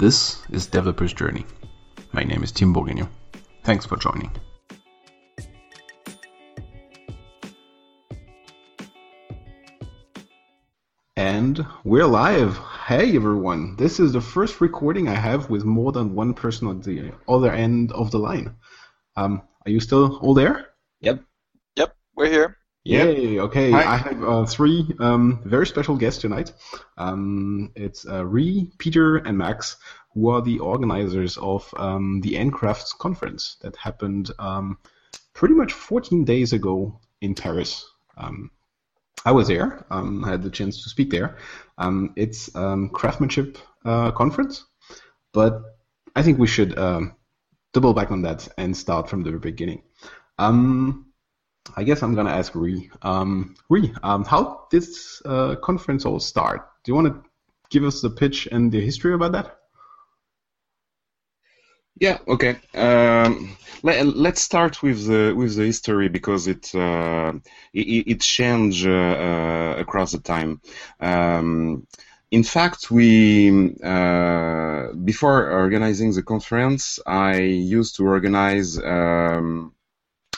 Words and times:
This 0.00 0.40
is 0.48 0.66
Developer's 0.66 1.12
Journey. 1.12 1.44
My 2.12 2.24
name 2.24 2.42
is 2.42 2.52
Tim 2.52 2.72
Bourguignon. 2.72 3.06
Thanks 3.64 3.84
for 3.84 3.98
joining. 3.98 4.30
And 11.16 11.66
we're 11.84 12.06
live. 12.06 12.56
Hey 12.86 13.14
everyone, 13.14 13.76
this 13.76 14.00
is 14.00 14.14
the 14.14 14.22
first 14.22 14.62
recording 14.62 15.06
I 15.06 15.16
have 15.16 15.50
with 15.50 15.66
more 15.66 15.92
than 15.92 16.14
one 16.14 16.32
person 16.32 16.68
at 16.68 16.82
the 16.82 17.12
other 17.28 17.52
end 17.52 17.92
of 17.92 18.10
the 18.10 18.18
line. 18.18 18.56
Um, 19.16 19.42
are 19.66 19.70
you 19.70 19.80
still 19.80 20.16
all 20.22 20.32
there? 20.32 20.68
Yep. 21.02 21.22
Yep, 21.76 21.94
we're 22.16 22.30
here. 22.30 22.56
Yay! 22.84 23.38
Okay, 23.38 23.70
Hi. 23.72 23.84
I 23.84 23.96
have 23.98 24.24
uh, 24.24 24.46
three 24.46 24.94
um, 25.00 25.40
very 25.44 25.66
special 25.66 25.96
guests 25.96 26.22
tonight. 26.22 26.52
Um, 26.96 27.72
it's 27.76 28.06
uh, 28.06 28.24
Ree, 28.24 28.70
Peter, 28.78 29.16
and 29.18 29.36
Max, 29.36 29.76
who 30.14 30.30
are 30.30 30.40
the 30.40 30.60
organizers 30.60 31.36
of 31.36 31.72
um, 31.76 32.22
the 32.22 32.36
Ncrafts 32.36 32.96
conference 32.96 33.58
that 33.60 33.76
happened 33.76 34.30
um, 34.38 34.78
pretty 35.34 35.54
much 35.54 35.74
14 35.74 36.24
days 36.24 36.54
ago 36.54 36.98
in 37.20 37.34
Paris. 37.34 37.86
Um, 38.16 38.50
I 39.26 39.32
was 39.32 39.48
there. 39.48 39.84
Um, 39.90 40.24
I 40.24 40.30
had 40.30 40.42
the 40.42 40.50
chance 40.50 40.82
to 40.82 40.88
speak 40.88 41.10
there. 41.10 41.36
Um, 41.76 42.14
it's 42.16 42.54
um, 42.56 42.88
craftsmanship 42.88 43.58
uh, 43.84 44.10
conference, 44.12 44.64
but 45.34 45.60
I 46.16 46.22
think 46.22 46.38
we 46.38 46.46
should 46.46 46.74
double 47.72 47.92
back 47.92 48.10
on 48.10 48.22
that 48.22 48.48
and 48.56 48.74
start 48.74 49.10
from 49.10 49.22
the 49.22 49.32
beginning. 49.32 49.82
Um, 50.38 51.09
I 51.76 51.84
guess 51.84 52.02
I'm 52.02 52.14
gonna 52.14 52.30
ask 52.30 52.54
Ree. 52.54 52.90
Um, 53.02 53.54
Ree, 53.68 53.92
um, 54.02 54.24
how 54.24 54.66
did 54.70 54.80
this 54.80 55.22
uh, 55.24 55.56
conference 55.56 56.04
all 56.04 56.20
start? 56.20 56.68
Do 56.84 56.90
you 56.90 56.96
want 56.96 57.08
to 57.08 57.22
give 57.70 57.84
us 57.84 58.00
the 58.00 58.10
pitch 58.10 58.48
and 58.50 58.72
the 58.72 58.80
history 58.80 59.14
about 59.14 59.32
that? 59.32 59.56
Yeah. 62.00 62.18
Okay. 62.26 62.56
Um, 62.74 63.56
let, 63.82 64.06
let's 64.06 64.40
start 64.40 64.82
with 64.82 65.06
the 65.06 65.34
with 65.36 65.56
the 65.56 65.66
history 65.66 66.08
because 66.08 66.46
it 66.46 66.74
uh, 66.74 67.34
it, 67.74 68.06
it 68.06 68.20
changed 68.20 68.86
uh, 68.86 68.90
uh, 68.90 69.74
across 69.78 70.12
the 70.12 70.20
time. 70.20 70.60
Um, 70.98 71.86
in 72.30 72.42
fact, 72.42 72.90
we 72.90 73.74
uh, 73.84 74.92
before 75.04 75.50
organizing 75.50 76.12
the 76.12 76.22
conference, 76.22 76.98
I 77.06 77.40
used 77.40 77.96
to 77.96 78.06
organize 78.06 78.78
um, 78.78 79.74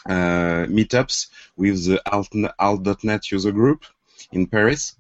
meetups 0.09 1.29
with 1.57 1.85
the 1.87 2.03
Alt, 2.11 2.29
Alt.NET 2.59 3.31
user 3.31 3.53
group 3.53 3.85
in 4.33 4.47
Paris, 4.47 4.97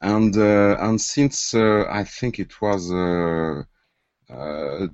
and 0.00 0.36
uh, 0.36 0.76
and 0.80 1.00
since 1.00 1.54
uh, 1.54 1.84
I 1.90 2.04
think 2.04 2.38
it 2.38 2.60
was. 2.60 2.90
Uh, 2.92 3.64
uh, 4.32 4.86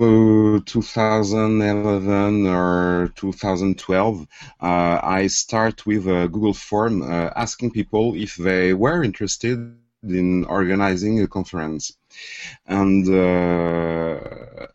uh, 0.00 0.60
2011 0.64 2.46
or 2.46 3.12
2012, 3.16 4.26
uh, 4.60 5.00
I 5.02 5.26
start 5.26 5.84
with 5.86 6.06
a 6.06 6.28
Google 6.28 6.54
form 6.54 7.02
uh, 7.02 7.30
asking 7.34 7.72
people 7.72 8.14
if 8.14 8.36
they 8.36 8.74
were 8.74 9.02
interested 9.02 9.58
in 10.04 10.44
organizing 10.44 11.20
a 11.20 11.26
conference, 11.26 11.96
and 12.66 13.08
uh, 13.08 14.20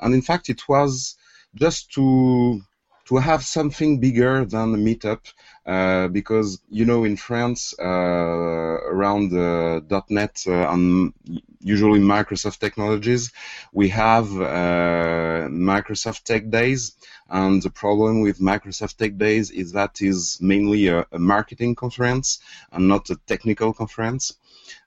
and 0.01 0.13
in 0.13 0.21
fact 0.21 0.49
it 0.49 0.67
was 0.67 1.15
just 1.55 1.89
to 1.93 2.61
to 3.05 3.17
have 3.17 3.43
something 3.43 3.99
bigger 3.99 4.45
than 4.45 4.73
a 4.73 4.77
meetup 4.77 5.21
uh, 5.65 6.07
because 6.07 6.61
you 6.69 6.85
know 6.85 7.03
in 7.03 7.17
France 7.17 7.73
uh, 7.79 7.83
around 7.83 9.33
uh, 9.33 10.01
.NET 10.09 10.43
uh, 10.47 10.71
and 10.71 11.13
usually 11.61 11.99
Microsoft 11.99 12.59
technologies 12.59 13.31
we 13.71 13.89
have 13.89 14.27
uh, 14.39 15.47
Microsoft 15.49 16.23
Tech 16.23 16.49
Days. 16.49 16.95
And 17.29 17.63
the 17.63 17.69
problem 17.69 18.21
with 18.21 18.39
Microsoft 18.39 18.97
Tech 18.97 19.17
Days 19.17 19.49
is 19.49 19.71
that 19.71 20.01
is 20.01 20.37
mainly 20.41 20.87
a, 20.87 21.05
a 21.11 21.19
marketing 21.19 21.73
conference 21.75 22.39
and 22.71 22.87
not 22.87 23.09
a 23.09 23.15
technical 23.15 23.73
conference 23.73 24.33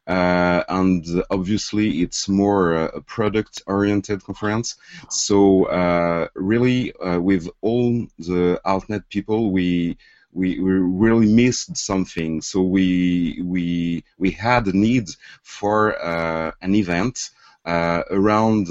uh, 0.06 0.62
and 0.68 1.04
obviously 1.30 2.02
it's 2.02 2.28
more 2.28 2.76
uh, 2.76 2.88
a 2.94 3.00
product 3.00 3.62
oriented 3.66 4.22
conference. 4.24 4.76
So 5.10 5.64
uh, 5.64 6.28
really 6.34 6.92
uh, 6.92 7.18
with 7.20 7.48
all 7.60 8.06
the 8.18 8.60
altnet 8.64 9.08
people 9.08 9.50
we 9.50 9.96
we, 10.32 10.60
we 10.60 10.72
really 10.72 11.32
missed 11.32 11.76
something. 11.78 12.42
So 12.42 12.60
we 12.60 13.40
we 13.42 14.04
we 14.18 14.30
had 14.30 14.66
a 14.66 14.76
need 14.76 15.08
for 15.42 16.00
uh, 16.00 16.52
an 16.60 16.74
event 16.74 17.30
around 17.66 18.66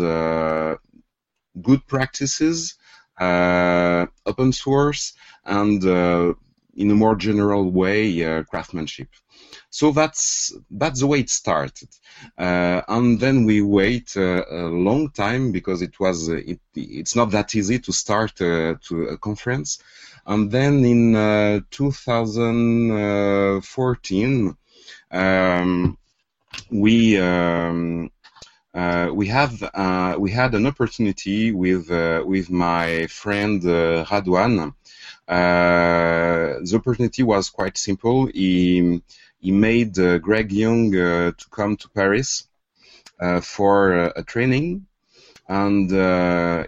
good 1.61 1.87
practices 1.87 2.75
open 3.19 4.53
source 4.53 5.13
and 5.43 5.83
in 5.83 6.91
a 6.91 6.95
more 6.95 7.15
general 7.15 7.71
way 7.71 8.43
craftsmanship 8.45 9.09
so 9.69 9.91
that's 9.91 10.53
that's 10.71 11.01
the 11.01 11.07
way 11.07 11.19
it 11.19 11.29
started, 11.29 11.89
uh, 12.37 12.81
and 12.87 13.19
then 13.19 13.43
we 13.45 13.61
wait 13.61 14.15
uh, 14.17 14.43
a 14.49 14.67
long 14.67 15.09
time 15.09 15.51
because 15.51 15.81
it 15.81 15.99
was 15.99 16.29
uh, 16.29 16.35
it, 16.35 16.61
it's 16.75 17.15
not 17.15 17.31
that 17.31 17.55
easy 17.55 17.79
to 17.79 17.91
start 17.91 18.39
uh, 18.41 18.75
to 18.87 19.07
a 19.09 19.17
conference, 19.17 19.79
and 20.25 20.49
then 20.51 20.85
in 20.85 21.15
uh, 21.15 21.59
2014 21.71 24.57
um, 25.11 25.97
we. 26.71 27.19
Um, 27.19 28.09
uh, 28.75 29.09
we 29.13 29.27
have 29.27 29.63
uh, 29.73 30.17
we 30.19 30.31
had 30.31 30.53
an 30.53 30.67
opportunity 30.67 31.53
with 31.53 31.89
uh, 31.89 32.21
with 32.25 32.49
my 32.49 33.07
friend 33.07 33.61
Radwan. 33.61 34.73
The 35.27 36.75
opportunity 36.75 37.23
was 37.23 37.49
quite 37.49 37.77
simple. 37.77 38.25
He 38.25 39.01
he 39.39 39.51
made 39.51 39.97
uh, 39.99 40.17
Greg 40.19 40.51
Young 40.51 40.95
uh, 40.95 41.31
to 41.31 41.49
come 41.51 41.77
to 41.77 41.89
Paris 41.89 42.47
uh, 43.19 43.41
for 43.41 43.93
uh, 43.93 44.11
a 44.15 44.23
training, 44.23 44.87
and 45.47 45.91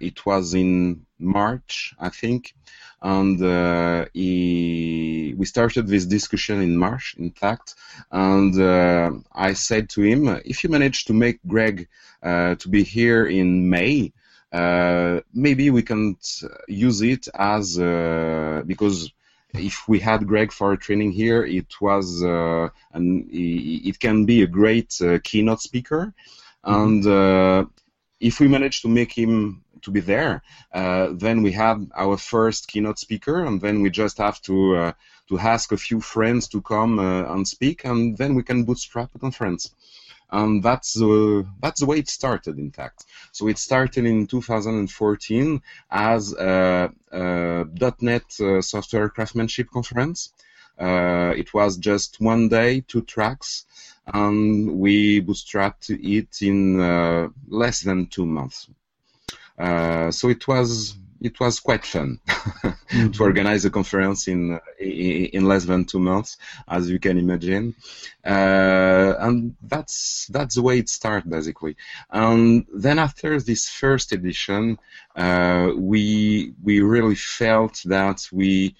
it 0.01 0.25
was 0.25 0.53
in 0.53 1.05
March, 1.19 1.93
I 1.99 2.09
think. 2.09 2.53
And 3.01 3.39
he, 4.13 5.33
we 5.37 5.45
started 5.45 5.87
this 5.87 6.05
discussion 6.05 6.61
in 6.61 6.77
March, 6.77 7.15
in 7.17 7.31
fact. 7.31 7.75
And 8.11 9.23
I 9.31 9.53
said 9.53 9.89
to 9.91 10.01
him, 10.01 10.27
if 10.45 10.63
you 10.63 10.69
manage 10.69 11.05
to 11.05 11.13
make 11.13 11.39
Greg 11.47 11.87
to 12.23 12.67
be 12.69 12.83
here 12.83 13.25
in 13.25 13.69
May, 13.69 14.13
uh, 14.51 15.19
maybe 15.33 15.69
we 15.69 15.83
can 15.83 16.17
use 16.67 17.01
it 17.01 17.27
as 17.33 17.77
uh, 17.77 18.63
because 18.65 19.11
if 19.53 19.87
we 19.87 19.99
had 19.99 20.27
Greg 20.27 20.51
for 20.51 20.73
a 20.73 20.77
training 20.77 21.11
here, 21.11 21.43
it 21.45 21.73
was 21.81 22.23
uh, 22.23 22.69
and 22.93 23.29
it 23.31 23.99
can 23.99 24.25
be 24.25 24.43
a 24.43 24.47
great 24.47 24.95
uh, 25.01 25.19
keynote 25.23 25.61
speaker, 25.61 26.13
and 26.63 27.05
uh, 27.05 27.65
if 28.19 28.39
we 28.39 28.47
manage 28.47 28.81
to 28.81 28.87
make 28.87 29.11
him 29.11 29.63
to 29.81 29.91
be 29.91 29.99
there, 29.99 30.41
uh, 30.73 31.09
then 31.13 31.43
we 31.43 31.51
have 31.51 31.85
our 31.95 32.17
first 32.17 32.67
keynote 32.67 32.99
speaker, 32.99 33.45
and 33.45 33.61
then 33.61 33.81
we 33.81 33.89
just 33.89 34.17
have 34.17 34.41
to 34.41 34.75
uh, 34.75 34.91
to 35.29 35.39
ask 35.39 35.71
a 35.71 35.77
few 35.77 35.99
friends 35.99 36.47
to 36.49 36.61
come 36.61 36.99
uh, 36.99 37.33
and 37.33 37.47
speak, 37.47 37.85
and 37.85 38.17
then 38.17 38.35
we 38.35 38.43
can 38.43 38.63
bootstrap 38.63 39.09
a 39.15 39.19
conference. 39.19 39.71
And 40.29 40.61
that's 40.61 40.93
the 40.93 41.47
that's 41.61 41.79
the 41.79 41.85
way 41.85 41.99
it 41.99 42.09
started, 42.09 42.57
in 42.57 42.71
fact. 42.71 43.05
So 43.31 43.47
it 43.47 43.57
started 43.57 44.05
in 44.05 44.27
2014 44.27 45.61
as 45.89 46.33
a, 46.33 46.91
a 47.11 47.65
.NET 48.01 48.23
uh, 48.41 48.61
Software 48.61 49.09
Craftsmanship 49.09 49.69
Conference. 49.69 50.33
Uh, 50.77 51.33
it 51.35 51.53
was 51.53 51.77
just 51.77 52.19
one 52.19 52.49
day, 52.49 52.81
two 52.81 53.01
tracks, 53.01 53.65
and 54.13 54.79
we 54.79 55.21
bootstrapped 55.21 55.89
it 55.89 56.41
in 56.41 56.79
uh, 56.79 57.29
less 57.47 57.81
than 57.81 58.07
two 58.07 58.25
months. 58.25 58.69
Uh, 59.57 60.11
so 60.11 60.29
it 60.29 60.47
was 60.47 60.97
it 61.21 61.39
was 61.39 61.59
quite 61.59 61.85
fun 61.85 62.19
to 63.13 63.23
organize 63.23 63.65
a 63.65 63.69
conference 63.69 64.27
in 64.27 64.59
in 64.79 65.25
in 65.25 65.45
less 65.45 65.65
than 65.65 65.85
two 65.85 65.99
months, 65.99 66.37
as 66.67 66.89
you 66.89 66.99
can 66.99 67.17
imagine, 67.17 67.75
uh, 68.25 69.13
and 69.19 69.55
that's 69.61 70.27
that's 70.27 70.55
the 70.55 70.61
way 70.61 70.79
it 70.79 70.89
started 70.89 71.29
basically. 71.29 71.75
And 72.09 72.65
then 72.73 72.99
after 72.99 73.39
this 73.39 73.69
first 73.69 74.11
edition, 74.11 74.77
uh, 75.15 75.71
we 75.75 76.53
we 76.63 76.81
really 76.81 77.15
felt 77.15 77.81
that 77.85 78.27
we 78.31 78.75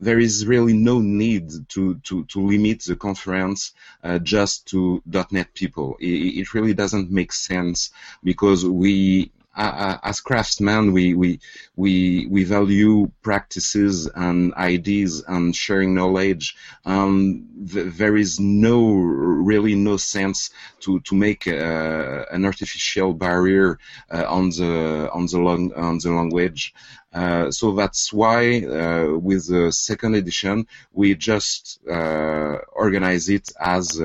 there 0.00 0.18
is 0.18 0.46
really 0.46 0.72
no 0.72 0.98
need 0.98 1.50
to, 1.68 1.96
to, 1.96 2.24
to 2.24 2.40
limit 2.40 2.82
the 2.84 2.96
conference 2.96 3.72
uh, 4.02 4.18
just 4.18 4.66
to 4.68 5.02
.NET 5.30 5.52
people. 5.52 5.96
It, 6.00 6.06
it 6.40 6.54
really 6.54 6.72
doesn't 6.72 7.10
make 7.10 7.32
sense 7.32 7.90
because 8.24 8.64
we 8.64 9.30
as 9.56 10.20
craftsmen, 10.20 10.92
we, 10.92 11.14
we 11.14 11.40
we 11.76 12.26
we 12.30 12.44
value 12.44 13.10
practices 13.22 14.06
and 14.14 14.54
ideas 14.54 15.22
and 15.26 15.54
sharing 15.54 15.94
knowledge. 15.94 16.56
Um, 16.84 17.46
th- 17.72 17.94
there 17.94 18.16
is 18.16 18.38
no 18.40 18.92
really 18.92 19.74
no 19.74 19.96
sense 19.96 20.50
to 20.80 21.00
to 21.00 21.14
make 21.14 21.46
uh, 21.48 22.24
an 22.30 22.44
artificial 22.44 23.12
barrier 23.14 23.78
uh, 24.10 24.24
on 24.28 24.50
the 24.50 25.10
on 25.12 25.26
the 25.26 25.38
long 25.38 25.72
on 25.74 25.98
the 25.98 26.10
language. 26.10 26.74
Uh, 27.12 27.50
so 27.50 27.72
that's 27.72 28.12
why 28.12 28.62
uh, 28.62 29.18
with 29.18 29.48
the 29.48 29.72
second 29.72 30.14
edition 30.14 30.64
we 30.92 31.14
just 31.14 31.80
uh, 31.90 32.56
organize 32.72 33.28
it 33.28 33.50
as 33.58 34.00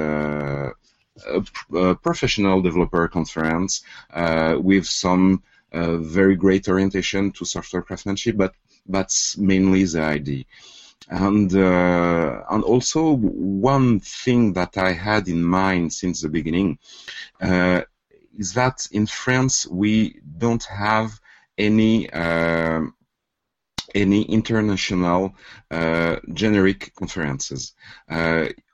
a, 1.27 1.95
professional 1.95 2.61
developer 2.61 3.07
conference 3.07 3.83
uh, 4.13 4.57
with 4.59 4.85
some 4.85 5.43
uh, 5.71 5.97
very 5.97 6.35
great 6.35 6.67
orientation 6.67 7.31
to 7.31 7.45
software 7.45 7.81
craftsmanship, 7.81 8.37
but 8.37 8.53
that's 8.87 9.37
mainly 9.37 9.83
the 9.83 10.01
idea. 10.01 10.43
And 11.09 11.53
uh, 11.53 12.43
and 12.49 12.63
also 12.63 13.15
one 13.15 13.99
thing 13.99 14.53
that 14.53 14.77
I 14.77 14.93
had 14.93 15.27
in 15.27 15.43
mind 15.43 15.93
since 15.93 16.21
the 16.21 16.29
beginning 16.29 16.79
is 18.37 18.53
that 18.53 18.87
in 18.91 19.05
France 19.05 19.67
we 19.67 20.19
don't 20.37 20.63
have 20.63 21.19
any 21.57 22.09
uh, 22.09 22.81
any 23.93 24.23
international 24.23 25.35
uh, 25.71 26.17
generic 26.33 26.93
conferences. 26.95 27.73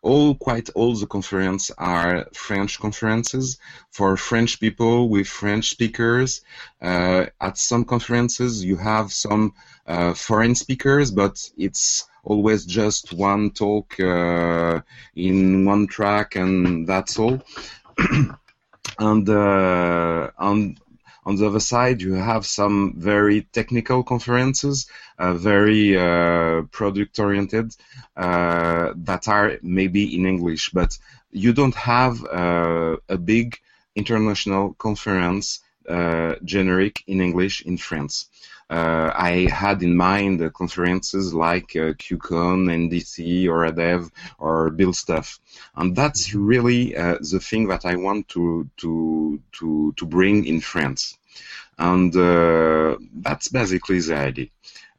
All 0.03 0.33
quite 0.35 0.69
all 0.73 0.95
the 0.95 1.05
conferences 1.05 1.71
are 1.77 2.25
French 2.33 2.79
conferences 2.79 3.59
for 3.91 4.17
French 4.17 4.59
people 4.59 5.09
with 5.09 5.27
French 5.27 5.69
speakers. 5.69 6.41
Uh, 6.81 7.27
at 7.39 7.57
some 7.57 7.85
conferences, 7.85 8.63
you 8.63 8.77
have 8.77 9.13
some 9.13 9.53
uh, 9.85 10.13
foreign 10.13 10.55
speakers, 10.55 11.11
but 11.11 11.37
it's 11.57 12.07
always 12.23 12.65
just 12.65 13.13
one 13.13 13.51
talk 13.51 13.99
uh, 13.99 14.81
in 15.15 15.65
one 15.65 15.87
track, 15.87 16.35
and 16.35 16.87
that's 16.87 17.19
all. 17.19 17.39
and 18.99 19.29
uh, 19.29 20.31
and 20.39 20.79
on 21.23 21.35
the 21.35 21.47
other 21.47 21.59
side, 21.59 22.01
you 22.01 22.13
have 22.13 22.45
some 22.45 22.95
very 22.97 23.41
technical 23.53 24.03
conferences, 24.03 24.87
uh, 25.19 25.33
very 25.33 25.97
uh, 25.97 26.63
product 26.71 27.19
oriented, 27.19 27.75
uh, 28.17 28.93
that 28.95 29.27
are 29.27 29.57
maybe 29.61 30.15
in 30.15 30.25
English, 30.25 30.71
but 30.71 30.97
you 31.31 31.53
don't 31.53 31.75
have 31.75 32.25
uh, 32.25 32.97
a 33.07 33.17
big 33.17 33.59
international 33.95 34.73
conference 34.73 35.59
uh, 35.87 36.35
generic 36.43 37.03
in 37.07 37.21
English 37.21 37.61
in 37.61 37.77
France. 37.77 38.27
Uh, 38.71 39.11
I 39.13 39.49
had 39.51 39.83
in 39.83 39.97
mind 39.97 40.39
conferences 40.53 41.33
like 41.33 41.75
uh, 41.75 41.91
QCon, 42.03 42.69
NDC, 42.89 43.45
or 43.49 43.65
ADEV, 43.65 44.09
or 44.39 44.69
Build 44.69 44.95
Stuff, 44.95 45.41
and 45.75 45.93
that's 45.93 46.33
really 46.33 46.95
uh, 46.95 47.17
the 47.19 47.41
thing 47.41 47.67
that 47.67 47.85
I 47.85 47.97
want 47.97 48.29
to 48.29 48.69
to 48.77 49.41
to 49.57 49.93
to 49.97 50.05
bring 50.05 50.45
in 50.45 50.61
France, 50.61 51.17
and 51.77 52.15
uh, 52.15 52.95
that's 53.11 53.49
basically 53.49 53.99
the 53.99 54.15
idea. 54.15 54.47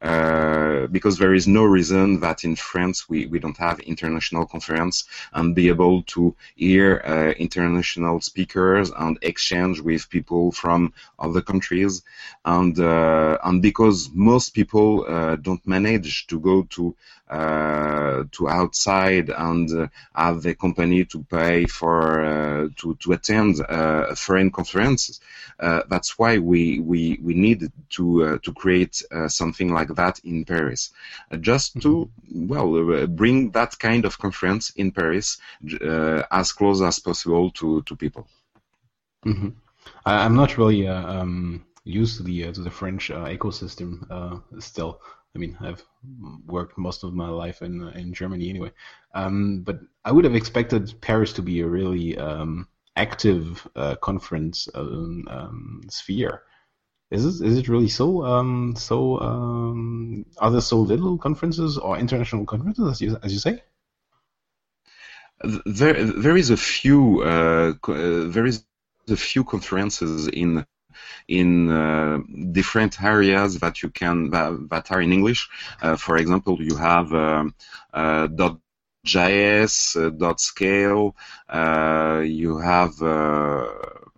Uh, 0.03 0.85
because 0.87 1.17
there 1.17 1.33
is 1.33 1.47
no 1.47 1.63
reason 1.63 2.19
that 2.19 2.43
in 2.43 2.57
France 2.57 3.07
we, 3.07 3.25
we 3.27 3.39
don't 3.39 3.55
have 3.55 3.79
international 3.79 4.45
conference 4.45 5.05
and 5.31 5.55
be 5.55 5.69
able 5.69 6.03
to 6.03 6.35
hear 6.57 7.01
uh, 7.05 7.31
international 7.39 8.19
speakers 8.19 8.91
and 8.97 9.17
exchange 9.21 9.79
with 9.79 10.09
people 10.09 10.51
from 10.51 10.91
other 11.19 11.41
countries. 11.41 12.03
And 12.43 12.77
uh, 12.77 13.37
and 13.45 13.61
because 13.61 14.09
most 14.13 14.53
people 14.53 15.05
uh, 15.07 15.37
don't 15.37 15.65
manage 15.65 16.27
to 16.27 16.37
go 16.37 16.63
to 16.71 16.93
to 17.29 18.47
outside 18.49 19.29
and 19.29 19.71
uh, 19.71 19.87
have 20.13 20.41
the 20.41 20.55
company 20.55 21.05
to 21.05 21.23
pay 21.23 21.65
for 21.65 22.23
uh, 22.23 22.67
to 22.75 22.95
to 22.95 23.13
attend 23.13 23.61
uh, 23.61 24.07
a 24.09 24.15
foreign 24.15 24.51
conferences. 24.51 25.19
that's 25.59 26.17
why 26.19 26.37
we 26.37 26.79
we 26.79 27.19
we 27.21 27.33
need 27.33 27.71
to 27.89 28.39
to 28.39 28.53
create 28.53 29.01
something 29.27 29.73
like 29.73 29.93
that 29.95 30.19
in 30.23 30.45
Paris, 30.45 30.91
just 31.39 31.81
to 31.81 32.09
mm-hmm. 32.31 32.47
well 32.47 33.07
bring 33.07 33.51
that 33.51 33.77
kind 33.79 34.05
of 34.05 34.17
conference 34.17 34.71
in 34.75 34.91
Paris 34.91 35.37
as 36.31 36.51
close 36.51 36.81
as 36.81 36.99
possible 36.99 37.51
to 37.51 37.81
to 37.83 37.95
people. 37.95 38.27
Mm-hmm. 39.25 39.49
I, 40.05 40.25
am 40.25 40.35
not 40.35 40.57
really 40.57 40.87
um, 40.87 41.65
used 41.85 42.17
to 42.17 42.23
the 42.23 42.51
to 42.51 42.61
the 42.61 42.71
French 42.71 43.09
ecosystem 43.09 44.41
still. 44.59 44.99
I 45.35 45.39
mean, 45.39 45.57
I've 45.59 45.83
worked 46.45 46.77
most 46.77 47.03
of 47.03 47.13
my 47.13 47.29
life 47.29 47.61
in 47.61 47.87
in 47.89 48.13
Germany 48.13 48.49
anyway. 48.49 48.71
Um, 49.15 49.61
but 49.61 49.79
I 50.05 50.11
would 50.11 50.25
have 50.25 50.35
expected 50.35 50.93
Paris 51.01 51.33
to 51.33 51.41
be 51.41 51.61
a 51.61 51.67
really 51.67 52.17
um, 52.17 52.67
active 52.95 53.67
uh, 53.75 53.95
conference 53.95 54.69
um, 54.75 55.27
um 55.29 55.81
sphere. 55.89 56.43
Is 57.09 57.25
it 57.25 57.45
is 57.45 57.57
it 57.57 57.67
really 57.67 57.89
so? 57.89 58.23
Um, 58.25 58.75
so 58.75 59.19
um, 59.19 60.25
are 60.37 60.51
there 60.51 60.61
so 60.61 60.79
little 60.79 61.17
conferences 61.17 61.77
or 61.77 61.97
international 61.97 62.45
conferences 62.45 62.87
as 62.89 63.01
you 63.01 63.17
as 63.23 63.33
you 63.33 63.39
say? 63.39 63.63
There 65.65 66.05
there 66.05 66.37
is 66.37 66.51
a 66.51 66.57
few 66.57 67.21
uh, 67.23 67.73
uh 67.87 68.29
there 68.29 68.45
is 68.45 68.65
a 69.09 69.15
few 69.15 69.43
conferences 69.43 70.27
in 70.27 70.65
in 71.27 71.71
uh, 71.71 72.19
different 72.51 73.01
areas 73.01 73.59
that 73.59 73.81
you 73.81 73.89
can 73.89 74.29
that, 74.31 74.67
that 74.69 74.91
are 74.91 75.01
in 75.01 75.13
English. 75.13 75.49
Uh, 75.81 75.95
for 75.95 76.17
example, 76.17 76.61
you 76.61 76.75
have 76.75 77.13
um, 77.13 77.53
uh, 77.93 78.27
dot 78.27 78.59
JS, 79.05 79.97
uh, 79.97 80.09
scale. 80.37 81.15
Uh, 81.49 82.21
you 82.25 82.57
have 82.57 83.01
uh, 83.01 83.67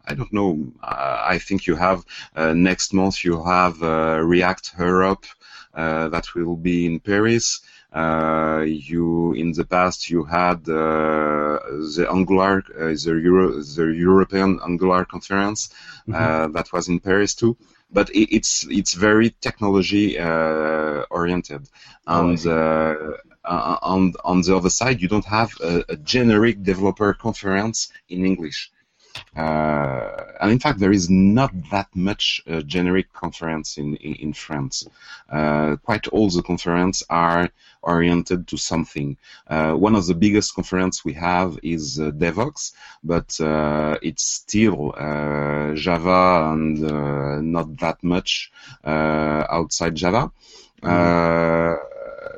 I 0.08 0.14
don't 0.14 0.32
know. 0.32 0.72
I 0.84 1.40
think 1.40 1.66
you 1.66 1.76
have 1.76 2.06
next 2.36 2.94
month. 2.94 3.24
You 3.24 3.44
have 3.44 3.82
React 3.82 4.74
Europe 4.78 5.26
that 5.74 6.26
will 6.36 6.56
be 6.56 6.86
in 6.86 7.00
Paris. 7.00 7.62
Uh, 7.96 8.66
you 8.68 9.32
in 9.34 9.54
the 9.54 9.64
past 9.64 10.10
you 10.10 10.26
had 10.26 10.60
uh, 10.68 11.60
the 11.96 12.06
Angular, 12.12 12.62
uh, 12.78 12.88
the, 12.88 13.22
Euro, 13.24 13.64
the 13.64 13.86
European 13.86 14.60
Angular 14.66 15.06
conference 15.06 15.70
mm-hmm. 16.06 16.52
that 16.52 16.74
was 16.74 16.90
in 16.90 17.00
Paris 17.00 17.36
too. 17.36 17.56
But 17.90 18.10
it's 18.14 18.68
it's 18.70 18.94
very 18.96 19.30
technology 19.40 20.20
uh, 20.20 21.06
oriented. 21.10 21.70
And 22.06 22.46
uh, 22.46 22.96
on 23.46 24.14
on 24.26 24.42
the 24.42 24.58
other 24.58 24.70
side 24.70 25.02
you 25.02 25.08
don't 25.08 25.26
have 25.26 25.52
a, 25.62 25.86
a 25.88 25.96
generic 25.96 26.64
developer 26.64 27.14
conference 27.14 27.94
in 28.10 28.26
English 28.26 28.72
uh, 29.36 30.24
and 30.42 30.52
in 30.52 30.60
fact, 30.60 30.80
there 30.80 30.92
is 30.92 31.10
not 31.10 31.52
that 31.72 31.88
much 31.96 32.42
uh, 32.48 32.62
generic 32.62 33.12
conference 33.14 33.78
in 33.78 33.96
in, 33.98 34.16
in 34.16 34.34
France. 34.34 34.88
Uh, 35.30 35.76
quite 35.84 36.08
all 36.10 36.30
the 36.30 36.44
conferences 36.44 37.04
are 37.10 37.50
oriented 37.82 38.48
to 38.48 38.58
something. 38.58 39.18
Uh, 39.48 39.74
one 39.74 39.96
of 39.96 40.06
the 40.08 40.14
biggest 40.16 40.56
conferences 40.56 41.06
we 41.06 41.14
have 41.14 41.60
is 41.62 42.00
uh, 42.00 42.12
Devoxx, 42.12 42.74
but 43.04 43.40
uh, 43.42 43.98
it's 44.02 44.24
still 44.24 44.92
Java 45.76 46.52
and 46.52 46.82
not 47.52 47.78
that 47.78 48.04
much 48.04 48.52
outside 48.84 49.96
Java. 49.96 50.32
Mm-hmm 50.82 51.95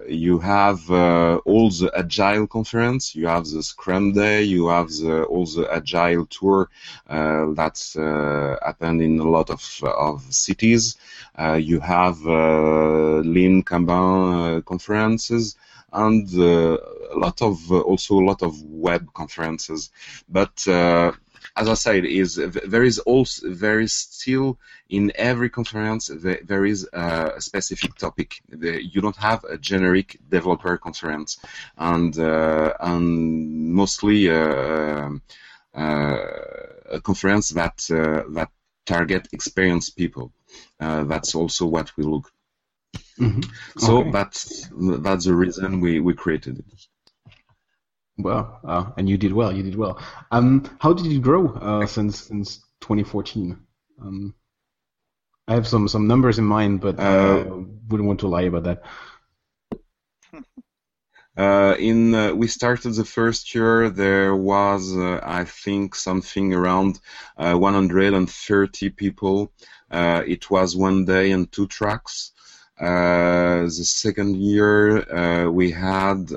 you 0.08 0.40
have 0.40 0.90
uh, 0.90 1.38
all 1.46 1.70
the 1.70 1.92
agile 1.96 2.48
conference, 2.48 3.16
you 3.16 3.28
have 3.28 3.46
the 3.46 3.62
Scrum 3.62 4.14
Day, 4.14 4.44
you 4.44 4.68
have 4.70 4.90
the, 4.90 5.24
all 5.24 5.46
the 5.46 5.68
agile 5.72 6.26
tour 6.28 6.70
uh, 7.10 7.48
that's 7.54 7.96
uh, 7.96 8.58
happened 8.64 9.02
in 9.02 9.20
a 9.20 9.30
lot 9.30 9.50
of 9.50 9.62
of 9.84 10.22
cities. 10.34 10.98
Uh, 11.38 11.54
you 11.54 11.80
have 11.80 12.18
uh, 12.26 13.20
Lean 13.20 13.64
Kanban 13.64 14.58
uh, 14.58 14.62
conferences 14.62 15.56
and 15.94 16.32
a 16.34 16.78
lot 17.16 17.42
of 17.42 17.72
also 17.72 18.20
a 18.20 18.26
lot 18.26 18.44
of 18.44 18.62
web 18.64 19.14
conferences, 19.14 19.90
but 20.28 20.68
as 21.58 21.68
I 21.68 21.74
said, 21.74 22.06
is 22.06 22.36
there 22.36 22.84
is 22.84 23.00
also 23.00 23.50
there 23.50 23.80
is 23.80 23.94
still 23.94 24.60
in 24.90 25.12
every 25.16 25.50
conference 25.50 26.12
there 26.14 26.66
is 26.66 26.88
a 26.94 27.42
specific 27.42 27.96
topic. 27.96 28.42
You 28.50 29.02
don't 29.02 29.16
have 29.16 29.44
a 29.44 29.58
generic 29.58 30.18
developer 30.30 30.78
conference, 30.78 31.40
and 31.78 32.18
uh, 32.18 32.74
and 32.80 33.74
mostly 33.74 34.30
uh, 34.30 35.10
uh, 35.74 36.18
a 36.92 37.02
conference 37.02 37.50
that 37.50 37.78
that 38.38 38.50
target 38.86 39.28
experienced 39.32 39.98
people. 39.98 40.32
that's 40.80 41.34
also 41.34 41.66
what 41.66 41.98
we 41.98 42.04
look. 42.04 42.32
Mm-hmm. 43.20 43.42
So 43.80 44.00
okay. 44.00 44.12
that's 44.12 44.70
that's 45.02 45.26
the 45.26 45.36
reason 45.36 45.82
we, 45.82 46.00
we 46.00 46.14
created 46.14 46.60
it. 46.60 46.88
Well, 48.18 48.60
uh, 48.64 48.92
and 48.98 49.08
you 49.08 49.18
did 49.18 49.32
well. 49.32 49.54
You 49.54 49.64
did 49.64 49.76
well. 49.76 50.02
Um, 50.32 50.64
how 50.80 50.94
did 50.94 51.06
you 51.06 51.20
grow 51.20 51.54
uh, 51.54 51.86
since 51.86 52.24
since 52.24 52.58
2014? 52.82 53.58
Um, 54.02 54.34
I 55.48 55.54
have 55.54 55.68
some 55.68 55.88
some 55.88 56.08
numbers 56.08 56.40
in 56.40 56.46
mind, 56.46 56.82
but 56.82 57.00
uh, 57.00 57.46
wouldn't 57.88 58.08
want 58.08 58.20
to 58.22 58.28
lie 58.28 58.44
about 58.44 58.64
that. 58.64 58.84
Uh, 61.38 61.76
in 61.78 62.16
uh, 62.16 62.34
we 62.34 62.48
started 62.48 62.96
the 62.96 63.06
first 63.06 63.54
year, 63.54 63.92
there 63.92 64.36
was 64.36 64.98
uh, 64.98 65.20
I 65.22 65.44
think 65.44 65.94
something 65.94 66.52
around 66.52 67.00
uh, 67.38 67.54
130 67.54 68.90
people. 68.90 69.54
Uh, 69.92 70.24
it 70.26 70.50
was 70.50 70.76
one 70.76 71.06
day 71.06 71.30
and 71.30 71.52
two 71.52 71.68
tracks. 71.68 72.32
Uh, 72.79 73.63
the 73.63 73.84
second 73.84 74.36
year 74.36 75.50
we 75.50 75.72
had 75.72 76.27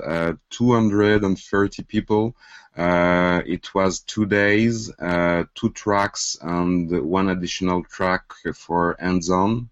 230 0.50 1.82
people. 1.84 2.34
it 2.76 3.74
was 3.74 4.00
two 4.00 4.26
days, 4.26 4.90
two 5.54 5.70
tracks, 5.74 6.38
and 6.40 6.90
one 7.02 7.28
additional 7.28 7.84
track 7.84 8.32
for 8.54 8.96
hands-on. 8.98 9.68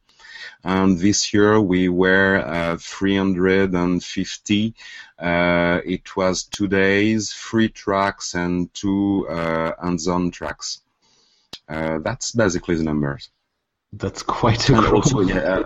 And 0.64 0.98
this 0.98 1.32
year 1.32 1.60
we 1.60 1.88
were 1.88 2.42
uh, 2.44 2.76
350. 2.78 4.75
Uh, 5.18 5.80
it 5.84 6.16
was 6.16 6.44
two 6.44 6.68
days, 6.68 7.32
three 7.32 7.68
tracks, 7.68 8.34
and 8.34 8.72
two 8.75 9.26
uh, 9.28 9.72
hands-on 9.80 10.30
tracks. 10.30 10.80
Uh, 11.68 11.98
that's 11.98 12.32
basically 12.32 12.75
the 12.76 12.84
numbers. 12.84 13.30
That's 13.92 14.22
quite 14.22 14.68
a 14.68 14.76
and 14.76 14.87
also, 14.87 15.20
yeah, 15.20 15.62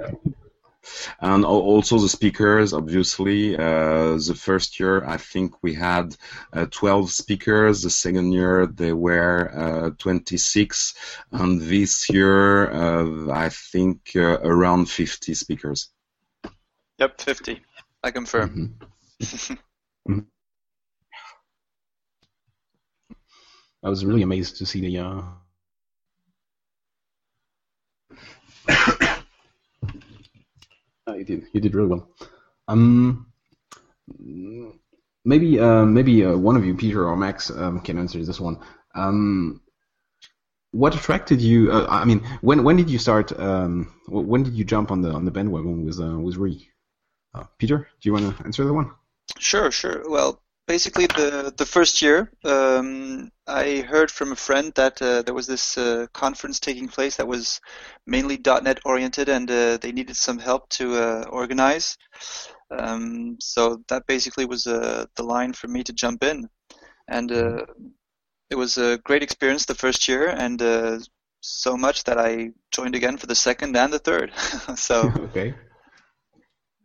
and 1.20 1.44
also 1.44 1.98
the 1.98 2.08
speakers 2.08 2.72
obviously 2.72 3.56
uh, 3.56 4.16
the 4.16 4.36
first 4.36 4.80
year 4.80 5.04
i 5.06 5.16
think 5.16 5.62
we 5.62 5.74
had 5.74 6.16
uh, 6.52 6.66
12 6.70 7.10
speakers. 7.10 7.82
The 7.82 7.90
second 7.90 8.32
year 8.32 8.66
they 8.66 8.92
were 8.92 9.50
uh, 9.54 9.90
26 9.98 10.94
and 11.32 11.60
this 11.60 12.08
year 12.10 12.70
uh, 12.70 13.32
i 13.32 13.48
think 13.48 14.12
uh, 14.16 14.38
around 14.42 14.86
50 14.88 15.34
speakers. 15.34 15.90
Yep 16.98 17.20
50 17.20 17.60
i 18.02 18.10
confirm. 18.10 18.78
Mm-hmm. 19.20 19.54
mm-hmm. 20.12 20.20
i 23.84 23.88
was 23.88 24.04
really 24.04 24.22
amazed 24.22 24.56
to 24.56 24.66
see 24.66 24.80
the 24.80 24.98
uh, 24.98 25.22
Uh, 31.08 31.14
you 31.14 31.24
did. 31.24 31.46
You 31.52 31.60
did 31.60 31.74
really 31.74 31.88
well. 31.88 32.08
Um, 32.68 33.26
maybe 35.24 35.58
uh, 35.58 35.84
maybe 35.84 36.24
uh, 36.24 36.36
one 36.36 36.56
of 36.56 36.64
you, 36.64 36.74
Peter 36.74 37.06
or 37.06 37.16
Max, 37.16 37.50
um, 37.50 37.80
can 37.80 37.98
answer 37.98 38.24
this 38.24 38.40
one. 38.40 38.58
Um, 38.94 39.60
what 40.70 40.94
attracted 40.94 41.40
you? 41.40 41.70
Uh, 41.72 41.86
I 41.88 42.04
mean, 42.04 42.20
when 42.40 42.64
when 42.64 42.76
did 42.76 42.88
you 42.88 42.98
start? 42.98 43.38
Um, 43.38 43.92
when 44.08 44.42
did 44.42 44.54
you 44.54 44.64
jump 44.64 44.90
on 44.90 45.02
the 45.02 45.10
on 45.10 45.24
the 45.24 45.30
bandwagon 45.30 45.84
with 45.84 46.00
uh, 46.00 46.18
with 46.18 46.36
Re? 46.36 46.68
Uh, 47.34 47.44
Peter, 47.58 47.88
do 48.00 48.08
you 48.08 48.12
want 48.12 48.36
to 48.36 48.44
answer 48.44 48.64
that 48.64 48.72
one? 48.72 48.90
Sure, 49.38 49.70
sure. 49.70 50.08
Well, 50.08 50.40
basically 50.72 51.06
the 51.06 51.52
the 51.60 51.66
first 51.66 51.94
year, 52.00 52.18
um, 52.44 53.30
I 53.46 53.84
heard 53.92 54.10
from 54.10 54.32
a 54.32 54.42
friend 54.46 54.72
that 54.74 54.94
uh, 55.02 55.20
there 55.24 55.36
was 55.40 55.46
this 55.46 55.76
uh, 55.76 56.06
conference 56.24 56.58
taking 56.60 56.88
place 56.88 57.14
that 57.16 57.28
was 57.34 57.60
mainly 58.06 58.38
.NET 58.66 58.78
oriented, 58.90 59.28
and 59.28 59.50
uh, 59.50 59.76
they 59.82 59.92
needed 59.92 60.16
some 60.16 60.38
help 60.38 60.62
to 60.78 60.84
uh, 61.04 61.24
organize. 61.40 61.98
Um, 62.78 63.36
so 63.52 63.62
that 63.88 64.02
basically 64.06 64.46
was 64.46 64.66
uh, 64.66 65.04
the 65.16 65.26
line 65.34 65.52
for 65.52 65.68
me 65.68 65.82
to 65.84 65.92
jump 65.92 66.24
in, 66.24 66.48
and 67.16 67.28
uh, 67.30 67.66
it 68.48 68.56
was 68.56 68.78
a 68.78 68.98
great 69.08 69.22
experience 69.22 69.66
the 69.66 69.82
first 69.84 70.08
year, 70.08 70.24
and 70.44 70.58
so 71.40 71.76
much 71.76 72.04
that 72.04 72.18
I 72.18 72.50
joined 72.76 72.94
again 72.94 73.18
for 73.18 73.26
the 73.26 73.40
second 73.48 73.76
and 73.76 73.92
the 73.92 74.04
third. 74.08 74.32
so 74.88 75.12
okay, 75.28 75.54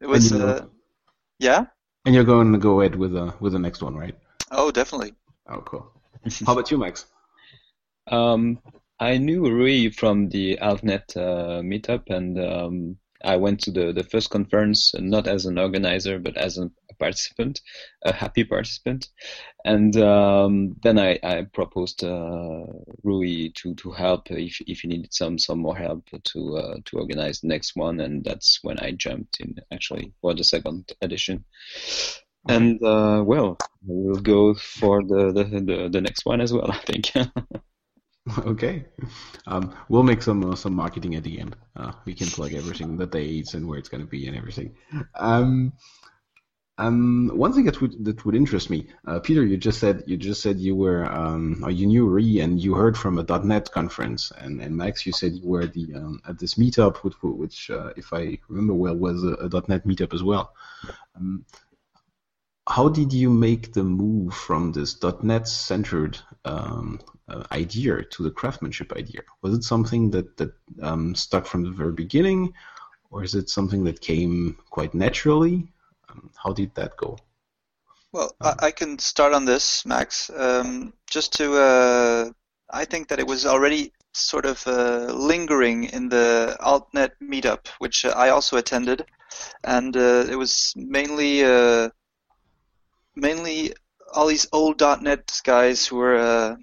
it 0.01 0.07
was 0.07 0.33
yeah. 1.39 1.61
And 2.07 2.15
you're 2.15 2.23
going 2.23 2.53
to 2.53 2.57
go 2.57 2.79
ahead 2.79 2.95
with 2.95 3.11
the 3.11 3.33
with 3.41 3.51
the 3.51 3.59
next 3.59 3.83
one, 3.83 3.93
right? 3.93 4.15
Oh, 4.51 4.71
definitely. 4.71 5.13
Oh, 5.49 5.59
cool. 5.59 5.91
How 6.45 6.53
about 6.53 6.71
you, 6.71 6.77
Max? 6.77 7.05
Um, 8.09 8.59
I 9.01 9.17
knew 9.17 9.43
Rui 9.43 9.89
from 9.89 10.29
the 10.29 10.57
AltNet 10.61 11.17
uh, 11.17 11.61
meetup, 11.61 12.09
and 12.09 12.39
um, 12.39 12.97
I 13.25 13.35
went 13.35 13.59
to 13.63 13.71
the, 13.71 13.91
the 13.91 14.05
first 14.05 14.29
conference 14.29 14.93
not 14.97 15.27
as 15.27 15.45
an 15.45 15.57
organizer, 15.57 16.17
but 16.17 16.37
as 16.37 16.57
a 16.57 16.71
participant, 16.99 17.61
a 18.03 18.13
happy 18.13 18.43
participant. 18.43 19.09
And 19.65 19.95
um, 19.97 20.75
then 20.83 20.97
I, 20.97 21.19
I 21.23 21.45
proposed 21.51 22.03
uh, 22.03 22.65
Rui 23.03 23.49
to, 23.55 23.75
to 23.75 23.91
help 23.91 24.31
if, 24.31 24.61
if 24.67 24.79
he 24.81 24.87
needed 24.87 25.13
some, 25.13 25.37
some 25.37 25.59
more 25.59 25.75
help 25.75 26.07
to 26.23 26.57
uh, 26.57 26.77
to 26.85 26.97
organize 26.97 27.41
the 27.41 27.47
next 27.47 27.75
one, 27.75 27.99
and 27.99 28.23
that's 28.23 28.59
when 28.63 28.79
I 28.79 28.91
jumped 28.91 29.39
in 29.39 29.55
actually 29.71 30.13
for 30.21 30.33
the 30.33 30.43
second 30.43 30.91
edition. 31.01 31.45
And 32.49 32.81
uh, 32.83 33.23
well, 33.25 33.57
we'll 33.85 34.21
go 34.21 34.53
for 34.55 35.03
the, 35.03 35.33
the, 35.33 35.43
the, 35.43 35.89
the 35.91 36.01
next 36.01 36.25
one 36.25 36.41
as 36.41 36.53
well, 36.53 36.71
I 36.71 36.79
think. 36.79 37.11
okay, 38.39 38.85
um, 39.45 39.75
we'll 39.89 40.03
make 40.03 40.21
some 40.21 40.43
uh, 40.51 40.55
some 40.55 40.73
marketing 40.73 41.15
at 41.15 41.23
the 41.23 41.39
end. 41.39 41.55
Uh, 41.75 41.91
we 42.05 42.13
can 42.13 42.27
plug 42.27 42.53
everything, 42.53 42.97
the 42.97 43.07
dates 43.07 43.53
and 43.53 43.67
where 43.67 43.79
it's 43.79 43.89
going 43.89 44.01
to 44.01 44.09
be 44.09 44.27
and 44.27 44.35
everything. 44.35 44.75
Um, 45.15 45.73
um, 46.79 47.31
one 47.33 47.53
thing 47.53 47.65
that 47.65 47.81
would 47.81 48.05
that 48.05 48.23
would 48.23 48.35
interest 48.35 48.69
me, 48.69 48.87
uh, 49.07 49.19
Peter, 49.19 49.43
you 49.43 49.57
just 49.57 49.79
said 49.79 50.03
you 50.05 50.15
just 50.15 50.41
said 50.41 50.59
you 50.59 50.75
were 50.75 51.05
um, 51.05 51.61
or 51.63 51.71
you 51.71 51.87
knew 51.87 52.05
Re 52.05 52.39
and 52.39 52.61
you 52.61 52.75
heard 52.75 52.95
from 52.95 53.17
a 53.17 53.23
.NET 53.23 53.71
conference, 53.71 54.31
and, 54.37 54.61
and 54.61 54.77
Max, 54.77 55.05
you 55.05 55.11
said 55.11 55.33
you 55.33 55.47
were 55.47 55.65
the 55.65 55.95
um, 55.95 56.21
at 56.27 56.37
this 56.37 56.53
meetup, 56.53 56.97
which, 56.97 57.15
which 57.21 57.71
uh, 57.71 57.93
if 57.97 58.13
I 58.13 58.37
remember 58.47 58.75
well, 58.75 58.95
was 58.95 59.23
a, 59.23 59.33
a 59.33 59.49
.NET 59.67 59.87
meetup 59.87 60.13
as 60.13 60.21
well. 60.21 60.53
Um, 61.15 61.45
how 62.69 62.89
did 62.89 63.11
you 63.11 63.31
make 63.31 63.73
the 63.73 63.83
move 63.83 64.35
from 64.35 64.71
this 64.71 65.01
.NET 65.23 65.47
centered 65.47 66.19
um, 66.45 66.99
uh, 67.27 67.43
idea 67.51 68.03
to 68.03 68.21
the 68.21 68.29
craftsmanship 68.31 68.93
idea? 68.93 69.21
Was 69.41 69.55
it 69.55 69.63
something 69.63 70.11
that 70.11 70.37
that 70.37 70.53
um, 70.83 71.15
stuck 71.15 71.47
from 71.47 71.63
the 71.63 71.71
very 71.71 71.93
beginning, 71.93 72.53
or 73.09 73.23
is 73.23 73.33
it 73.33 73.49
something 73.49 73.83
that 73.85 73.99
came 73.99 74.59
quite 74.69 74.93
naturally? 74.93 75.71
Um, 76.09 76.31
how 76.43 76.53
did 76.53 76.73
that 76.75 76.97
go? 76.97 77.17
Well, 78.11 78.35
I, 78.41 78.55
I, 78.59 78.71
can 78.71 78.97
start 78.99 79.33
on 79.33 79.45
this, 79.45 79.85
Max. 79.85 80.29
Um, 80.29 80.93
just 81.09 81.33
to, 81.33 81.55
uh, 81.55 82.29
I 82.71 82.85
think 82.85 83.09
that 83.09 83.19
it 83.19 83.27
was 83.27 83.45
already 83.45 83.91
sort 84.13 84.45
of 84.45 84.65
uh, 84.65 85.11
lingering 85.13 85.85
in 85.85 86.09
the 86.09 86.57
AltNet 86.61 87.11
meetup, 87.21 87.67
which 87.79 88.05
I 88.05 88.29
also 88.29 88.57
attended, 88.57 89.05
and 89.63 89.95
uh, 89.95 90.25
it 90.29 90.35
was 90.35 90.73
mainly 90.75 91.43
uh, 91.43 91.89
mainly 93.15 93.73
all 94.13 94.27
these 94.27 94.47
old 94.51 94.81
.NET 94.81 95.41
guys 95.43 95.85
who 95.85 95.97
were 95.97 96.17
uh, 96.17 96.55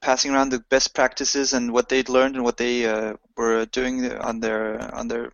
passing 0.00 0.32
around 0.32 0.50
the 0.50 0.64
best 0.70 0.94
practices 0.94 1.52
and 1.52 1.72
what 1.72 1.88
they'd 1.88 2.08
learned 2.08 2.34
and 2.34 2.44
what 2.44 2.56
they 2.56 2.86
uh, 2.86 3.14
were 3.36 3.66
doing 3.66 4.12
on 4.12 4.40
their 4.40 4.94
on 4.94 5.08
their 5.08 5.32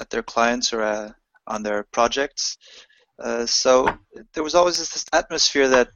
at 0.00 0.10
their 0.10 0.22
clients 0.22 0.72
or 0.72 0.82
uh, 0.82 1.10
on 1.46 1.62
their 1.62 1.84
projects. 1.92 2.56
Uh, 3.22 3.46
so 3.46 3.86
there 4.34 4.42
was 4.42 4.54
always 4.54 4.78
this 4.78 5.04
atmosphere 5.12 5.68
that 5.68 5.88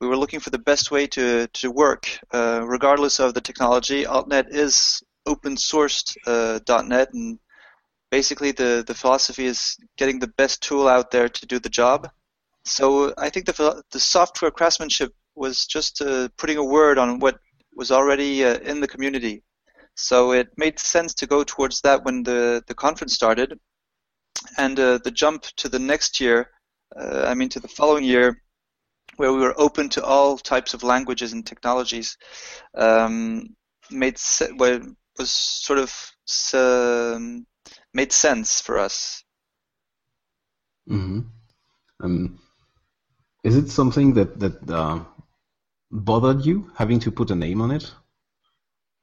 we 0.00 0.08
were 0.08 0.16
looking 0.16 0.40
for 0.40 0.50
the 0.50 0.58
best 0.58 0.90
way 0.90 1.06
to 1.06 1.46
to 1.48 1.70
work, 1.70 2.08
uh, 2.32 2.62
regardless 2.64 3.20
of 3.20 3.34
the 3.34 3.40
technology. 3.40 4.04
AltNet 4.04 4.46
is 4.50 5.02
open 5.26 5.56
sourced 5.56 6.16
uh, 6.26 6.58
.NET, 6.82 7.08
and 7.14 7.38
basically 8.10 8.52
the 8.52 8.84
the 8.86 8.94
philosophy 8.94 9.46
is 9.46 9.76
getting 9.96 10.18
the 10.18 10.32
best 10.38 10.62
tool 10.62 10.88
out 10.88 11.10
there 11.10 11.28
to 11.28 11.46
do 11.46 11.58
the 11.58 11.68
job. 11.68 12.08
So 12.64 13.12
I 13.18 13.30
think 13.30 13.46
the 13.46 13.82
the 13.90 14.00
software 14.00 14.50
craftsmanship 14.50 15.12
was 15.34 15.66
just 15.66 16.00
uh, 16.02 16.28
putting 16.36 16.58
a 16.58 16.64
word 16.64 16.98
on 16.98 17.18
what 17.18 17.38
was 17.76 17.90
already 17.90 18.44
uh, 18.44 18.58
in 18.58 18.80
the 18.80 18.88
community. 18.88 19.42
So 19.94 20.32
it 20.32 20.48
made 20.56 20.78
sense 20.78 21.14
to 21.14 21.26
go 21.26 21.44
towards 21.44 21.80
that 21.82 22.04
when 22.04 22.22
the, 22.22 22.62
the 22.66 22.74
conference 22.74 23.14
started. 23.14 23.58
And 24.58 24.78
uh, 24.78 24.98
the 24.98 25.10
jump 25.10 25.44
to 25.56 25.68
the 25.68 25.78
next 25.78 26.20
year, 26.20 26.50
uh, 26.96 27.24
I 27.26 27.34
mean 27.34 27.48
to 27.50 27.60
the 27.60 27.68
following 27.68 28.04
year, 28.04 28.42
where 29.16 29.32
we 29.32 29.40
were 29.40 29.58
open 29.60 29.88
to 29.90 30.04
all 30.04 30.38
types 30.38 30.74
of 30.74 30.82
languages 30.82 31.32
and 31.32 31.46
technologies, 31.46 32.16
um, 32.74 33.56
made 33.90 34.18
se- 34.18 34.52
well, 34.56 34.80
was 35.18 35.30
sort 35.30 35.78
of 35.78 36.12
um, 36.54 37.46
made 37.92 38.12
sense 38.12 38.60
for 38.60 38.78
us. 38.78 39.24
Mm-hmm. 40.88 41.20
Um, 42.02 42.38
is 43.44 43.56
it 43.56 43.68
something 43.70 44.14
that 44.14 44.40
that 44.40 44.70
uh, 44.70 45.00
bothered 45.90 46.44
you 46.44 46.70
having 46.76 47.00
to 47.00 47.10
put 47.10 47.30
a 47.30 47.34
name 47.34 47.60
on 47.60 47.70
it? 47.70 47.92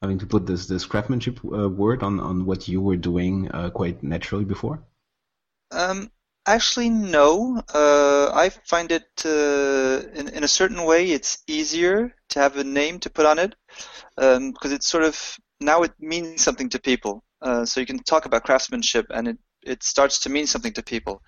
Having 0.02 0.20
to 0.20 0.26
put 0.26 0.46
this 0.46 0.66
this 0.66 0.86
craftsmanship 0.86 1.40
uh, 1.46 1.70
word 1.70 2.04
on 2.04 2.20
on 2.20 2.46
what 2.46 2.68
you 2.68 2.82
were 2.82 2.98
doing 2.98 3.50
uh, 3.52 3.70
quite 3.70 4.02
naturally 4.04 4.46
before? 4.46 4.84
Um, 5.72 6.12
actually, 6.46 6.90
no. 6.90 7.62
Uh, 7.74 8.32
I 8.34 8.50
find 8.50 8.92
it 8.92 9.08
uh, 9.26 10.02
in 10.14 10.28
in 10.30 10.44
a 10.44 10.48
certain 10.48 10.84
way 10.84 11.12
it's 11.12 11.40
easier 11.48 12.14
to 12.30 12.40
have 12.40 12.58
a 12.58 12.64
name 12.64 13.00
to 13.00 13.10
put 13.10 13.26
on 13.26 13.40
it 13.40 13.56
because 14.16 14.72
um, 14.72 14.74
it 14.74 14.84
sort 14.84 15.04
of 15.04 15.38
now 15.60 15.84
it 15.84 15.94
means 16.00 16.42
something 16.42 16.70
to 16.70 16.80
people. 16.80 17.24
Uh, 17.42 17.66
so 17.66 17.80
you 17.80 17.86
can 17.86 18.00
talk 18.00 18.26
about 18.26 18.44
craftsmanship, 18.44 19.06
and 19.12 19.28
it 19.28 19.38
it 19.64 19.84
starts 19.84 20.20
to 20.22 20.30
mean 20.30 20.48
something 20.48 20.74
to 20.74 20.84
people. 20.84 21.22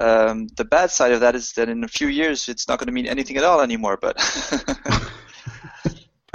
Um, 0.00 0.48
the 0.56 0.64
bad 0.64 0.90
side 0.90 1.12
of 1.12 1.20
that 1.20 1.34
is 1.34 1.52
that 1.52 1.68
in 1.68 1.84
a 1.84 1.88
few 1.88 2.08
years 2.08 2.48
it's 2.48 2.68
not 2.68 2.78
going 2.78 2.88
to 2.88 2.92
mean 2.92 3.06
anything 3.06 3.36
at 3.36 3.44
all 3.44 3.60
anymore. 3.60 3.98
But 4.00 4.16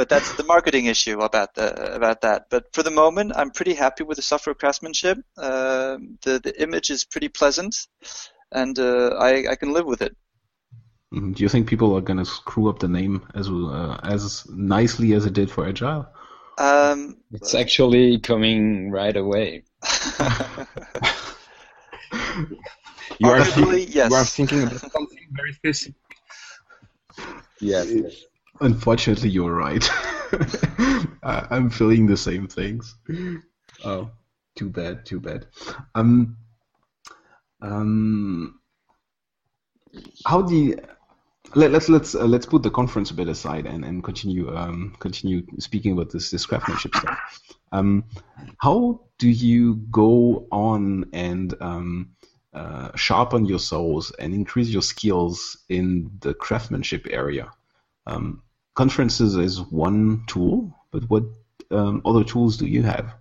but 0.01 0.09
that's 0.09 0.33
the 0.33 0.43
marketing 0.43 0.87
issue 0.87 1.19
about 1.19 1.53
the, 1.53 1.93
about 1.93 2.21
that. 2.21 2.49
But 2.49 2.73
for 2.73 2.81
the 2.81 2.89
moment, 2.89 3.33
I'm 3.35 3.51
pretty 3.51 3.75
happy 3.75 4.03
with 4.03 4.15
the 4.15 4.23
software 4.23 4.55
craftsmanship. 4.55 5.19
Uh, 5.37 5.97
the 6.23 6.39
the 6.39 6.59
image 6.59 6.89
is 6.89 7.05
pretty 7.05 7.29
pleasant, 7.29 7.75
and 8.51 8.79
uh, 8.79 9.09
I 9.19 9.51
I 9.51 9.55
can 9.55 9.73
live 9.73 9.85
with 9.85 10.01
it. 10.01 10.17
Mm-hmm. 11.13 11.33
Do 11.33 11.43
you 11.43 11.49
think 11.49 11.69
people 11.69 11.95
are 11.95 12.01
going 12.01 12.17
to 12.17 12.25
screw 12.25 12.67
up 12.67 12.79
the 12.79 12.87
name 12.87 13.21
as 13.35 13.47
uh, 13.47 13.99
as 14.01 14.47
nicely 14.49 15.13
as 15.13 15.27
it 15.27 15.33
did 15.33 15.51
for 15.51 15.67
Agile? 15.67 16.07
Um, 16.57 17.17
it's 17.31 17.53
actually 17.53 18.17
coming 18.21 18.89
right 18.89 19.15
away. 19.15 19.65
you, 23.19 23.29
are 23.29 23.39
Arguably, 23.39 23.85
yes. 23.93 24.09
you 24.09 24.17
are 24.17 24.25
thinking 24.25 24.63
about 24.63 24.79
something 24.79 25.27
very 25.31 25.53
specific. 25.53 25.93
Yes. 27.59 28.25
Unfortunately, 28.61 29.29
you're 29.29 29.55
right. 29.55 29.87
I- 31.23 31.47
I'm 31.49 31.69
feeling 31.69 32.05
the 32.05 32.17
same 32.17 32.47
things. 32.47 32.95
Oh, 33.83 34.11
too 34.55 34.69
bad, 34.69 35.05
too 35.05 35.19
bad. 35.19 35.47
Um, 35.95 36.37
um, 37.61 38.59
how 40.25 40.41
do 40.43 40.55
you, 40.55 40.77
let, 41.55 41.71
let's 41.71 41.89
let's 41.89 42.15
uh, 42.15 42.25
let's 42.25 42.45
put 42.45 42.63
the 42.63 42.69
conference 42.69 43.11
a 43.11 43.13
bit 43.13 43.27
aside 43.27 43.65
and, 43.65 43.83
and 43.83 44.03
continue 44.03 44.55
um, 44.55 44.95
continue 44.99 45.45
speaking 45.59 45.93
about 45.93 46.11
this 46.11 46.31
this 46.31 46.45
craftsmanship 46.45 46.95
stuff. 46.95 47.17
Um, 47.71 48.05
how 48.59 49.01
do 49.17 49.29
you 49.29 49.75
go 49.91 50.47
on 50.51 51.05
and 51.13 51.55
um, 51.61 52.11
uh, 52.53 52.95
sharpen 52.95 53.45
your 53.45 53.59
souls 53.59 54.11
and 54.19 54.33
increase 54.33 54.69
your 54.69 54.81
skills 54.81 55.57
in 55.69 56.11
the 56.21 56.33
craftsmanship 56.33 57.07
area? 57.09 57.49
Um, 58.05 58.43
conferences 58.75 59.35
is 59.35 59.61
one 59.61 60.23
tool, 60.27 60.73
but 60.91 61.03
what 61.09 61.23
um, 61.71 62.01
other 62.05 62.23
tools 62.23 62.57
do 62.57 62.65
you 62.65 62.83
have? 62.83 63.13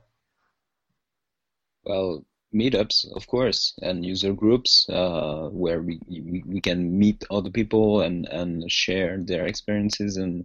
Well, 1.85 2.25
meetups, 2.54 3.07
of 3.14 3.26
course, 3.26 3.75
and 3.83 4.04
user 4.04 4.33
groups 4.33 4.88
uh, 4.88 5.49
where 5.50 5.80
we, 5.83 6.00
we 6.47 6.61
can 6.61 6.99
meet 6.99 7.25
other 7.30 7.50
people 7.50 8.02
and 8.02 8.26
and 8.26 8.71
share 8.71 9.19
their 9.19 9.47
experiences 9.47 10.16
and 10.16 10.45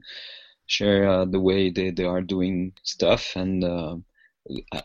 share 0.68 1.08
uh, 1.08 1.26
the 1.26 1.40
way 1.40 1.70
they, 1.70 1.92
they 1.92 2.06
are 2.06 2.22
doing 2.22 2.74
stuff. 2.84 3.36
And 3.36 3.64
uh, 3.64 3.98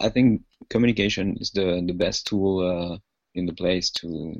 I 0.00 0.09
think 0.09 0.43
communication 0.69 1.37
is 1.41 1.50
the 1.50 1.83
the 1.87 1.95
best 1.95 2.27
tool 2.27 2.61
uh, 2.67 2.99
in 3.35 3.47
the 3.47 3.55
place 3.55 3.91
to 3.91 4.35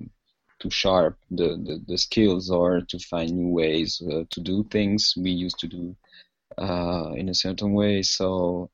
to 0.61 0.71
sharp 0.71 1.19
the, 1.31 1.49
the, 1.67 1.83
the 1.87 1.99
skills 1.99 2.51
or 2.51 2.81
to 2.83 2.99
find 2.99 3.31
new 3.33 3.49
ways 3.49 4.03
uh, 4.13 4.25
to 4.31 4.41
do 4.41 4.65
things 4.71 5.15
we 5.17 5.31
used 5.31 5.59
to 5.59 5.67
do 5.67 5.97
uh, 6.59 7.13
in 7.17 7.29
a 7.29 7.35
certain 7.35 7.73
way. 7.73 8.03
So 8.03 8.71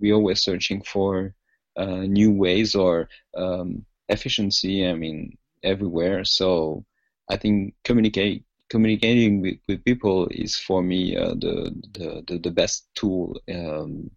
we're 0.00 0.14
always 0.14 0.42
searching 0.42 0.82
for 0.82 1.34
uh, 1.76 2.06
new 2.06 2.32
ways 2.32 2.74
or 2.74 3.08
um, 3.36 3.84
efficiency. 4.08 4.86
I 4.86 4.94
mean, 4.94 5.36
everywhere. 5.62 6.24
So 6.24 6.84
I 7.28 7.36
think 7.36 7.74
communicate 7.84 8.44
communicating 8.68 9.42
with, 9.42 9.58
with 9.68 9.84
people 9.84 10.28
is 10.30 10.56
for 10.56 10.82
me 10.82 11.16
uh, 11.16 11.34
the, 11.34 11.74
the, 11.92 12.24
the 12.26 12.38
the 12.38 12.50
best 12.50 12.88
tool 12.94 13.38
um, 13.52 14.10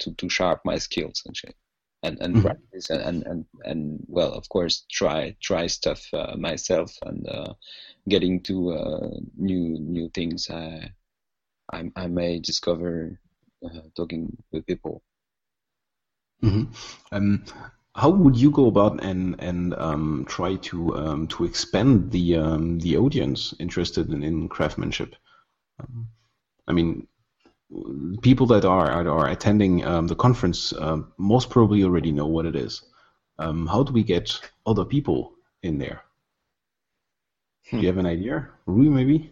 to 0.00 0.12
to 0.14 0.28
sharp 0.28 0.60
my 0.64 0.78
skills 0.78 1.22
and 1.26 1.36
and 2.02 2.18
and 2.20 2.38
Mhm. 2.38 2.40
practice 2.40 2.90
and, 2.90 3.02
and 3.02 3.26
and 3.26 3.44
and 3.64 4.04
well, 4.08 4.32
of 4.34 4.48
course, 4.48 4.84
try 4.90 5.36
try 5.40 5.66
stuff 5.66 6.02
uh, 6.14 6.36
myself 6.36 6.92
and 7.02 7.28
uh, 7.28 7.54
getting 8.08 8.40
to 8.44 8.72
uh, 8.72 9.10
new 9.36 9.78
new 9.80 10.08
things 10.10 10.50
I 10.50 10.92
I, 11.72 11.90
I 11.96 12.06
may 12.08 12.38
discover 12.40 13.20
uh, 13.64 13.82
talking 13.96 14.36
with 14.52 14.66
people. 14.66 15.02
hmm 16.42 16.64
Um, 17.12 17.44
how 17.94 18.10
would 18.10 18.36
you 18.36 18.50
go 18.50 18.66
about 18.66 19.02
and 19.02 19.34
and 19.40 19.74
um, 19.74 20.24
try 20.28 20.54
to 20.70 20.96
um, 20.96 21.26
to 21.28 21.44
expand 21.44 22.10
the 22.12 22.36
um, 22.36 22.78
the 22.80 22.96
audience 22.96 23.54
interested 23.58 24.10
in, 24.12 24.22
in 24.22 24.48
craftsmanship? 24.48 25.16
Um, 25.80 26.08
I 26.68 26.72
mean, 26.72 27.06
people 28.22 28.46
that 28.46 28.64
are 28.64 28.90
are, 28.90 29.28
attending 29.28 29.84
um, 29.84 30.06
the 30.06 30.14
conference 30.14 30.72
um, 30.78 31.12
most 31.18 31.50
probably 31.50 31.84
already 31.84 32.12
know 32.12 32.26
what 32.26 32.46
it 32.46 32.56
is. 32.56 32.82
Um, 33.38 33.66
how 33.66 33.82
do 33.82 33.92
we 33.92 34.02
get 34.02 34.40
other 34.66 34.84
people 34.84 35.32
in 35.62 35.78
there? 35.78 36.02
Do 37.70 37.78
you 37.78 37.86
have 37.86 37.98
an 37.98 38.06
idea, 38.06 38.48
Rui? 38.66 38.88
Maybe. 38.88 39.30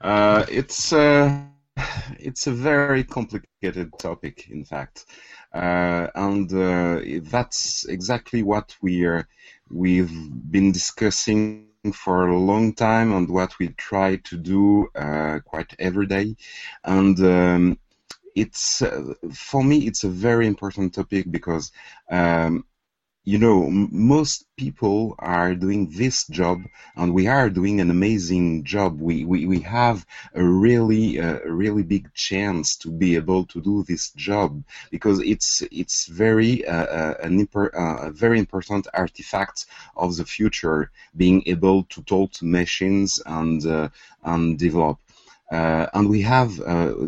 Uh, 0.00 0.44
it's 0.50 0.92
uh, 0.92 1.44
it's 2.18 2.46
a 2.46 2.52
very 2.52 3.04
complicated 3.04 3.90
topic, 3.98 4.48
in 4.50 4.64
fact, 4.64 5.06
uh, 5.54 6.08
and 6.14 6.52
uh, 6.52 7.00
that's 7.30 7.86
exactly 7.86 8.42
what 8.42 8.76
we 8.82 9.04
are 9.04 9.26
we've 9.70 10.12
been 10.50 10.70
discussing 10.70 11.71
for 11.90 12.28
a 12.28 12.38
long 12.38 12.74
time, 12.74 13.12
and 13.12 13.28
what 13.28 13.58
we 13.58 13.68
try 13.70 14.16
to 14.16 14.36
do 14.36 14.88
uh, 14.94 15.40
quite 15.44 15.74
every 15.78 16.06
day, 16.06 16.36
and. 16.84 17.18
Um, 17.20 17.78
it's 18.34 18.80
uh, 18.80 19.12
for 19.30 19.62
me 19.62 19.86
it's 19.86 20.04
a 20.04 20.08
very 20.08 20.46
important 20.46 20.94
topic 20.94 21.30
because 21.30 21.70
um, 22.10 22.64
you 23.24 23.38
know 23.38 23.68
most 23.70 24.46
people 24.56 25.14
are 25.18 25.54
doing 25.54 25.88
this 25.90 26.26
job 26.26 26.62
and 26.96 27.14
we 27.14 27.26
are 27.28 27.48
doing 27.50 27.80
an 27.80 27.90
amazing 27.90 28.64
job. 28.64 29.00
We 29.00 29.24
we, 29.24 29.46
we 29.46 29.60
have 29.60 30.04
a 30.34 30.42
really 30.44 31.20
uh, 31.20 31.38
a 31.44 31.52
really 31.52 31.82
big 31.84 32.12
chance 32.14 32.76
to 32.78 32.90
be 32.90 33.14
able 33.16 33.44
to 33.46 33.60
do 33.60 33.84
this 33.84 34.10
job 34.12 34.62
because 34.90 35.20
it's 35.20 35.62
it's 35.70 36.06
very 36.06 36.66
uh, 36.66 36.86
uh, 37.00 37.14
an 37.22 37.46
imper- 37.46 37.74
uh, 37.74 38.08
a 38.08 38.10
very 38.10 38.38
important 38.38 38.86
artifact 38.94 39.66
of 39.96 40.16
the 40.16 40.24
future 40.24 40.90
being 41.16 41.42
able 41.46 41.84
to 41.84 42.02
talk 42.02 42.32
to 42.32 42.44
machines 42.44 43.20
and 43.26 43.66
uh, 43.66 43.88
and 44.24 44.58
develop. 44.58 44.98
Uh, 45.50 45.86
and 45.92 46.08
we 46.08 46.22
have 46.22 46.56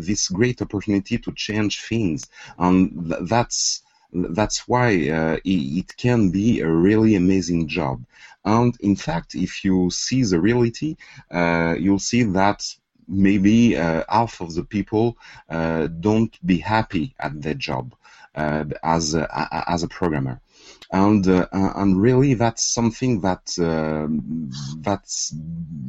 this 0.05 0.29
great 0.29 0.61
opportunity 0.61 1.17
to 1.17 1.31
change 1.33 1.81
things. 1.81 2.27
And 2.59 3.09
th- 3.09 3.21
that's 3.27 3.81
that's 4.15 4.67
why 4.67 5.09
uh, 5.09 5.37
it, 5.43 5.97
can 5.97 6.29
be 6.31 6.61
a 6.61 6.69
really 6.69 7.15
amazing 7.15 7.67
job. 7.67 8.03
And 8.43 8.75
in 8.79 8.95
fact, 8.95 9.35
if 9.35 9.63
you 9.63 9.89
see 9.89 10.23
the 10.23 10.39
reality, 10.39 10.95
uh, 11.31 11.75
you'll 11.79 11.99
see 11.99 12.23
that 12.23 12.63
maybe 13.07 13.77
uh, 13.77 14.03
half 14.09 14.41
of 14.41 14.53
the 14.53 14.63
people 14.63 15.17
uh, 15.49 15.87
don't 15.87 16.33
be 16.45 16.57
happy 16.57 17.15
at 17.19 17.41
their 17.41 17.53
job 17.53 17.95
uh, 18.35 18.65
as 18.83 19.15
a, 19.15 19.63
as 19.67 19.83
a 19.83 19.87
programmer. 19.87 20.39
And 20.91 21.27
uh, 21.27 21.47
and 21.51 21.99
really, 21.99 22.35
that's 22.35 22.63
something 22.63 23.21
that 23.21 23.57
um 23.59 24.51
that's 24.81 25.33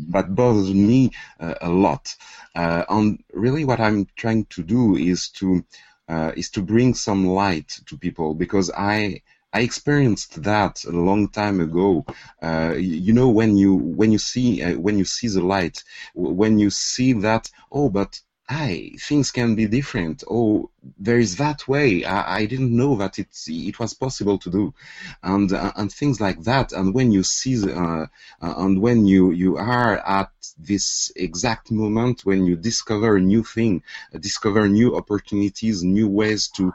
that 0.09 0.35
bothers 0.35 0.73
me 0.73 1.11
uh, 1.39 1.55
a 1.61 1.69
lot. 1.69 2.15
Uh, 2.55 2.85
and 2.89 3.23
really, 3.33 3.65
what 3.65 3.79
I'm 3.79 4.07
trying 4.17 4.47
to 4.47 4.63
do 4.63 4.97
is 4.97 5.29
to 5.41 5.65
uh, 6.09 6.33
is 6.37 6.51
to 6.51 6.63
bring 6.63 6.95
some 6.95 7.27
light 7.27 7.81
to 7.87 7.97
people 7.97 8.35
because 8.35 8.71
I 8.71 9.23
I 9.53 9.61
experienced 9.61 10.43
that 10.43 10.85
a 10.85 10.91
long 10.91 11.29
time 11.29 11.61
ago. 11.61 12.05
Uh, 12.43 12.75
you, 12.77 13.13
know 13.13 13.31
when 13.31 13.57
you 13.57 13.75
when 13.75 14.13
you 14.13 14.19
see 14.19 14.63
uh, 14.63 14.79
when 14.79 14.99
you 14.99 15.05
see 15.05 15.29
the 15.29 15.41
light, 15.43 15.83
when 16.15 16.59
you 16.59 16.71
see 16.71 17.13
that 17.15 17.51
oh 17.73 17.89
but 17.89 18.21
hey 18.49 18.91
things 19.01 19.31
can 19.33 19.55
be 19.57 19.67
different. 19.67 20.23
Oh 20.31 20.71
there 20.99 21.19
is 21.19 21.37
that 21.37 21.67
way. 21.67 22.05
I, 22.05 22.39
I 22.39 22.47
didn't 22.47 22.75
know 22.75 22.97
that 22.97 23.19
it 23.19 23.29
it 23.47 23.79
was 23.79 23.95
possible 23.95 24.39
to 24.39 24.51
do, 24.51 24.75
and 25.23 25.53
uh, 25.53 25.73
and 25.77 25.93
things 25.93 26.21
like 26.21 26.43
that. 26.45 26.73
And 26.73 26.95
when 26.95 27.11
you 27.11 27.23
see 27.23 27.57
the, 27.57 27.77
uh, 27.77 28.07
uh, 28.41 28.55
and 28.59 28.81
when 28.81 29.05
you 29.07 29.33
you 29.33 29.57
are 29.57 29.99
at 29.99 30.31
this 30.59 31.11
exact 31.17 31.71
moment 31.71 32.25
when 32.25 32.45
you 32.47 32.57
discover 32.57 33.17
a 33.17 33.21
new 33.21 33.43
thing, 33.43 33.83
uh, 34.15 34.19
discover 34.19 34.69
new 34.69 34.97
opportunities, 34.97 35.83
new 35.83 36.09
ways 36.09 36.49
to 36.57 36.73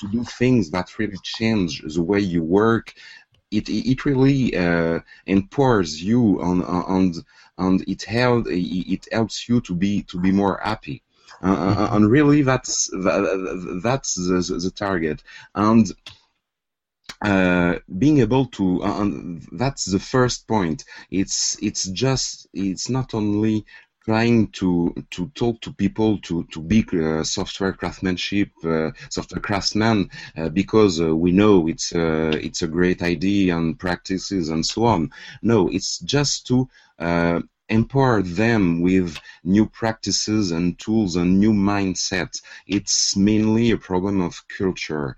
to 0.00 0.08
do 0.08 0.24
things 0.24 0.70
that 0.70 0.98
really 0.98 1.18
change 1.22 1.82
the 1.82 2.02
way 2.02 2.20
you 2.20 2.42
work. 2.42 2.94
It 3.52 3.68
it 3.68 4.04
really 4.04 4.56
uh, 4.56 5.00
empowers 5.26 6.02
you 6.02 6.42
on 6.42 6.64
on 6.64 6.84
on 6.84 7.14
and 7.58 7.82
it 7.82 8.04
it 8.08 9.08
helps 9.12 9.48
you 9.48 9.60
to 9.62 9.74
be 9.74 10.02
to 10.04 10.18
be 10.18 10.32
more 10.32 10.60
happy. 10.62 11.02
Uh, 11.42 11.88
and 11.92 12.10
really, 12.10 12.42
that's 12.42 12.88
that's 13.82 14.14
the, 14.14 14.58
the, 14.62 14.70
target. 14.70 15.22
And 15.54 15.92
uh, 17.22 17.78
being 17.98 18.18
able 18.20 18.46
to 18.46 18.82
uh, 18.82 19.08
that's 19.52 19.86
the 19.86 19.98
first 19.98 20.46
point 20.46 20.84
it's 21.10 21.56
it's 21.62 21.84
just 21.86 22.46
it's 22.52 22.88
not 22.90 23.14
only 23.14 23.64
trying 24.06 24.46
to 24.48 24.94
to 25.10 25.28
talk 25.34 25.60
to 25.60 25.72
people 25.72 26.18
to 26.18 26.44
to 26.44 26.60
be 26.60 26.84
uh, 26.92 27.24
software 27.24 27.72
craftsmanship 27.72 28.50
uh, 28.64 28.90
software 29.10 29.40
craftsman 29.40 30.08
uh, 30.36 30.48
because 30.50 31.00
uh, 31.00 31.14
we 31.14 31.32
know 31.32 31.66
it's 31.66 31.92
uh, 31.94 32.32
it's 32.40 32.62
a 32.62 32.68
great 32.68 33.02
idea 33.02 33.56
and 33.56 33.78
practices 33.78 34.48
and 34.48 34.64
so 34.64 34.84
on 34.84 35.10
no 35.42 35.68
it's 35.68 35.98
just 35.98 36.46
to 36.46 36.62
uh, 36.62 36.85
empower 37.68 38.22
them 38.22 38.80
with 38.80 39.18
new 39.42 39.66
practices 39.66 40.52
and 40.52 40.78
tools 40.78 41.16
and 41.16 41.40
new 41.40 41.52
mindset 41.52 42.40
it's 42.68 43.16
mainly 43.16 43.72
a 43.72 43.76
problem 43.76 44.20
of 44.20 44.44
culture 44.56 45.16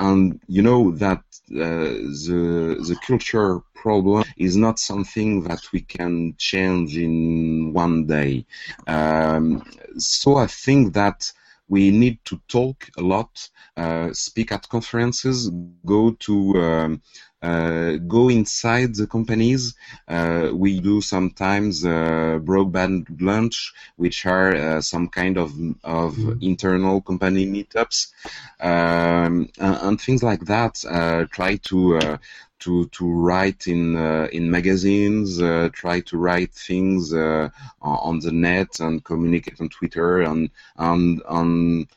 and 0.00 0.40
you 0.48 0.62
know 0.62 0.90
that 0.92 1.22
uh, 1.52 1.92
the 2.26 2.76
the 2.88 2.96
culture 3.06 3.60
problem 3.74 4.24
is 4.36 4.56
not 4.56 4.78
something 4.78 5.42
that 5.44 5.60
we 5.72 5.80
can 5.80 6.34
change 6.38 6.96
in 6.96 7.72
one 7.72 8.06
day. 8.06 8.44
Um, 8.86 9.62
so 9.98 10.36
I 10.36 10.46
think 10.46 10.94
that 10.94 11.30
we 11.68 11.90
need 11.90 12.18
to 12.24 12.40
talk 12.48 12.88
a 12.98 13.02
lot, 13.02 13.48
uh, 13.76 14.12
speak 14.12 14.52
at 14.52 14.68
conferences, 14.68 15.50
go 15.86 16.12
to 16.26 16.34
um, 16.60 16.92
uh, 16.94 16.96
go 17.42 18.28
inside 18.28 18.94
the 18.94 19.06
companies. 19.06 19.74
Uh, 20.06 20.50
we 20.52 20.80
do 20.80 21.00
sometimes 21.00 21.84
uh, 21.84 22.38
brown 22.42 22.70
bag 22.70 23.06
lunch, 23.20 23.72
which 23.96 24.26
are 24.26 24.54
uh, 24.54 24.80
some 24.80 25.08
kind 25.08 25.38
of 25.38 25.50
of 25.84 26.14
mm-hmm. 26.14 26.32
internal 26.42 27.00
company 27.00 27.46
meetups 27.46 28.12
um, 28.60 29.48
and, 29.58 29.76
and, 29.82 30.00
things 30.00 30.22
like 30.22 30.44
that. 30.46 30.84
Uh, 30.84 31.24
try 31.30 31.56
to 31.56 31.96
uh, 31.96 32.16
to 32.60 32.86
to 32.86 33.10
write 33.10 33.66
in 33.66 33.96
uh, 33.96 34.28
in 34.32 34.50
magazines, 34.50 35.40
uh, 35.40 35.68
try 35.72 36.00
to 36.00 36.16
write 36.16 36.52
things 36.52 37.12
uh, 37.12 37.48
on 37.80 38.20
the 38.20 38.32
net 38.32 38.80
and 38.80 39.04
communicate 39.04 39.60
on 39.60 39.68
Twitter 39.68 40.20
and 40.20 40.50
and 40.76 41.22
on 41.22 41.88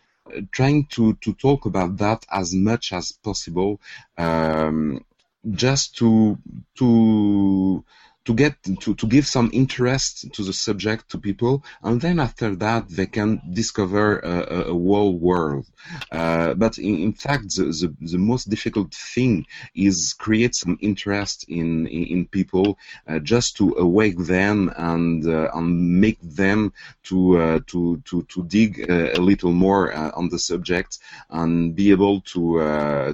trying 0.52 0.86
to 0.86 1.14
to 1.16 1.34
talk 1.34 1.66
about 1.66 1.98
that 1.98 2.26
as 2.32 2.54
much 2.54 2.94
as 2.94 3.12
possible. 3.12 3.80
Um, 4.18 5.04
just 5.52 5.98
to 5.98 6.38
to 6.76 7.84
to 8.26 8.34
get 8.34 8.56
to, 8.82 8.96
to 8.96 9.08
give 9.08 9.28
some 9.28 9.50
interest 9.54 10.32
to 10.34 10.44
the 10.44 10.54
subject 10.54 11.10
to 11.10 11.18
people 11.18 11.64
and 11.84 12.00
then 12.00 12.20
after 12.20 12.56
that 12.56 12.88
they 12.90 13.06
can 13.06 13.42
discover 13.52 14.20
a, 14.20 14.70
a 14.70 14.74
whole 14.74 15.18
world. 15.18 15.66
Uh, 16.12 16.54
but 16.54 16.78
in, 16.78 17.00
in 17.00 17.14
fact 17.14 17.56
the, 17.56 17.66
the, 17.66 17.94
the, 18.12 18.18
most 18.18 18.50
difficult 18.50 18.94
thing 18.94 19.46
is 19.76 20.14
create 20.14 20.56
some 20.56 20.78
interest 20.82 21.46
in 21.50 21.88
in, 21.88 22.04
in 22.06 22.26
people 22.28 22.78
uh, 23.08 23.20
just 23.20 23.58
to 23.58 23.76
awake 23.78 24.18
them 24.18 24.72
and 24.78 25.28
uh, 25.28 25.50
and 25.54 26.00
make 26.00 26.20
them 26.22 26.72
to 27.04 27.38
uh, 27.38 27.60
to 27.68 28.02
to 28.06 28.24
to 28.24 28.44
dig 28.44 28.90
uh, 28.90 29.10
a 29.14 29.22
little 29.22 29.52
more 29.52 29.94
uh, 29.94 30.12
on 30.16 30.30
the 30.30 30.40
subject 30.40 31.00
and 31.30 31.76
be 31.76 31.92
able 31.92 32.22
to 32.22 32.44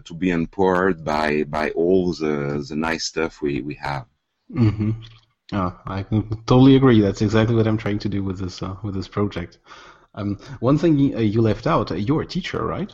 to 0.06 0.14
be 0.14 0.30
empowered 0.30 1.04
by 1.04 1.44
by 1.44 1.72
all 1.72 2.14
the 2.14 2.64
the 2.68 2.76
nice 2.76 3.06
stuff 3.06 3.42
we 3.42 3.62
we 3.62 3.74
have 3.76 4.06
Mm-hmm. 4.52 4.92
Oh, 5.52 5.80
I 5.86 6.04
totally 6.46 6.76
agree. 6.76 7.02
That's 7.02 7.22
exactly 7.22 7.56
what 7.56 7.68
I'm 7.68 7.78
trying 7.78 8.00
to 8.00 8.10
do 8.10 8.24
with 8.24 8.40
this 8.40 8.62
uh, 8.62 8.76
with 8.84 8.96
this 8.96 9.08
project. 9.08 9.58
Um, 10.16 10.38
one 10.60 10.78
thing 10.78 10.98
you, 10.98 11.18
uh, 11.18 11.22
you 11.22 11.42
left 11.42 11.68
out, 11.68 11.92
uh, 11.92 11.96
you're 11.96 12.22
a 12.22 12.26
teacher, 12.26 12.64
right? 12.66 12.92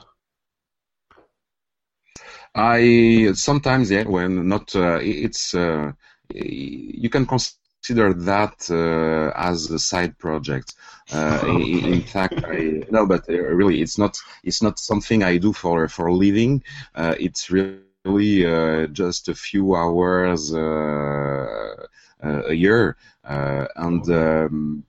I 2.53 3.31
sometimes, 3.33 3.91
yeah, 3.91 4.03
when 4.03 4.47
not, 4.47 4.73
uh, 4.75 4.99
it's 5.01 5.53
uh, 5.53 5.91
you 6.33 7.09
can 7.09 7.25
consider 7.25 8.13
that 8.13 8.69
uh, 8.69 9.37
as 9.37 9.69
a 9.71 9.79
side 9.79 10.17
project. 10.17 10.75
okay. 11.13 11.51
in, 11.51 11.93
in, 11.93 12.01
fact, 12.01 12.43
I 12.45 12.83
no, 12.89 13.05
but 13.05 13.27
really, 13.27 13.81
it's 13.81 13.97
not. 13.97 14.17
It's 14.43 14.61
not 14.63 14.79
something 14.79 15.23
I 15.23 15.37
do 15.37 15.51
for 15.53 15.87
for 15.89 16.07
a 16.07 16.13
living. 16.13 16.63
it's 16.95 17.51
really 17.51 17.79
really 18.05 18.45
uh, 18.45 18.87
just 18.87 19.27
a 19.27 19.35
few 19.35 19.75
hours 19.75 20.53
uh, 20.53 21.75
uh, 22.23 22.41
a 22.47 22.53
year, 22.53 22.97
and 23.23 24.09
um, 24.09 24.83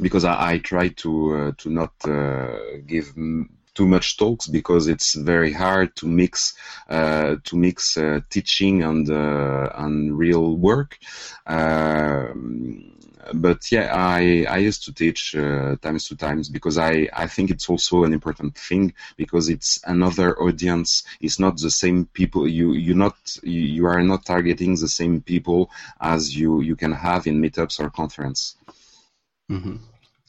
because 0.00 0.24
I, 0.24 0.52
I, 0.52 0.58
try 0.58 0.88
to 0.88 1.52
to 1.52 1.70
not 1.70 1.92
give 2.86 3.16
too 3.74 3.86
much 3.86 4.16
talks 4.16 4.46
because 4.46 4.88
it's 4.88 5.14
very 5.14 5.52
hard 5.52 5.94
to 5.96 6.06
mix 6.06 6.54
uh, 6.88 7.36
to 7.44 7.56
mix 7.56 7.96
uh, 7.96 8.20
teaching 8.30 8.82
and 8.82 9.10
uh, 9.10 9.70
and 9.74 10.16
real 10.16 10.56
work. 10.56 10.98
Um, 11.46 12.92
but 13.34 13.70
yeah, 13.70 13.94
I, 13.94 14.44
I 14.48 14.58
used 14.58 14.84
to 14.84 14.92
teach 14.92 15.34
uh, 15.34 15.76
times 15.76 16.08
to 16.08 16.16
times 16.16 16.48
because 16.48 16.78
I, 16.78 17.08
I 17.12 17.26
think 17.26 17.50
it's 17.50 17.68
also 17.68 18.04
an 18.04 18.12
important 18.12 18.56
thing 18.56 18.94
because 19.16 19.48
it's 19.48 19.80
another 19.86 20.38
audience. 20.40 21.04
It's 21.20 21.38
not 21.38 21.58
the 21.58 21.70
same 21.70 22.06
people. 22.06 22.48
You 22.48 22.72
you 22.72 22.94
not 22.94 23.16
you, 23.42 23.86
are 23.86 24.02
not 24.02 24.24
targeting 24.24 24.74
the 24.74 24.88
same 24.88 25.20
people 25.20 25.70
as 26.00 26.36
you 26.36 26.60
you 26.60 26.76
can 26.76 26.92
have 26.92 27.26
in 27.26 27.40
meetups 27.40 27.80
or 27.80 27.90
conference. 27.90 28.56
Mm-hmm. 29.50 29.76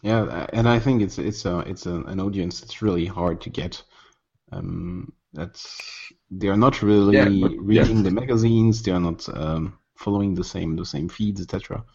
Yeah, 0.03 0.47
and 0.51 0.67
I 0.67 0.79
think 0.79 1.01
it's 1.01 1.17
it's 1.17 1.45
a 1.45 1.59
it's 1.59 1.85
a, 1.85 1.95
an 2.01 2.19
audience 2.19 2.59
that's 2.59 2.81
really 2.81 3.05
hard 3.05 3.39
to 3.41 3.49
get. 3.49 3.81
Um, 4.51 5.13
that's 5.31 6.11
they 6.29 6.49
are 6.49 6.57
not 6.57 6.81
really 6.81 7.15
yeah, 7.15 7.47
but, 7.47 7.57
reading 7.57 7.97
yeah. 7.97 8.03
the 8.03 8.11
magazines. 8.11 8.83
They 8.83 8.91
are 8.91 8.99
not 8.99 9.27
um, 9.29 9.79
following 9.95 10.35
the 10.35 10.43
same 10.43 10.75
the 10.75 10.85
same 10.85 11.07
feeds, 11.07 11.39
etc. 11.39 11.85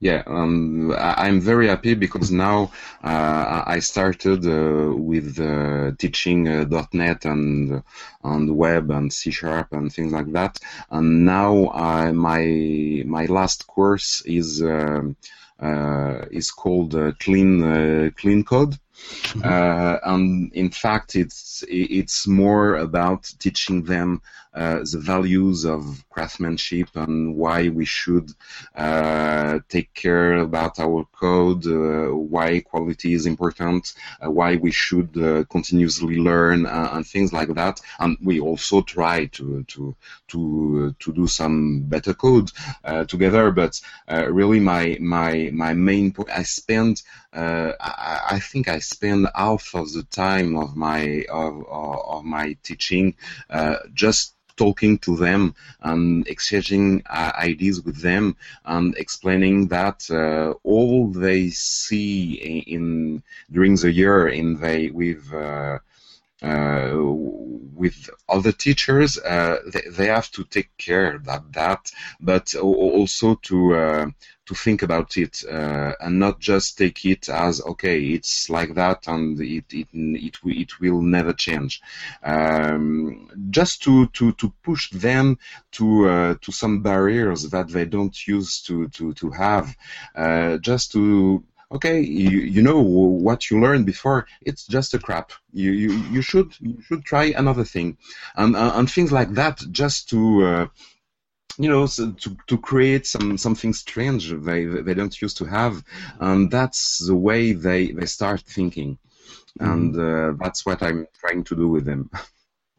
Yeah, 0.00 0.24
um, 0.26 0.90
I, 0.90 1.28
am 1.28 1.40
very 1.40 1.68
happy 1.68 1.94
because 1.94 2.32
now 2.32 2.72
uh, 3.04 3.62
I 3.64 3.78
started 3.78 4.44
uh, 4.44 4.92
with 4.96 5.38
uh, 5.38 5.92
teaching 5.96 6.48
uh, 6.48 6.86
.NET 6.92 7.24
and 7.24 7.84
on 8.24 8.46
the 8.46 8.52
web 8.52 8.90
and 8.90 9.12
C 9.12 9.30
Sharp 9.30 9.72
and 9.72 9.92
things 9.92 10.12
like 10.12 10.32
that, 10.32 10.58
and 10.90 11.24
now 11.24 12.10
my 12.12 13.04
my 13.06 13.26
last 13.26 13.68
course 13.68 14.20
is 14.26 14.60
um, 14.60 15.14
is 16.30 16.50
called 16.50 16.94
uh, 16.94 17.12
Clean 17.20 18.12
Clean 18.16 18.44
Code. 18.44 18.78
Uh, 19.42 19.98
and 20.04 20.52
in 20.52 20.70
fact, 20.70 21.16
it's 21.16 21.64
it's 21.68 22.26
more 22.26 22.76
about 22.76 23.32
teaching 23.38 23.82
them 23.84 24.20
uh, 24.54 24.80
the 24.80 24.98
values 24.98 25.64
of 25.64 26.04
craftsmanship 26.10 26.88
and 26.94 27.34
why 27.36 27.70
we 27.70 27.86
should 27.86 28.30
uh, 28.74 29.58
take 29.70 29.94
care 29.94 30.34
about 30.34 30.78
our 30.78 31.06
code, 31.12 31.66
uh, 31.66 32.14
why 32.14 32.60
quality 32.60 33.14
is 33.14 33.24
important, 33.24 33.94
uh, 34.20 34.30
why 34.30 34.56
we 34.56 34.70
should 34.70 35.16
uh, 35.16 35.42
continuously 35.44 36.16
learn, 36.18 36.66
and 36.66 37.06
things 37.06 37.32
like 37.32 37.48
that. 37.54 37.80
And 37.98 38.18
we 38.22 38.40
also 38.40 38.82
try 38.82 39.24
to 39.26 39.64
to 39.64 39.96
to 40.28 40.94
to 40.98 41.12
do 41.14 41.26
some 41.26 41.80
better 41.84 42.12
code 42.12 42.50
together. 43.08 43.52
But 43.52 43.80
really, 44.08 44.60
my 44.60 44.98
my 45.00 45.48
my 45.50 45.72
main 45.72 46.12
point, 46.12 46.28
I 46.28 46.42
spend 46.42 47.02
I, 47.32 48.20
I 48.32 48.38
think 48.38 48.68
I 48.68 48.80
spend 48.82 49.28
half 49.34 49.74
of 49.74 49.92
the 49.92 50.02
time 50.04 50.56
of 50.56 50.76
my 50.76 51.24
of, 51.30 51.64
of 51.68 52.24
my 52.24 52.56
teaching 52.62 53.14
uh, 53.50 53.76
just 53.94 54.34
talking 54.56 54.98
to 54.98 55.16
them 55.16 55.54
and 55.80 56.26
exchanging 56.28 57.02
uh, 57.08 57.32
ideas 57.38 57.80
with 57.82 58.00
them 58.00 58.36
and 58.64 58.94
explaining 58.96 59.68
that 59.68 60.08
uh, 60.10 60.52
all 60.62 61.08
they 61.08 61.48
see 61.50 62.34
in, 62.34 62.62
in, 62.74 63.22
during 63.50 63.74
the 63.76 63.90
year 63.90 64.28
in 64.28 64.60
they 64.60 64.90
with 64.90 65.32
uh, 65.32 65.78
uh, 66.42 66.90
with 66.94 68.10
other 68.28 68.50
teachers, 68.50 69.16
uh, 69.18 69.58
they, 69.72 69.82
they 69.90 70.06
have 70.06 70.30
to 70.32 70.42
take 70.44 70.76
care 70.76 71.14
of 71.14 71.24
that, 71.52 71.92
but 72.20 72.54
also 72.56 73.36
to 73.36 74.12
to 74.52 74.58
think 74.58 74.82
about 74.82 75.16
it 75.16 75.42
uh, 75.50 75.92
and 76.00 76.18
not 76.18 76.38
just 76.38 76.78
take 76.78 77.04
it 77.04 77.28
as 77.28 77.60
okay, 77.62 77.98
it's 78.16 78.50
like 78.50 78.74
that 78.74 79.06
and 79.06 79.40
it 79.40 79.64
it 79.70 79.88
it, 79.92 80.36
it 80.44 80.80
will 80.80 81.02
never 81.02 81.32
change. 81.32 81.80
Um, 82.22 83.28
just 83.50 83.82
to, 83.84 84.06
to, 84.08 84.32
to 84.32 84.52
push 84.62 84.90
them 84.90 85.38
to 85.72 86.08
uh, 86.08 86.34
to 86.42 86.52
some 86.52 86.82
barriers 86.82 87.48
that 87.50 87.68
they 87.68 87.84
don't 87.84 88.16
use 88.26 88.62
to 88.62 88.88
to 88.88 89.12
to 89.14 89.30
have, 89.30 89.76
uh, 90.14 90.58
just 90.58 90.92
to 90.92 91.42
okay, 91.70 92.00
you, 92.00 92.40
you 92.40 92.60
know 92.62 92.80
what 92.80 93.50
you 93.50 93.58
learned 93.58 93.86
before, 93.86 94.26
it's 94.42 94.66
just 94.66 94.92
a 94.92 94.98
crap. 94.98 95.32
You, 95.54 95.72
you, 95.72 95.92
you 96.10 96.22
should 96.22 96.54
you 96.60 96.80
should 96.82 97.04
try 97.04 97.32
another 97.36 97.64
thing, 97.64 97.96
and 98.36 98.54
and 98.56 98.90
things 98.90 99.10
like 99.10 99.32
that, 99.34 99.62
just 99.70 100.10
to 100.10 100.44
uh, 100.44 100.66
you 101.58 101.68
know 101.68 101.86
so 101.86 102.12
to 102.12 102.36
to 102.46 102.58
create 102.58 103.06
some 103.06 103.36
something 103.36 103.72
strange 103.72 104.30
they 104.30 104.64
they 104.64 104.94
don't 104.94 105.20
used 105.20 105.36
to 105.38 105.44
have, 105.44 105.82
and 106.20 106.50
that's 106.50 106.98
the 107.06 107.16
way 107.16 107.52
they 107.52 107.92
they 107.92 108.06
start 108.06 108.42
thinking, 108.42 108.98
mm-hmm. 109.60 109.72
and 109.72 109.98
uh, 109.98 110.32
that's 110.42 110.64
what 110.64 110.82
I'm 110.82 111.06
trying 111.20 111.44
to 111.44 111.56
do 111.56 111.68
with 111.68 111.84
them. 111.84 112.10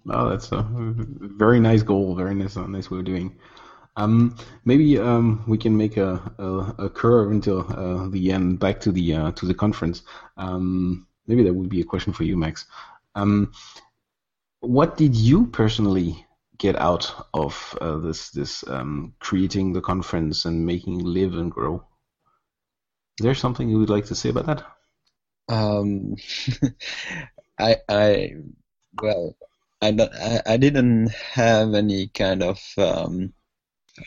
Oh, 0.09 0.29
that's 0.29 0.51
a 0.51 0.67
very 0.67 1.61
nice 1.61 1.81
goal. 1.81 2.13
Very 2.13 2.35
nice, 2.35 2.57
nice 2.57 2.91
way 2.91 2.99
of 2.99 3.05
doing. 3.05 3.37
Um, 3.95 4.35
maybe 4.65 4.97
um, 4.99 5.43
we 5.47 5.57
can 5.57 5.77
make 5.77 5.97
a, 5.97 6.19
a, 6.37 6.85
a 6.85 6.89
curve 6.89 7.31
until 7.31 7.59
uh, 7.71 8.09
the 8.09 8.31
end, 8.31 8.59
back 8.59 8.81
to 8.81 8.91
the 8.91 9.13
uh, 9.13 9.31
to 9.31 9.45
the 9.45 9.53
conference. 9.53 10.01
Um, 10.35 11.07
maybe 11.27 11.43
that 11.43 11.53
would 11.53 11.69
be 11.69 11.81
a 11.81 11.85
question 11.85 12.11
for 12.11 12.23
you, 12.23 12.35
Max. 12.35 12.65
Um, 13.15 13.53
what 14.59 14.97
did 14.97 15.15
you 15.15 15.47
personally 15.47 16.25
get 16.57 16.75
out 16.75 17.27
of 17.33 17.77
uh, 17.81 17.97
this 17.97 18.29
this 18.29 18.67
um, 18.67 19.13
creating 19.19 19.73
the 19.73 19.81
conference 19.81 20.45
and 20.45 20.65
making 20.65 20.99
live 20.99 21.33
and 21.33 21.51
grow? 21.51 21.83
Is 23.19 23.23
there 23.23 23.35
something 23.35 23.69
you 23.69 23.79
would 23.79 23.89
like 23.89 24.05
to 24.05 24.15
say 24.15 24.29
about 24.29 24.45
that? 24.47 24.65
Um, 25.49 26.15
I 27.59 27.77
I 27.87 28.35
well 29.01 29.35
I, 29.81 29.89
I 29.89 30.53
I 30.53 30.57
didn't 30.57 31.09
have 31.11 31.73
any 31.73 32.07
kind 32.07 32.43
of 32.43 32.59
um, 32.77 33.33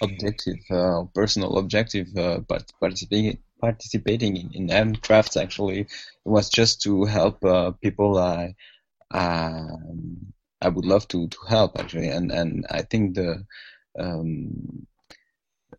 objective, 0.01 0.59
uh, 0.71 1.05
personal 1.15 1.59
objective, 1.59 2.09
uh, 2.17 2.39
but 2.39 2.73
participating 2.81 3.39
participating 3.61 4.37
in, 4.37 4.51
in 4.53 4.69
NCrafts 4.69 5.41
actually 5.41 5.81
it 5.81 5.89
was 6.25 6.51
just 6.51 6.83
to 6.83 7.05
help 7.05 7.43
uh, 7.43 7.71
people 7.71 8.19
I 8.19 8.55
um, 9.13 10.33
I 10.61 10.69
would 10.69 10.87
love 10.87 11.07
to, 11.09 11.29
to 11.29 11.39
help 11.49 11.79
actually, 11.79 12.09
and 12.09 12.31
and 12.33 12.67
I 12.71 12.83
think 12.83 13.15
the 13.15 13.45
um, 13.99 14.87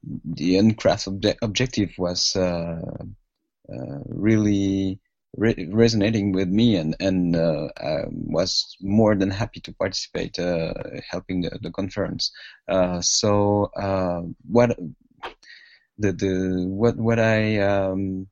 the 0.03 0.55
NCraft 0.55 1.19
obje- 1.19 1.37
objective 1.41 1.91
was 1.97 2.35
uh, 2.35 2.81
uh, 3.73 3.99
really 4.05 4.99
re- 5.35 5.69
resonating 5.71 6.31
with 6.31 6.49
me, 6.49 6.75
and 6.75 6.95
and 6.99 7.35
uh, 7.35 7.69
I 7.77 8.03
was 8.09 8.77
more 8.81 9.15
than 9.15 9.31
happy 9.31 9.59
to 9.61 9.73
participate, 9.73 10.39
uh, 10.39 10.73
helping 11.09 11.41
the, 11.41 11.57
the 11.61 11.71
conference. 11.71 12.31
Uh, 12.67 13.01
so 13.01 13.71
uh, 13.75 14.21
what 14.47 14.77
the 15.97 16.11
the 16.13 16.65
what 16.67 16.95
what 16.97 17.19
I 17.19 17.59
um, 17.59 18.27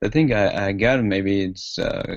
the 0.00 0.10
thing 0.10 0.32
I, 0.32 0.68
I 0.68 0.72
got 0.72 1.02
maybe 1.04 1.42
it's 1.42 1.78
uh, 1.78 2.16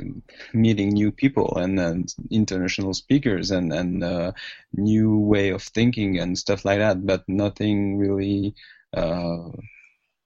meeting 0.53 0.89
new 0.89 1.11
people 1.11 1.57
and, 1.57 1.79
and 1.79 2.13
international 2.31 2.93
speakers 2.93 3.51
and 3.51 3.73
and 3.73 4.03
uh, 4.03 4.31
new 4.73 5.17
way 5.19 5.49
of 5.49 5.63
thinking 5.63 6.19
and 6.19 6.37
stuff 6.37 6.65
like 6.65 6.79
that, 6.79 7.05
but 7.05 7.23
nothing 7.27 7.97
really 7.97 8.55
uh, 8.95 9.49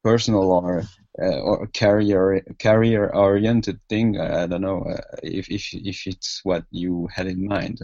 personal 0.04 0.52
or 0.52 0.84
uh, 1.22 1.40
or 1.40 1.68
career 1.68 2.44
career 2.60 3.10
oriented 3.10 3.80
thing. 3.90 4.20
I, 4.20 4.44
I 4.44 4.48
don't 4.48 4.62
know 4.62 4.84
uh, 4.84 5.02
if 5.24 5.50
if 5.50 5.74
if 5.74 6.08
it's 6.08 6.42
what 6.44 6.66
you 6.72 7.08
had 7.14 7.28
in 7.28 7.48
mind. 7.48 7.82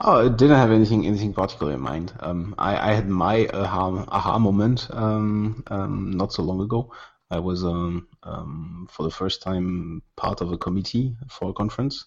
Oh, 0.00 0.26
I 0.26 0.28
didn't 0.28 0.56
have 0.56 0.72
anything 0.72 1.06
anything 1.06 1.34
particular 1.34 1.74
in 1.74 1.80
mind. 1.80 2.12
Um, 2.20 2.54
I, 2.58 2.90
I 2.90 2.94
had 2.94 3.08
my 3.08 3.46
aha, 3.52 4.04
aha 4.08 4.38
moment 4.38 4.88
um, 4.90 5.62
um, 5.68 6.10
not 6.12 6.32
so 6.32 6.42
long 6.42 6.60
ago. 6.60 6.92
I 7.30 7.38
was 7.38 7.64
um, 7.64 8.08
um, 8.22 8.88
for 8.90 9.02
the 9.02 9.10
first 9.10 9.42
time 9.42 10.02
part 10.16 10.40
of 10.40 10.52
a 10.52 10.58
committee 10.58 11.14
for 11.28 11.50
a 11.50 11.52
conference. 11.54 12.06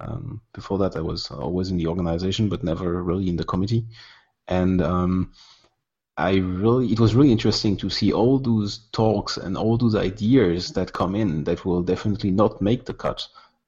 Um, 0.00 0.40
before 0.52 0.78
that, 0.78 0.96
I 0.96 1.00
was 1.00 1.30
always 1.30 1.70
in 1.70 1.76
the 1.76 1.86
organization, 1.86 2.48
but 2.48 2.64
never 2.64 3.02
really 3.02 3.28
in 3.28 3.36
the 3.36 3.44
committee. 3.44 3.86
And 4.48 4.82
um, 4.82 5.32
I 6.16 6.36
really, 6.36 6.92
it 6.92 7.00
was 7.00 7.14
really 7.14 7.32
interesting 7.32 7.76
to 7.78 7.90
see 7.90 8.12
all 8.12 8.38
those 8.38 8.88
talks 8.92 9.36
and 9.36 9.56
all 9.56 9.76
those 9.76 9.94
ideas 9.94 10.72
that 10.72 10.92
come 10.92 11.14
in 11.14 11.44
that 11.44 11.64
will 11.64 11.82
definitely 11.82 12.30
not 12.30 12.62
make 12.62 12.84
the 12.84 12.94
cut, 12.94 13.26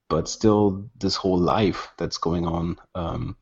but 0.09 0.27
still 0.29 0.89
this 0.99 1.15
whole 1.15 1.37
life 1.37 1.89
that's 1.97 2.17
going 2.17 2.45
on 2.45 2.77
um, 2.95 3.37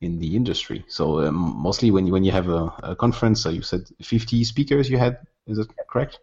in 0.00 0.18
the 0.18 0.36
industry. 0.36 0.84
So 0.88 1.26
um, 1.26 1.34
mostly 1.34 1.90
when 1.90 2.06
you, 2.06 2.12
when 2.12 2.24
you 2.24 2.32
have 2.32 2.48
a, 2.48 2.72
a 2.82 2.96
conference, 2.96 3.42
so 3.42 3.50
you 3.50 3.62
said 3.62 3.88
50 4.02 4.44
speakers 4.44 4.88
you 4.88 4.98
had, 4.98 5.18
is 5.46 5.58
that 5.58 5.68
correct? 5.88 6.20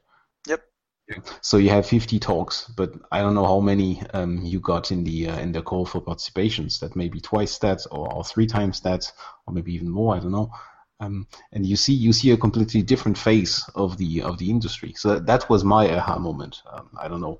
So 1.41 1.57
you 1.57 1.69
have 1.69 1.85
50 1.85 2.19
talks, 2.19 2.67
but 2.75 2.93
I 3.11 3.21
don't 3.21 3.33
know 3.33 3.45
how 3.45 3.59
many 3.59 4.01
um, 4.13 4.41
you 4.43 4.59
got 4.59 4.91
in 4.91 5.03
the 5.03 5.29
uh, 5.29 5.39
in 5.39 5.51
the 5.51 5.61
call 5.61 5.85
for 5.85 6.01
participations. 6.01 6.79
That 6.79 6.95
may 6.95 7.07
be 7.07 7.21
twice 7.21 7.57
that, 7.59 7.85
or, 7.91 8.13
or 8.13 8.23
three 8.23 8.45
times 8.45 8.81
that, 8.81 9.11
or 9.45 9.53
maybe 9.53 9.73
even 9.73 9.89
more. 9.89 10.15
I 10.15 10.19
don't 10.19 10.31
know. 10.31 10.51
Um, 10.99 11.27
and 11.53 11.65
you 11.65 11.75
see 11.75 11.93
you 11.93 12.11
see 12.11 12.31
a 12.31 12.37
completely 12.37 12.81
different 12.81 13.17
face 13.17 13.67
of 13.75 13.97
the 13.97 14.21
of 14.21 14.37
the 14.37 14.49
industry. 14.49 14.93
So 14.97 15.13
that, 15.13 15.25
that 15.27 15.49
was 15.49 15.63
my 15.63 15.89
aha 15.95 16.19
moment. 16.19 16.61
Um, 16.71 16.89
I 16.99 17.07
don't 17.07 17.21
know 17.21 17.39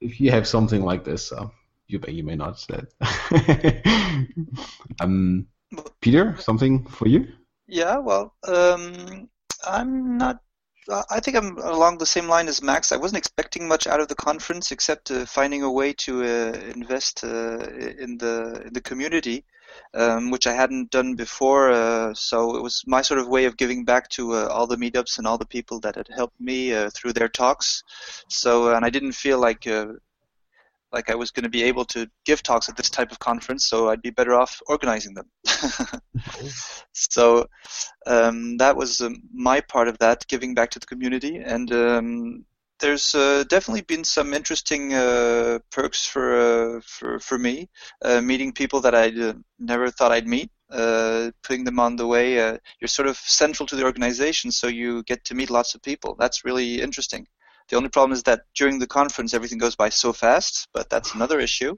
if 0.00 0.20
you 0.20 0.30
have 0.30 0.46
something 0.46 0.82
like 0.82 1.04
this. 1.04 1.32
Uh, 1.32 1.48
you 1.88 1.98
may 1.98 2.12
you 2.12 2.22
may 2.22 2.36
not. 2.36 2.64
um, 5.00 5.46
Peter, 6.00 6.36
something 6.38 6.86
for 6.86 7.08
you? 7.08 7.26
Yeah, 7.66 7.98
well, 7.98 8.34
um, 8.46 9.28
I'm 9.66 10.18
not 10.18 10.40
I 10.90 11.20
think 11.20 11.36
I'm 11.36 11.56
along 11.58 11.98
the 11.98 12.06
same 12.06 12.28
line 12.28 12.46
as 12.48 12.60
Max. 12.60 12.92
I 12.92 12.96
wasn't 12.96 13.18
expecting 13.18 13.66
much 13.66 13.86
out 13.86 14.00
of 14.00 14.08
the 14.08 14.14
conference 14.14 14.70
except 14.70 15.10
uh, 15.10 15.24
finding 15.24 15.62
a 15.62 15.70
way 15.70 15.94
to 16.04 16.22
uh, 16.22 16.52
invest 16.74 17.24
uh, 17.24 17.58
in 17.98 18.18
the 18.18 18.62
in 18.66 18.72
the 18.74 18.82
community, 18.82 19.44
um, 19.94 20.30
which 20.30 20.46
I 20.46 20.52
hadn't 20.52 20.90
done 20.90 21.14
before. 21.14 21.70
Uh, 21.70 22.12
so 22.12 22.56
it 22.56 22.62
was 22.62 22.82
my 22.86 23.00
sort 23.00 23.20
of 23.20 23.28
way 23.28 23.46
of 23.46 23.56
giving 23.56 23.84
back 23.84 24.10
to 24.10 24.34
uh, 24.34 24.48
all 24.48 24.66
the 24.66 24.76
meetups 24.76 25.16
and 25.16 25.26
all 25.26 25.38
the 25.38 25.46
people 25.46 25.80
that 25.80 25.96
had 25.96 26.08
helped 26.14 26.38
me 26.38 26.74
uh, 26.74 26.90
through 26.90 27.14
their 27.14 27.28
talks. 27.28 27.82
So 28.28 28.74
and 28.74 28.84
I 28.84 28.90
didn't 28.90 29.12
feel 29.12 29.38
like 29.38 29.66
like 30.94 31.10
I 31.10 31.16
was 31.16 31.30
going 31.32 31.42
to 31.42 31.50
be 31.50 31.64
able 31.64 31.84
to 31.86 32.08
give 32.24 32.42
talks 32.42 32.68
at 32.68 32.76
this 32.76 32.88
type 32.88 33.10
of 33.10 33.18
conference, 33.18 33.66
so 33.66 33.90
I'd 33.90 34.00
be 34.00 34.10
better 34.10 34.34
off 34.34 34.62
organizing 34.66 35.14
them. 35.14 35.28
so 36.92 37.46
um, 38.06 38.56
that 38.58 38.76
was 38.76 39.00
um, 39.00 39.22
my 39.32 39.60
part 39.60 39.88
of 39.88 39.98
that, 39.98 40.26
giving 40.28 40.54
back 40.54 40.70
to 40.70 40.78
the 40.78 40.86
community. 40.86 41.38
And 41.38 41.72
um, 41.72 42.44
there's 42.78 43.14
uh, 43.14 43.44
definitely 43.48 43.82
been 43.82 44.04
some 44.04 44.32
interesting 44.32 44.94
uh, 44.94 45.58
perks 45.70 46.06
for 46.06 46.76
uh, 46.76 46.80
for 46.84 47.18
for 47.18 47.38
me, 47.38 47.68
uh, 48.02 48.20
meeting 48.20 48.52
people 48.52 48.80
that 48.80 48.94
I 48.94 49.08
uh, 49.08 49.34
never 49.58 49.90
thought 49.90 50.12
I'd 50.12 50.28
meet. 50.28 50.50
Uh, 50.70 51.30
putting 51.42 51.64
them 51.64 51.78
on 51.78 51.94
the 51.94 52.06
way, 52.06 52.34
you're 52.80 52.88
sort 52.88 53.06
of 53.06 53.16
central 53.16 53.66
to 53.66 53.76
the 53.76 53.84
organization, 53.84 54.50
so 54.50 54.66
you 54.66 55.02
get 55.04 55.22
to 55.24 55.34
meet 55.34 55.50
lots 55.50 55.74
of 55.74 55.82
people. 55.82 56.16
That's 56.18 56.44
really 56.44 56.80
interesting. 56.80 57.26
The 57.68 57.76
only 57.76 57.88
problem 57.88 58.12
is 58.12 58.22
that 58.24 58.42
during 58.54 58.78
the 58.78 58.86
conference, 58.86 59.34
everything 59.34 59.58
goes 59.58 59.76
by 59.76 59.88
so 59.88 60.12
fast, 60.12 60.68
but 60.72 60.90
that's 60.90 61.14
another 61.14 61.40
issue. 61.40 61.76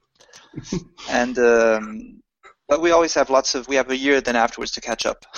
and 1.11 1.39
um, 1.39 2.23
but 2.69 2.81
we 2.83 2.91
always 2.91 3.15
have 3.15 3.31
lots 3.31 3.55
of 3.55 3.69
we 3.69 3.77
have 3.77 3.91
a 3.91 3.97
year 3.97 4.21
then 4.21 4.37
afterwards 4.37 4.73
to 4.73 4.81
catch 4.81 5.07
up. 5.07 5.25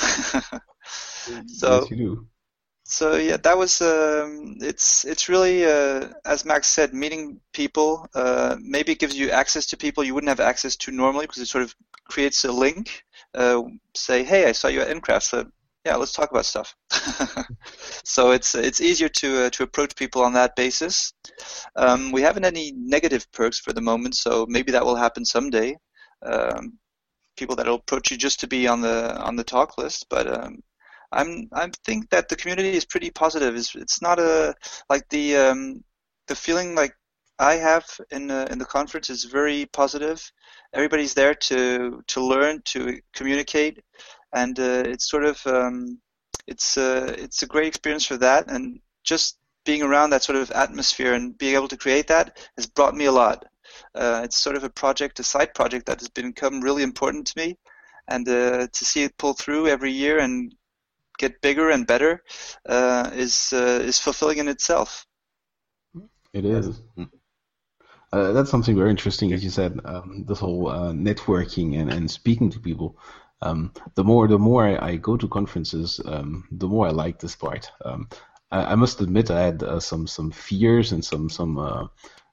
so 1.47 1.87
yes, 1.91 2.19
so 2.89 3.17
yeah, 3.17 3.37
that 3.37 3.59
was 3.59 3.83
um, 3.83 4.57
it's 4.61 5.05
it's 5.05 5.29
really 5.29 5.65
uh, 5.67 6.09
as 6.25 6.47
Max 6.47 6.69
said, 6.69 6.95
meeting 6.95 7.39
people. 7.53 8.09
Uh, 8.15 8.57
maybe 8.61 8.93
it 8.93 8.99
gives 8.99 9.15
you 9.15 9.31
access 9.31 9.67
to 9.67 9.77
people 9.77 10.03
you 10.03 10.15
wouldn't 10.15 10.31
have 10.31 10.41
access 10.41 10.75
to 10.77 10.91
normally 10.91 11.27
because 11.27 11.43
it 11.43 11.49
sort 11.49 11.65
of 11.65 11.75
creates 12.09 12.45
a 12.45 12.53
link. 12.53 13.05
Uh, 13.35 13.63
say, 13.95 14.25
hey, 14.25 14.49
I 14.49 14.53
saw 14.53 14.69
you 14.69 14.81
at 14.81 14.89
Ncraft. 14.89 15.23
So 15.23 15.51
yeah, 15.89 15.97
let's 15.97 16.13
talk 16.13 16.31
about 16.31 16.45
stuff. 16.45 16.77
so 18.05 18.33
it's 18.33 18.55
it's 18.55 18.81
easier 18.83 19.09
to 19.21 19.47
uh, 19.47 19.51
to 19.51 19.63
approach 19.63 19.97
people 19.97 20.23
on 20.23 20.35
that 20.35 20.55
basis. 20.55 21.15
Um, 21.77 22.13
we 22.13 22.21
haven't 22.21 22.45
any 22.45 22.73
negative 22.77 23.27
perks 23.33 23.59
for 23.59 23.73
the 23.73 23.81
moment, 23.81 24.15
so 24.15 24.45
maybe 24.51 24.71
that 24.73 24.85
will 24.85 24.97
happen 24.97 25.25
someday. 25.25 25.77
Um, 26.23 26.79
people 27.39 27.57
that 27.57 27.67
will 27.67 27.77
approach 27.77 28.11
you 28.11 28.19
just 28.19 28.39
to 28.41 28.47
be 28.47 28.69
on 28.69 28.83
the 28.83 29.19
on 29.19 29.35
the 29.37 29.45
talk 29.45 29.79
list, 29.79 30.05
but 30.11 30.27
um, 30.27 30.59
I'm 31.11 31.49
I 31.55 31.71
think 31.87 32.11
that 32.11 32.29
the 32.29 32.37
community 32.37 32.77
is 32.77 32.85
pretty 32.85 33.11
positive. 33.11 33.57
It's 33.57 33.75
it's 33.75 34.03
not 34.03 34.19
a 34.19 34.55
like 34.91 35.09
the 35.09 35.37
um, 35.37 35.83
the 36.27 36.37
feeling 36.37 36.75
like 36.75 36.93
I 37.39 37.55
have 37.55 37.87
in 38.11 38.27
the, 38.27 38.51
in 38.51 38.59
the 38.59 38.65
conference 38.65 39.11
is 39.11 39.25
very 39.25 39.67
positive. 39.67 40.21
Everybody's 40.75 41.15
there 41.15 41.35
to 41.35 42.03
to 42.09 42.21
learn, 42.21 42.61
to 42.73 43.01
communicate, 43.15 43.81
and 44.33 44.59
uh, 44.59 44.83
it's 44.87 45.09
sort 45.09 45.25
of 45.25 45.45
um, 45.47 46.01
it's 46.47 46.77
uh, 46.79 47.15
it's 47.19 47.43
a 47.43 47.47
great 47.47 47.69
experience 47.69 48.05
for 48.05 48.17
that. 48.19 48.51
And 48.51 48.81
just 49.05 49.39
being 49.65 49.83
around 49.83 50.11
that 50.11 50.23
sort 50.23 50.39
of 50.39 50.51
atmosphere 50.53 51.15
and 51.15 51.37
being 51.37 51.55
able 51.55 51.69
to 51.69 51.77
create 51.77 52.07
that 52.09 52.39
has 52.57 52.67
brought 52.67 52.95
me 52.95 53.05
a 53.07 53.13
lot. 53.13 53.45
Uh, 53.95 54.23
it's 54.25 54.37
sort 54.41 54.57
of 54.57 54.65
a 54.65 54.71
project, 54.71 55.21
a 55.21 55.23
side 55.23 55.53
project 55.55 55.87
that 55.87 56.01
has 56.01 56.09
become 56.09 56.61
really 56.61 56.83
important 56.83 57.27
to 57.27 57.35
me, 57.37 57.57
and 58.09 58.27
uh, 58.29 58.67
to 58.73 58.85
see 58.85 59.03
it 59.03 59.19
pull 59.19 59.35
through 59.35 59.67
every 59.67 59.93
year 59.93 60.19
and 60.19 60.55
get 61.19 61.41
bigger 61.43 61.71
and 61.71 61.87
better 61.87 62.23
uh, 62.69 63.11
is 63.13 63.53
uh, 63.53 63.81
is 63.83 63.99
fulfilling 63.99 64.39
in 64.39 64.49
itself. 64.49 65.07
It 66.33 66.45
is. 66.45 66.81
Uh, 68.11 68.33
that's 68.33 68.51
something 68.51 68.77
very 68.77 68.91
interesting, 68.91 69.33
as 69.33 69.45
you 69.45 69.51
said. 69.51 69.79
Um, 69.85 70.25
this 70.27 70.39
whole 70.39 70.69
uh, 70.69 70.93
networking 70.93 71.79
and, 71.79 71.93
and 71.93 72.11
speaking 72.11 72.51
to 72.51 72.59
people. 72.59 72.97
Um, 73.41 73.73
the 73.95 74.05
more 74.05 74.27
the 74.27 74.39
more 74.39 74.83
I, 74.83 74.97
go 74.97 75.17
to 75.17 75.29
conferences, 75.29 76.01
um, 76.05 76.49
the 76.51 76.67
more 76.67 76.89
I 76.89 76.91
like 76.91 77.21
this 77.21 77.37
part. 77.37 77.71
Um, 77.85 78.09
I, 78.51 78.73
I, 78.73 78.75
must 78.75 79.01
admit, 79.01 79.31
I 79.31 79.41
had 79.41 79.63
uh, 79.63 79.81
some 79.81 80.07
some 80.07 80.31
fears 80.33 80.93
and 80.93 81.05
some 81.05 81.31
some 81.31 81.59
uh, 81.59 81.87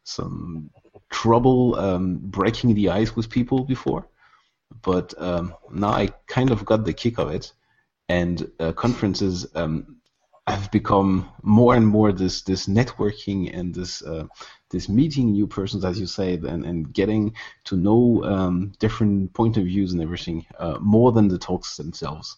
some 0.04 0.72
trouble 1.12 1.76
um, 1.76 2.18
breaking 2.18 2.74
the 2.74 2.90
ice 2.90 3.16
with 3.16 3.30
people 3.30 3.66
before, 3.66 4.08
but 4.82 5.14
um, 5.20 5.54
now 5.72 5.90
I 5.90 6.08
kind 6.28 6.50
of 6.50 6.66
got 6.66 6.86
the 6.86 6.94
kick 6.94 7.20
of 7.20 7.30
it, 7.30 7.54
and 8.10 8.52
uh, 8.60 8.72
conferences 8.72 9.46
um, 9.54 9.98
have 10.48 10.72
become 10.72 11.30
more 11.44 11.76
and 11.76 11.88
more 11.88 12.12
this 12.12 12.42
this 12.42 12.68
networking 12.68 13.56
and 13.56 13.76
this 13.76 14.02
uh, 14.02 14.26
this 14.76 14.90
meeting 14.90 15.32
new 15.32 15.48
persons, 15.48 15.86
as 15.86 16.00
you 16.00 16.06
say, 16.06 16.34
and, 16.34 16.66
and 16.66 16.94
getting 16.94 17.34
to 17.64 17.78
know 17.78 18.24
um, 18.24 18.74
different 18.80 19.34
point 19.34 19.58
of 19.58 19.64
views 19.64 19.94
and 19.94 20.02
everything 20.02 20.46
uh, 20.60 20.78
more 20.82 21.12
than 21.12 21.30
the 21.30 21.38
talks 21.38 21.78
themselves. 21.78 22.38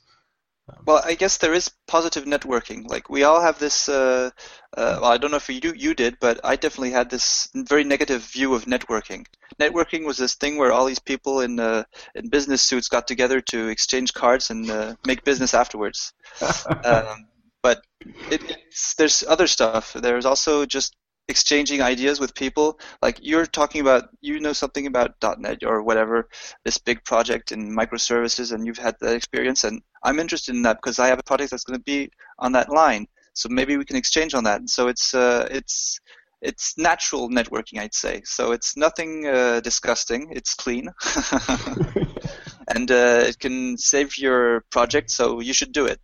Well, 0.86 1.02
I 1.04 1.16
guess 1.16 1.38
there 1.38 1.54
is 1.54 1.72
positive 1.88 2.26
networking. 2.26 2.90
Like 2.90 3.10
we 3.10 3.24
all 3.24 3.42
have 3.42 3.58
this. 3.58 3.88
Uh, 3.88 4.32
uh, 4.76 5.00
well, 5.02 5.12
I 5.12 5.18
don't 5.18 5.32
know 5.32 5.38
if 5.38 5.50
you 5.50 5.62
do, 5.62 5.74
you 5.74 5.94
did, 5.94 6.18
but 6.20 6.42
I 6.44 6.58
definitely 6.58 6.92
had 6.92 7.10
this 7.10 7.50
very 7.56 7.86
negative 7.86 8.22
view 8.22 8.54
of 8.54 8.66
networking. 8.66 9.26
Networking 9.62 10.06
was 10.06 10.18
this 10.18 10.36
thing 10.36 10.58
where 10.58 10.74
all 10.74 10.86
these 10.86 11.00
people 11.00 11.40
in 11.40 11.60
uh, 11.60 11.84
in 12.16 12.28
business 12.30 12.62
suits 12.62 12.90
got 12.90 13.08
together 13.08 13.40
to 13.52 13.70
exchange 13.70 14.14
cards 14.14 14.50
and 14.50 14.70
uh, 14.70 14.96
make 15.06 15.24
business 15.24 15.54
afterwards. 15.54 16.14
um, 16.84 17.28
but 17.64 17.82
it, 18.30 18.58
there's 18.98 19.24
other 19.24 19.48
stuff. 19.48 19.94
There's 19.94 20.26
also 20.26 20.66
just 20.66 20.96
exchanging 21.28 21.82
ideas 21.82 22.20
with 22.20 22.34
people. 22.36 22.80
Like 23.02 23.20
you're 23.22 23.46
talking 23.46 23.82
about, 23.82 24.10
you 24.22 24.40
know 24.40 24.54
something 24.54 24.88
about 24.88 25.16
.NET 25.40 25.64
or 25.64 25.84
whatever, 25.84 26.30
this 26.64 26.78
big 26.78 27.04
project 27.04 27.52
in 27.52 27.76
microservices, 27.76 28.54
and 28.54 28.66
you've 28.66 28.78
had 28.78 28.96
that 29.02 29.14
experience. 29.14 29.64
And 29.64 29.82
I'm 30.04 30.20
interested 30.20 30.56
in 30.56 30.62
that 30.64 30.78
because 30.78 31.00
I 31.00 31.08
have 31.08 31.20
a 31.20 31.24
project 31.24 31.52
that's 31.52 31.64
going 31.64 31.80
to 31.80 31.84
be 31.84 32.12
on 32.40 32.54
that 32.54 32.70
line. 32.70 33.08
So 33.34 33.50
maybe 33.50 33.78
we 33.78 33.86
can 33.86 33.98
exchange 33.98 34.34
on 34.34 34.46
that. 34.46 34.68
So 34.70 34.88
it's 34.88 35.14
uh, 35.14 35.48
it's 35.52 36.00
it's 36.42 36.78
natural 36.78 37.30
networking, 37.30 37.80
I'd 37.80 37.94
say. 37.94 38.22
So 38.26 38.52
it's 38.52 38.78
nothing 38.78 39.28
uh, 39.28 39.60
disgusting. 39.60 40.30
It's 40.32 40.54
clean, 40.54 40.90
and 42.68 42.90
uh, 42.90 43.26
it 43.28 43.40
can 43.40 43.78
save 43.78 44.18
your 44.18 44.62
project. 44.72 45.12
So 45.12 45.40
you 45.40 45.54
should 45.54 45.72
do 45.72 45.86
it. 45.86 46.00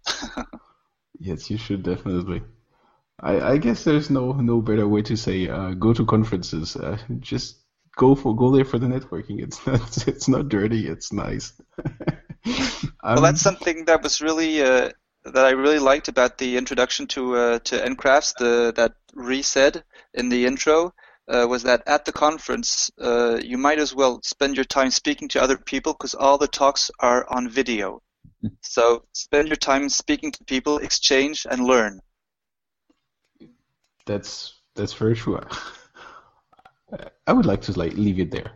yes, 1.20 1.50
you 1.50 1.58
should 1.58 1.84
definitely. 1.84 2.44
I, 3.20 3.54
I 3.54 3.58
guess 3.58 3.84
there's 3.84 4.10
no 4.10 4.34
no 4.34 4.62
better 4.62 4.88
way 4.88 5.02
to 5.04 5.16
say 5.16 5.48
uh, 5.48 5.72
go 5.72 5.94
to 5.94 6.06
conferences. 6.06 6.76
Uh, 6.76 6.98
just 7.20 7.60
go 7.96 8.16
for 8.16 8.36
go 8.36 8.52
there 8.52 8.66
for 8.66 8.80
the 8.80 8.88
networking. 8.88 9.42
It's 9.42 9.66
not 9.68 10.08
it's 10.08 10.28
not 10.28 10.50
dirty. 10.50 10.88
It's 10.88 11.14
nice. 11.14 11.54
um, 11.86 12.18
well, 13.04 13.22
that's 13.22 13.42
something 13.42 13.86
that 13.86 14.04
was 14.04 14.22
really 14.22 14.62
uh, 14.62 14.92
that 15.26 15.46
I 15.46 15.52
really 15.52 15.80
liked 15.80 16.08
about 16.08 16.38
the 16.38 16.58
introduction 16.58 17.08
to 17.08 17.36
uh, 17.36 17.60
to 17.60 17.78
NCrafts. 17.78 18.34
The 18.38 18.74
that 18.76 18.94
Re 19.14 19.42
said 19.42 19.84
in 20.14 20.30
the 20.30 20.46
intro 20.46 20.94
uh, 21.28 21.46
was 21.48 21.64
that 21.64 21.84
at 21.88 22.06
the 22.06 22.12
conference 22.12 22.92
uh, 23.02 23.40
you 23.44 23.58
might 23.58 23.80
as 23.80 23.96
well 23.96 24.20
spend 24.24 24.56
your 24.56 24.66
time 24.66 24.92
speaking 24.92 25.30
to 25.30 25.42
other 25.42 25.58
people 25.58 25.94
because 25.94 26.14
all 26.14 26.38
the 26.38 26.48
talks 26.48 26.92
are 27.00 27.26
on 27.30 27.50
video. 27.50 28.02
so 28.62 29.06
spend 29.14 29.48
your 29.48 29.56
time 29.56 29.88
speaking 29.90 30.32
to 30.32 30.44
people, 30.46 30.80
exchange, 30.80 31.46
and 31.50 31.64
learn. 31.64 32.02
That's 34.06 34.62
that's 34.76 34.94
very 34.94 35.16
true. 35.16 35.40
I 37.28 37.34
would 37.34 37.46
like 37.46 37.62
to 37.64 37.78
like 37.78 37.94
leave 37.94 38.20
it 38.20 38.32
there. 38.32 38.52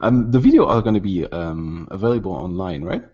um, 0.00 0.30
the 0.30 0.40
video 0.40 0.66
are 0.66 0.82
going 0.82 0.94
to 0.94 1.00
be 1.00 1.24
um, 1.26 1.88
available 1.90 2.32
online, 2.32 2.82
right? 2.82 3.04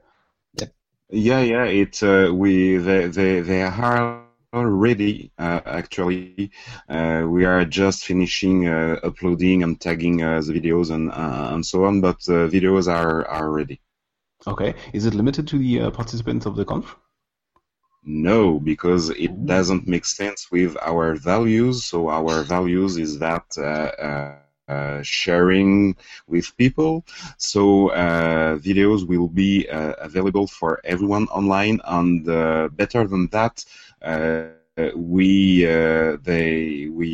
Yep. 0.55 0.73
Yeah, 1.11 1.41
yeah. 1.41 1.65
It 1.65 2.03
uh, 2.03 2.33
we 2.35 2.77
they 2.77 3.07
they 3.07 3.41
they 3.41 3.63
are 3.63 4.25
already 4.53 5.33
uh, 5.39 5.61
actually. 5.67 6.51
Uh, 6.89 7.27
we 7.29 7.45
are 7.45 7.65
just 7.65 8.05
finishing 8.05 8.69
uh, 8.69 8.99
uploading 9.03 9.63
and 9.63 9.81
tagging 9.81 10.23
uh, 10.23 10.41
the 10.41 10.53
videos 10.53 10.91
and 10.91 11.11
uh, 11.11 11.51
and 11.53 11.65
so 11.65 11.85
on, 11.85 12.01
but 12.01 12.21
the 12.25 12.49
videos 12.49 12.89
are 12.89 13.27
are 13.27 13.51
ready. 13.51 13.81
Okay. 14.47 14.75
Is 14.93 15.05
it 15.07 15.15
limited 15.15 15.47
to 15.49 15.59
the 15.59 15.91
participants 15.91 16.47
of 16.47 16.57
the 16.57 16.65
conf? 16.65 16.97
No, 18.03 18.59
because 18.59 19.11
it 19.11 19.47
doesn't 19.47 19.87
make 19.87 20.07
sense 20.07 20.51
with 20.51 20.77
our 20.81 21.15
values. 21.15 21.85
So 21.85 22.09
our 22.09 22.43
values 22.43 22.97
is 22.97 23.19
that 23.19 23.45
uh, 23.59 23.61
uh, 23.61 24.37
uh 24.73 25.03
sharing 25.03 25.97
with 26.27 26.57
people. 26.57 27.05
So 27.37 27.89
uh, 27.91 28.57
videos 28.57 29.07
will 29.07 29.29
be 29.29 29.69
uh, 29.69 29.93
available 29.99 30.47
for 30.47 30.81
everyone 30.85 31.27
online, 31.29 31.81
and 31.85 32.27
uh, 32.29 32.69
better 32.73 33.07
than 33.07 33.29
that, 33.29 33.65
we 34.97 35.65
they 36.23 36.89
we 36.89 37.09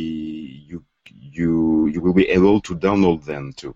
you 0.69 0.83
you 1.19 1.87
you 1.87 2.01
will 2.01 2.13
be 2.13 2.27
able 2.29 2.61
to 2.61 2.75
download 2.75 3.23
them 3.25 3.53
too. 3.53 3.75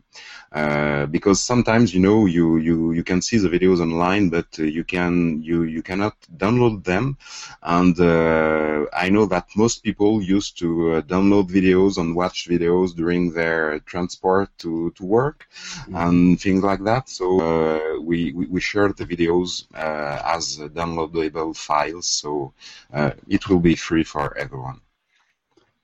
Uh, 0.52 1.06
because 1.06 1.40
sometimes 1.40 1.94
you 1.94 2.02
know 2.02 2.26
you, 2.26 2.58
you, 2.58 2.92
you 2.92 3.04
can 3.06 3.22
see 3.22 3.38
the 3.38 3.48
videos 3.48 3.80
online, 3.80 4.28
but 4.28 4.48
uh, 4.60 4.64
you 4.64 4.84
can 4.84 5.42
you, 5.42 5.64
you 5.64 5.82
cannot 5.82 6.14
download 6.36 6.84
them. 6.84 7.18
And 7.64 7.98
uh, 7.98 8.86
I 8.92 9.08
know 9.10 9.26
that 9.28 9.48
most 9.56 9.82
people 9.82 10.22
used 10.22 10.60
to 10.60 10.96
uh, 10.96 11.02
download 11.04 11.50
videos 11.50 11.98
and 11.98 12.14
watch 12.18 12.50
videos 12.50 12.94
during 12.94 13.32
their 13.32 13.80
transport 13.80 14.50
to, 14.58 14.92
to 14.98 15.06
work 15.06 15.48
mm-hmm. 15.54 15.96
and 15.96 16.42
things 16.42 16.64
like 16.64 16.84
that. 16.84 17.08
So 17.08 17.40
uh, 17.40 18.02
we, 18.02 18.34
we, 18.34 18.48
we 18.48 18.60
share 18.60 18.90
the 18.92 19.06
videos 19.06 19.66
as 19.74 20.58
downloadable 20.58 21.56
files, 21.56 22.10
so 22.10 22.54
it 23.30 23.48
will 23.48 23.60
be 23.60 23.76
free 23.76 24.04
for 24.04 24.38
everyone. 24.38 24.82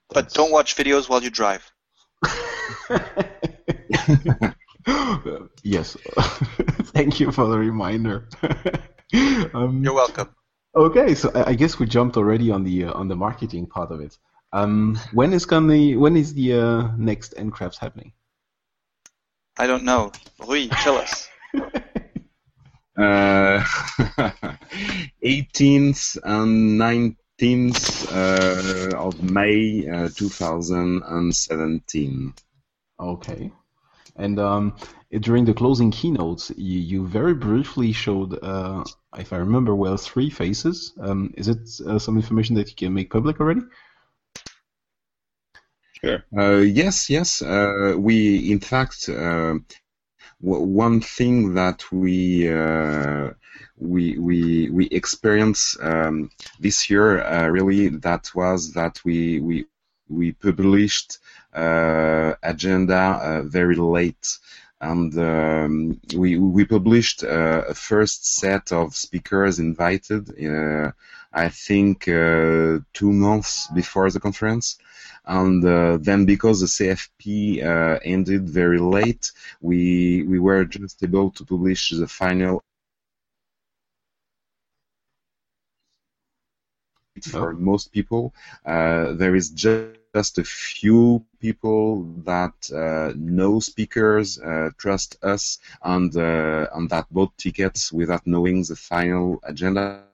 But 0.10 0.34
don't 0.34 0.52
watch 0.52 0.76
videos 0.76 1.10
while 1.10 1.22
you 1.22 1.30
drive. 1.30 1.70
yes. 5.63 5.98
Thank 6.93 7.20
you 7.20 7.32
for 7.32 7.48
the 7.48 7.58
reminder. 7.58 8.28
um, 9.54 9.84
You're 9.84 9.93
welcome. 9.93 10.30
Okay, 10.76 11.15
so 11.15 11.32
I 11.34 11.54
guess 11.56 11.80
we 11.80 11.86
jumped 11.88 12.17
already 12.17 12.52
on 12.52 12.63
the 12.63 12.86
uh, 12.86 12.93
on 12.93 13.08
the 13.08 13.15
marketing 13.15 13.65
part 13.65 13.91
of 13.91 14.00
it. 14.00 14.17
Um, 14.54 15.00
when 15.12 15.34
is 15.34 15.46
gonna 15.46 15.98
when 15.98 16.15
is 16.15 16.34
the 16.34 16.54
uh, 16.54 16.91
next 16.98 17.36
NCrafts 17.36 17.78
happening? 17.80 18.13
I 19.58 19.65
don't 19.67 19.84
know. 19.84 20.12
Rui, 20.39 20.67
tell 20.67 20.98
us. 20.98 21.28
uh, 22.98 23.63
18th 25.24 26.17
and 26.24 26.80
19th 26.80 27.15
uh, 27.41 28.91
of 28.95 29.21
May 29.21 29.88
uh, 29.88 30.10
2017. 30.15 32.34
Okay. 33.00 33.52
And 34.15 34.39
um, 34.39 34.76
during 35.12 35.45
the 35.45 35.54
closing 35.54 35.91
keynotes, 35.91 36.52
you, 36.58 36.80
you 36.80 37.08
very 37.08 37.36
briefly 37.36 37.91
showed, 37.91 38.39
uh, 38.41 38.84
if 39.17 39.32
I 39.32 39.38
remember 39.38 39.76
well, 39.76 39.97
three 39.97 40.32
faces. 40.32 40.93
Um, 41.00 41.32
is 41.38 41.47
it 41.47 41.69
uh, 41.86 42.00
some 42.00 42.15
information 42.15 42.56
that 42.56 42.69
you 42.69 42.76
can 42.76 42.91
make 42.93 43.12
public 43.12 43.39
already? 43.39 43.62
Sure. 46.04 46.23
Uh, 46.36 46.58
yes, 46.58 47.08
yes. 47.10 47.43
Uh, 47.43 47.93
we, 47.97 48.52
in 48.52 48.60
fact, 48.60 49.10
uh, 49.10 49.56
one 50.39 51.02
thing 51.02 51.56
that 51.56 51.84
we 51.91 52.50
uh, 52.50 53.32
we 53.78 54.17
we 54.17 54.69
we 54.69 54.86
experienced 54.88 55.78
um, 55.82 56.30
this 56.60 56.89
year 56.89 57.50
really 57.50 57.89
that 57.89 58.30
was 58.36 58.73
that 58.73 59.04
we 59.04 59.39
we 59.39 59.65
we 60.10 60.32
published 60.34 61.19
uh, 61.54 62.34
agenda 62.43 62.95
uh, 62.95 63.41
very 63.43 63.76
late 63.76 64.38
and 64.80 65.17
um, 65.17 66.00
we 66.15 66.38
we 66.38 66.63
published 66.63 67.23
uh, 67.23 67.63
a 67.67 67.73
first 67.73 68.36
set 68.36 68.71
of 68.71 68.95
speakers 68.95 69.58
invited. 69.58 70.30
Uh, 71.38 71.43
I 71.45 71.50
think 71.50 72.08
uh, 72.08 72.80
two 72.93 73.12
months 73.12 73.67
before 73.73 74.10
the 74.12 74.19
conference, 74.19 74.78
and 75.26 75.63
uh, 75.63 75.97
then 76.02 76.26
because 76.26 76.60
the 76.62 76.67
CFP 76.67 77.62
ended 78.04 78.50
very 78.50 78.80
late, 78.80 79.32
we 79.62 80.23
we 80.23 80.39
were 80.39 80.65
just 80.65 81.04
able 81.04 81.32
to 81.32 81.45
publish 81.45 81.89
the 81.89 82.08
final. 82.08 82.62
For 87.32 87.52
oh. 87.52 87.58
most 87.58 87.91
people, 87.91 88.34
there 88.65 89.36
is 89.36 89.50
just 89.50 89.97
just 90.17 90.39
a 90.39 90.43
few 90.43 91.23
people 91.39 92.04
that 92.26 92.58
uh, 92.73 93.13
know 93.15 93.60
speakers, 93.60 94.39
uh, 94.39 94.69
trust 94.78 95.17
us, 95.23 95.60
and 95.84 96.15
uh, 96.15 96.67
and 96.76 96.89
that 96.89 97.06
bought 97.12 97.38
tickets 97.38 97.91
without 97.91 98.26
knowing 98.26 98.63
the 98.63 98.76
final 98.76 99.39
agenda. 99.43 100.08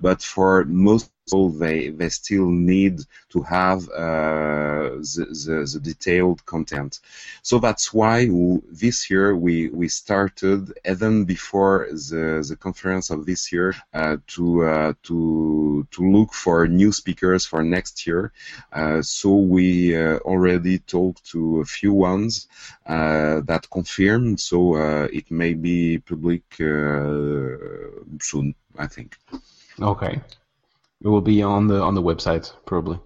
But 0.00 0.22
for 0.22 0.64
most 0.64 1.10
people, 1.28 1.50
they 1.50 1.90
they 1.90 2.08
still 2.08 2.46
need 2.46 3.00
to 3.30 3.42
have 3.42 3.88
uh, 3.88 4.98
the, 5.14 5.26
the, 5.46 5.70
the 5.72 5.80
detailed 5.80 6.44
content. 6.46 7.00
So 7.42 7.58
that's 7.58 7.92
why 7.92 8.28
this 8.70 9.10
year 9.10 9.34
we 9.36 9.68
we 9.68 9.88
started 9.88 10.72
even 10.84 11.24
before 11.24 11.88
the 11.90 12.44
the 12.48 12.56
conference 12.56 13.10
of 13.10 13.26
this 13.26 13.52
year 13.52 13.74
uh, 13.92 14.16
to 14.28 14.64
uh, 14.64 14.92
to 15.04 15.86
to 15.90 16.02
look 16.02 16.32
for 16.32 16.66
new 16.66 16.92
speakers 16.92 17.46
for 17.46 17.62
next 17.62 18.06
year. 18.06 18.32
So 19.02 19.36
we 19.36 19.96
already 19.96 20.78
talked 20.78 21.24
to 21.32 21.60
a 21.60 21.64
few 21.64 21.92
ones 21.92 22.48
that 22.86 23.66
confirmed. 23.70 24.40
So 24.40 24.76
it 25.18 25.30
may 25.30 25.54
be 25.54 25.98
public 25.98 26.44
soon, 28.20 28.54
I 28.78 28.86
think. 28.86 29.16
Okay. 29.80 30.20
It 31.02 31.08
will 31.08 31.20
be 31.20 31.42
on 31.42 31.66
the 31.66 31.80
on 31.80 31.94
the 31.94 32.02
website 32.02 32.52
probably. 32.64 32.98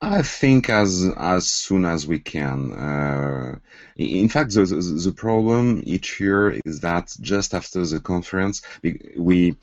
I 0.00 0.22
think 0.22 0.68
as 0.68 1.06
as 1.16 1.48
soon 1.48 1.84
as 1.84 2.06
we 2.06 2.18
can. 2.18 2.72
Uh, 2.72 3.58
in 3.96 4.28
fact, 4.28 4.52
the, 4.54 4.64
the, 4.64 5.00
the 5.04 5.12
problem 5.12 5.82
each 5.86 6.18
year 6.18 6.58
is 6.64 6.80
that 6.80 7.14
just 7.20 7.54
after 7.54 7.86
the 7.86 8.00
conference, 8.00 8.62
we 9.16 9.56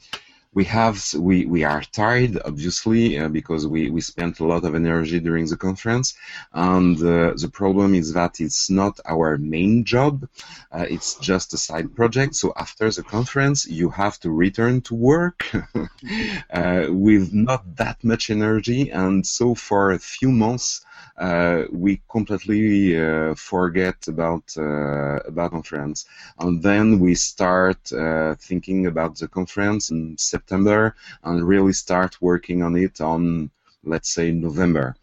we 0.54 0.64
have 0.66 1.04
we, 1.14 1.46
we 1.46 1.64
are 1.64 1.82
tired 1.82 2.40
obviously 2.44 3.20
uh, 3.20 3.28
because 3.28 3.68
we, 3.68 3.90
we 3.90 4.02
spent 4.02 4.40
a 4.40 4.46
lot 4.46 4.66
of 4.66 4.74
energy 4.76 5.20
during 5.20 5.46
the 5.48 5.58
conference. 5.58 6.16
And 6.54 6.98
uh, 6.98 7.34
the 7.36 7.50
problem 7.52 7.94
is 7.94 8.14
that 8.14 8.42
it's 8.42 8.70
not 8.70 9.00
our 9.06 9.38
main 9.38 9.84
job. 9.84 10.28
Uh, 10.72 10.86
it's 10.90 11.16
just 11.16 11.54
a 11.54 11.58
side 11.58 11.96
project. 11.96 12.36
So 12.36 12.52
after 12.56 12.90
the 12.90 13.04
conference 13.04 13.68
you 13.68 13.90
have 13.90 14.20
to 14.22 14.32
return 14.32 14.82
to 14.82 14.96
work 14.96 15.52
uh, 16.52 16.88
with 16.90 17.34
not 17.34 17.76
that 17.76 18.04
much 18.04 18.30
energy. 18.30 18.90
And 18.90 19.26
so 19.26 19.54
for 19.54 19.92
a 19.92 20.00
few 20.00 20.32
months 20.32 20.86
uh, 21.20 21.66
we 21.72 22.02
completely 22.10 22.98
uh, 22.98 23.36
forget 23.36 24.08
about 24.08 24.44
uh, 24.58 25.20
about 25.28 25.52
conference, 25.52 26.06
and 26.40 26.64
then 26.64 27.00
we 27.00 27.14
start 27.14 27.92
uh, 27.92 28.36
thinking 28.36 28.88
about 28.88 29.18
the 29.18 29.28
conference 29.28 29.92
in 29.92 30.18
September 30.18 30.96
and 31.24 31.46
really 31.46 31.74
start 31.74 32.22
working 32.22 32.64
on 32.64 32.76
it 32.78 33.02
on 33.02 33.52
let's 33.84 34.10
say 34.10 34.32
November. 34.32 34.96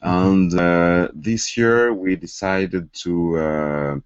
And 0.00 0.52
uh, 0.58 1.08
this 1.14 1.56
year 1.56 1.92
we 1.92 2.16
decided 2.16 2.92
to 3.04 4.02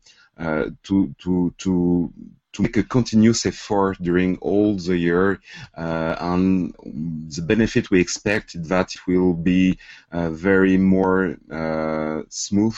to 0.83 1.15
to 1.19 1.55
to 1.59 2.13
to 2.53 2.63
make 2.63 2.77
a 2.77 2.83
continuous 2.83 3.47
effort 3.47 3.97
during 4.01 4.37
all 4.39 4.77
the 4.77 4.97
year, 4.97 5.41
uh, 5.77 6.17
and 6.21 6.75
the 7.35 7.43
benefit 7.43 7.91
we 7.91 8.01
expect 8.01 8.55
is 8.55 8.69
that 8.69 8.95
it 8.95 9.07
will 9.07 9.35
be 9.35 9.79
uh, 10.11 10.31
very 10.31 10.77
more 10.77 11.37
uh, 11.51 12.23
smooth 12.29 12.77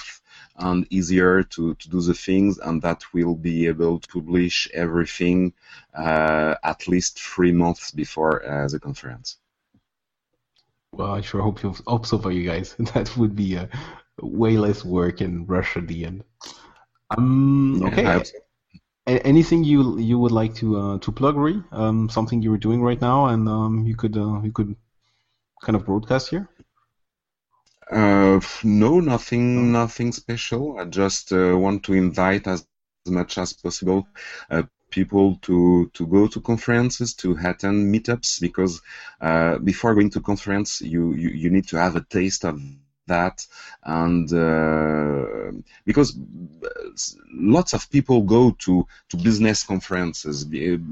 and 0.57 0.87
easier 0.91 1.43
to, 1.43 1.75
to 1.75 1.89
do 1.89 2.01
the 2.01 2.15
things, 2.15 2.59
and 2.59 2.81
that 2.83 3.03
we'll 3.13 3.35
be 3.35 3.67
able 3.67 3.99
to 3.99 4.09
publish 4.09 4.69
everything 4.73 5.53
uh, 5.95 6.55
at 6.63 6.87
least 6.87 7.21
three 7.21 7.53
months 7.53 7.91
before 7.91 8.45
uh, 8.47 8.69
the 8.69 8.79
conference. 8.79 9.39
Well, 10.93 11.13
I 11.13 11.23
sure 11.23 11.43
hope, 11.43 11.63
you, 11.65 11.75
hope 11.89 12.07
so 12.07 12.19
for 12.19 12.31
you 12.31 12.49
guys. 12.49 12.77
That 12.95 13.17
would 13.17 13.35
be 13.35 13.57
a 13.57 13.69
way 14.23 14.57
less 14.57 14.85
work 14.85 15.21
and 15.21 15.49
rush 15.49 15.77
at 15.77 15.89
the 15.89 16.05
end. 16.05 16.23
Um, 17.11 17.83
okay. 17.83 18.03
Yeah, 18.03 18.23
anything 19.07 19.65
you 19.65 19.99
you 19.99 20.19
would 20.19 20.33
like 20.33 20.55
to 20.57 20.77
uh, 20.79 20.99
to 20.99 21.13
plug, 21.13 21.37
Rui? 21.37 21.63
Um, 21.73 22.09
something 22.09 22.43
you 22.43 22.51
were 22.51 22.59
doing 22.59 22.83
right 22.83 23.01
now, 23.01 23.27
and 23.27 23.49
um, 23.49 23.85
you 23.87 23.97
could 23.97 24.17
uh, 24.17 24.41
you 24.43 24.53
could 24.53 24.77
kind 25.63 25.77
of 25.77 25.85
broadcast 25.85 26.31
here. 26.31 26.49
Uh, 27.91 28.41
no, 28.63 29.01
nothing, 29.01 29.73
nothing 29.73 30.11
special. 30.13 30.79
I 30.79 30.85
just 30.87 31.33
uh, 31.33 31.57
want 31.57 31.85
to 31.85 31.93
invite 31.93 32.47
as 32.47 32.67
much 33.07 33.37
as 33.37 33.53
possible 33.53 34.09
uh, 34.51 34.63
people 34.91 35.37
to 35.43 35.91
to 35.93 36.07
go 36.07 36.27
to 36.27 36.41
conferences, 36.41 37.15
to 37.15 37.37
attend 37.45 37.95
meetups, 37.95 38.41
because 38.41 38.81
uh, 39.21 39.59
before 39.59 39.95
going 39.95 40.11
to 40.11 40.21
conference, 40.21 40.81
you, 40.81 41.13
you 41.13 41.29
you 41.29 41.51
need 41.51 41.69
to 41.69 41.77
have 41.77 41.97
a 41.97 42.05
taste 42.05 42.45
of 42.45 42.59
that. 43.07 43.47
And 43.85 44.33
uh, 44.33 45.53
because 45.85 46.17
lots 47.33 47.73
of 47.73 47.91
people 47.91 48.23
go 48.23 48.53
to, 48.61 48.87
to 49.09 49.17
business 49.17 49.63
conferences. 49.65 50.47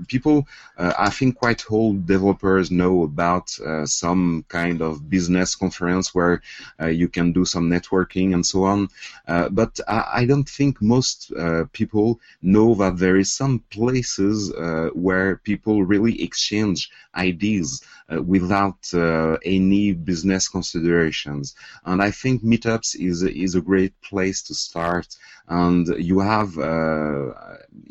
People 0.09 0.47
uh, 0.79 0.93
i 0.99 1.11
think 1.11 1.37
quite 1.37 1.63
old 1.71 2.07
developers 2.07 2.71
know 2.71 3.03
about 3.03 3.59
uh, 3.61 3.87
some 3.87 4.45
kind 4.49 4.81
of 4.81 5.09
business 5.09 5.55
conference 5.55 6.15
where 6.15 6.43
uh, 6.81 6.87
you 6.87 7.09
can 7.09 7.33
do 7.33 7.45
some 7.45 7.69
networking 7.71 8.35
and 8.35 8.45
so 8.45 8.65
on. 8.65 8.89
Uh, 9.29 9.49
but 9.49 9.79
I, 9.89 10.11
I, 10.15 10.25
don't 10.25 10.49
think 10.49 10.81
most 10.81 11.33
uh, 11.33 11.65
people 11.73 12.21
know 12.43 12.75
that 12.75 12.99
there 12.99 13.17
is 13.17 13.33
some 13.33 13.61
places 13.71 14.53
where 14.95 15.37
people 15.37 15.85
really 15.85 16.23
exchange 16.23 16.91
ideas 17.15 17.83
without 18.35 18.81
any 19.45 19.93
business 19.93 20.49
considerations. 20.49 21.55
And 21.85 22.02
I 22.09 22.11
think 22.11 22.43
meetups 22.43 22.89
is 23.09 23.23
is 23.23 23.55
a 23.55 23.67
great 23.71 23.95
place 24.11 24.39
to 24.49 24.55
start. 24.55 25.09
And 25.49 25.87
you 26.11 26.21
have 26.21 26.51
uh, 26.57 27.33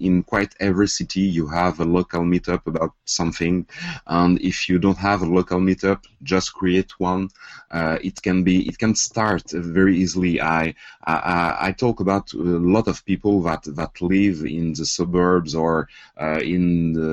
in 0.08 0.24
quite 0.24 0.56
every 0.60 0.88
city 0.88 1.26
you 1.38 1.46
have 1.48 1.76
a 1.80 1.86
local 1.98 2.24
meetup 2.34 2.66
about 2.66 2.94
something. 3.06 3.68
And 4.08 4.40
if 4.42 4.58
you 4.70 4.80
don't 4.80 4.98
have 5.10 5.22
a 5.22 5.34
local 5.38 5.60
meetup, 5.60 6.00
just 6.24 6.54
create 6.54 6.92
one. 7.00 7.30
Uh, 7.70 7.98
it 8.10 8.22
can 8.22 8.44
be 8.44 8.56
it 8.70 8.78
can 8.84 8.96
start 8.96 9.46
very 9.52 9.96
easily. 10.04 10.34
I, 10.42 10.64
I 11.06 11.58
I 11.68 11.72
talk 11.84 12.00
about 12.00 12.34
a 12.34 12.38
lot 12.78 12.88
of 12.88 13.06
people 13.12 13.36
that 13.48 13.64
that 13.80 14.02
live 14.02 14.38
in 14.60 14.74
the 14.74 14.86
suburbs 14.86 15.54
or 15.56 15.88
uh, 16.24 16.42
in 16.56 16.94
the, 16.94 17.12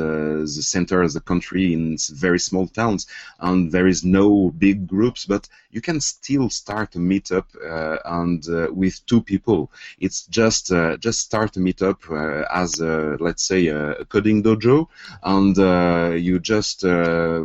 the 0.56 0.64
center 0.74 1.02
of 1.02 1.12
the 1.12 1.20
country 1.30 1.72
in 1.76 1.96
very 2.26 2.40
small 2.48 2.66
towns, 2.68 3.06
and 3.40 3.72
there 3.72 3.88
is 3.88 4.04
no 4.04 4.50
big 4.66 4.86
groups, 4.94 5.26
but 5.26 5.48
you 5.70 5.80
can 5.80 6.00
still 6.00 6.48
start 6.50 6.87
a 6.94 6.98
meetup 6.98 7.46
uh, 7.64 7.98
and 8.04 8.46
uh, 8.48 8.68
with 8.72 9.04
two 9.06 9.22
people. 9.22 9.70
It's 9.98 10.26
just 10.26 10.72
uh, 10.72 10.96
just 10.98 11.20
start 11.20 11.56
a 11.56 11.60
meetup 11.60 11.98
uh, 12.10 12.46
as 12.52 12.80
a, 12.80 13.16
let's 13.20 13.42
say 13.42 13.68
a 13.68 14.04
coding 14.06 14.42
dojo, 14.42 14.88
and 15.22 15.58
uh, 15.58 16.14
you 16.14 16.38
just 16.38 16.84
uh, 16.84 17.44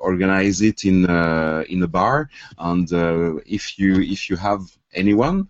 organize 0.00 0.60
it 0.62 0.84
in 0.84 1.04
in 1.68 1.82
a 1.82 1.88
bar. 1.88 2.30
And 2.58 2.88
if 3.46 3.78
you 3.78 4.00
if 4.00 4.30
you 4.30 4.36
have 4.36 4.60
anyone 4.94 5.48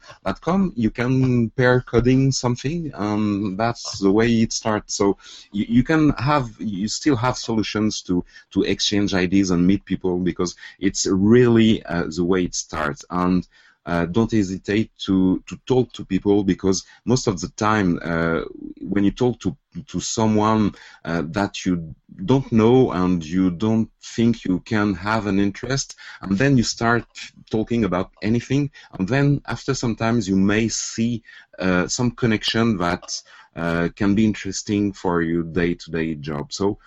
you 0.74 0.90
can 0.90 1.50
pair 1.50 1.80
coding 1.80 2.32
something, 2.32 2.90
and 2.94 3.58
that's 3.58 3.98
the 3.98 4.10
way 4.10 4.28
it 4.28 4.52
starts. 4.52 4.94
So 4.94 5.18
you, 5.52 5.66
you 5.68 5.82
can 5.82 6.10
have, 6.10 6.50
you 6.58 6.88
still 6.88 7.16
have 7.16 7.36
solutions 7.36 8.02
to 8.02 8.24
to 8.50 8.62
exchange 8.62 9.14
ideas 9.14 9.50
and 9.50 9.66
meet 9.66 9.84
people 9.84 10.18
because 10.18 10.56
it's 10.78 11.06
really 11.06 11.84
uh, 11.84 12.04
the 12.14 12.24
way 12.24 12.44
it 12.44 12.54
starts. 12.54 13.04
And 13.10 13.46
uh, 13.86 14.06
don't 14.06 14.30
hesitate 14.30 14.90
to, 14.98 15.42
to 15.46 15.56
talk 15.66 15.92
to 15.92 16.04
people 16.04 16.44
because 16.44 16.84
most 17.04 17.26
of 17.26 17.40
the 17.40 17.48
time 17.50 17.98
uh, 18.02 18.40
when 18.80 19.04
you 19.04 19.10
talk 19.10 19.40
to 19.40 19.56
to 19.86 20.00
someone 20.00 20.70
uh, 21.06 21.22
that 21.28 21.64
you 21.64 21.94
don't 22.26 22.52
know 22.52 22.92
and 22.92 23.24
you 23.24 23.50
don't 23.50 23.88
think 24.02 24.44
you 24.44 24.60
can 24.60 24.92
have 24.92 25.26
an 25.26 25.38
interest 25.38 25.96
and 26.20 26.36
then 26.36 26.58
you 26.58 26.62
start 26.62 27.06
talking 27.50 27.84
about 27.84 28.10
anything 28.20 28.70
and 28.98 29.08
then 29.08 29.40
after 29.46 29.72
sometimes 29.72 30.28
you 30.28 30.36
may 30.36 30.68
see 30.68 31.22
uh, 31.58 31.88
some 31.88 32.10
connection 32.10 32.76
that 32.76 33.22
uh, 33.56 33.88
can 33.96 34.14
be 34.14 34.24
interesting 34.24 34.92
for 34.92 35.22
your 35.22 35.42
day-to-day 35.42 36.14
job. 36.16 36.52
So 36.52 36.78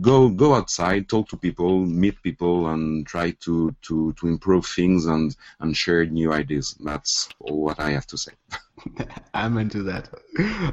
go 0.00 0.28
go 0.28 0.54
outside, 0.54 1.08
talk 1.08 1.28
to 1.28 1.36
people, 1.36 1.84
meet 1.84 2.22
people, 2.22 2.68
and 2.68 3.06
try 3.06 3.32
to 3.40 3.74
to 3.82 4.12
to 4.14 4.26
improve 4.26 4.66
things 4.66 5.06
and 5.06 5.36
and 5.60 5.76
share 5.76 6.04
new 6.06 6.32
ideas. 6.32 6.76
That's 6.80 7.28
all 7.40 7.62
what 7.62 7.80
I 7.80 7.90
have 7.90 8.06
to 8.08 8.18
say. 8.18 8.32
I'm 9.34 9.58
into 9.58 9.82
that. 9.84 10.08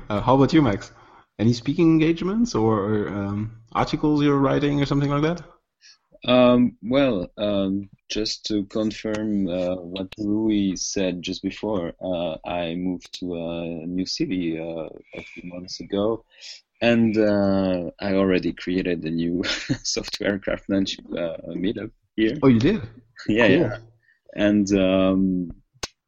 Uh, 0.09 0.21
how 0.21 0.35
about 0.35 0.53
you, 0.53 0.61
Max? 0.61 0.91
Any 1.39 1.53
speaking 1.53 1.87
engagements 1.87 2.55
or 2.55 3.07
um, 3.09 3.51
articles 3.71 4.21
you're 4.21 4.37
writing 4.37 4.81
or 4.81 4.85
something 4.85 5.09
like 5.09 5.23
that? 5.23 5.43
Um, 6.23 6.77
well, 6.83 7.31
um, 7.37 7.89
just 8.09 8.45
to 8.45 8.65
confirm 8.65 9.47
uh, 9.47 9.75
what 9.75 10.13
Louis 10.19 10.75
said 10.75 11.23
just 11.23 11.41
before, 11.41 11.93
uh, 11.99 12.37
I 12.47 12.75
moved 12.75 13.11
to 13.19 13.35
a 13.35 13.65
new 13.87 14.05
city 14.05 14.59
uh, 14.59 14.89
a 15.15 15.23
few 15.23 15.49
months 15.49 15.79
ago, 15.79 16.23
and 16.81 17.17
uh, 17.17 17.91
I 17.99 18.13
already 18.13 18.53
created 18.53 19.03
a 19.03 19.11
new 19.11 19.43
software 19.83 20.39
craftsmanship 20.39 21.05
uh, 21.11 21.37
meetup 21.55 21.91
here. 22.15 22.37
Oh, 22.41 22.47
you 22.47 22.59
did? 22.59 22.81
yeah, 23.27 23.47
cool. 23.47 23.57
yeah. 23.57 23.77
And 24.35 24.71
um, 24.77 25.51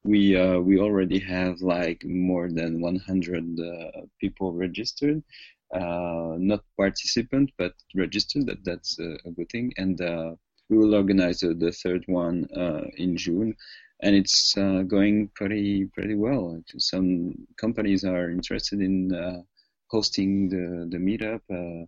we 0.03 0.35
uh, 0.35 0.59
we 0.59 0.79
already 0.79 1.19
have 1.19 1.61
like 1.61 2.03
more 2.05 2.49
than 2.49 2.81
100 2.81 3.59
uh, 3.59 4.01
people 4.19 4.53
registered. 4.53 5.23
Uh, 5.73 6.35
not 6.37 6.63
participant, 6.77 7.51
but 7.57 7.73
registered. 7.95 8.45
That 8.45 8.63
that's 8.63 8.99
a, 8.99 9.17
a 9.25 9.31
good 9.31 9.49
thing. 9.49 9.73
And 9.77 9.99
uh, 10.01 10.35
we 10.69 10.77
will 10.77 10.95
organize 10.95 11.39
the 11.39 11.75
third 11.83 12.03
one 12.07 12.47
in 12.97 13.17
June 13.17 13.55
and 14.03 14.15
it's 14.15 14.55
uh, 14.57 14.83
going 14.85 15.29
pretty 15.33 15.85
pretty 15.93 16.15
well. 16.15 16.61
Some 16.77 17.33
companies 17.57 18.03
are 18.03 18.29
interested 18.29 18.81
in 18.81 19.13
uh, 19.13 19.41
hosting 19.93 20.49
the 20.49 20.65
the 20.91 20.97
meetup. 21.07 21.43
Uh, 21.59 21.85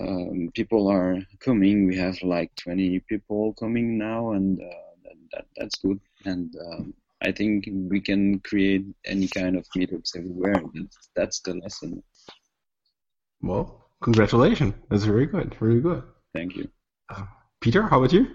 um, 0.00 0.50
people 0.54 0.88
are 0.88 1.18
coming. 1.38 1.86
We 1.86 1.96
have 1.98 2.16
like 2.22 2.50
20 2.56 2.98
people 3.08 3.54
coming 3.54 3.96
now, 3.96 4.32
and 4.32 4.60
uh, 4.60 5.10
that, 5.32 5.46
that's 5.56 5.76
good. 5.76 6.00
And 6.24 6.52
um, 6.66 6.94
I 7.22 7.30
think 7.30 7.68
we 7.70 8.00
can 8.00 8.40
create 8.40 8.84
any 9.04 9.28
kind 9.28 9.54
of 9.56 9.64
meetups 9.76 10.16
everywhere. 10.16 10.60
That's, 10.74 11.10
that's 11.14 11.40
the 11.42 11.54
lesson. 11.54 12.02
Well, 13.40 13.84
Congratulations. 14.04 14.74
That's 14.90 15.04
very 15.04 15.24
good. 15.24 15.56
Very 15.58 15.80
good. 15.80 16.02
Thank 16.34 16.56
you. 16.56 16.68
Peter, 17.62 17.82
how 17.84 17.98
about 17.98 18.12
you? 18.12 18.26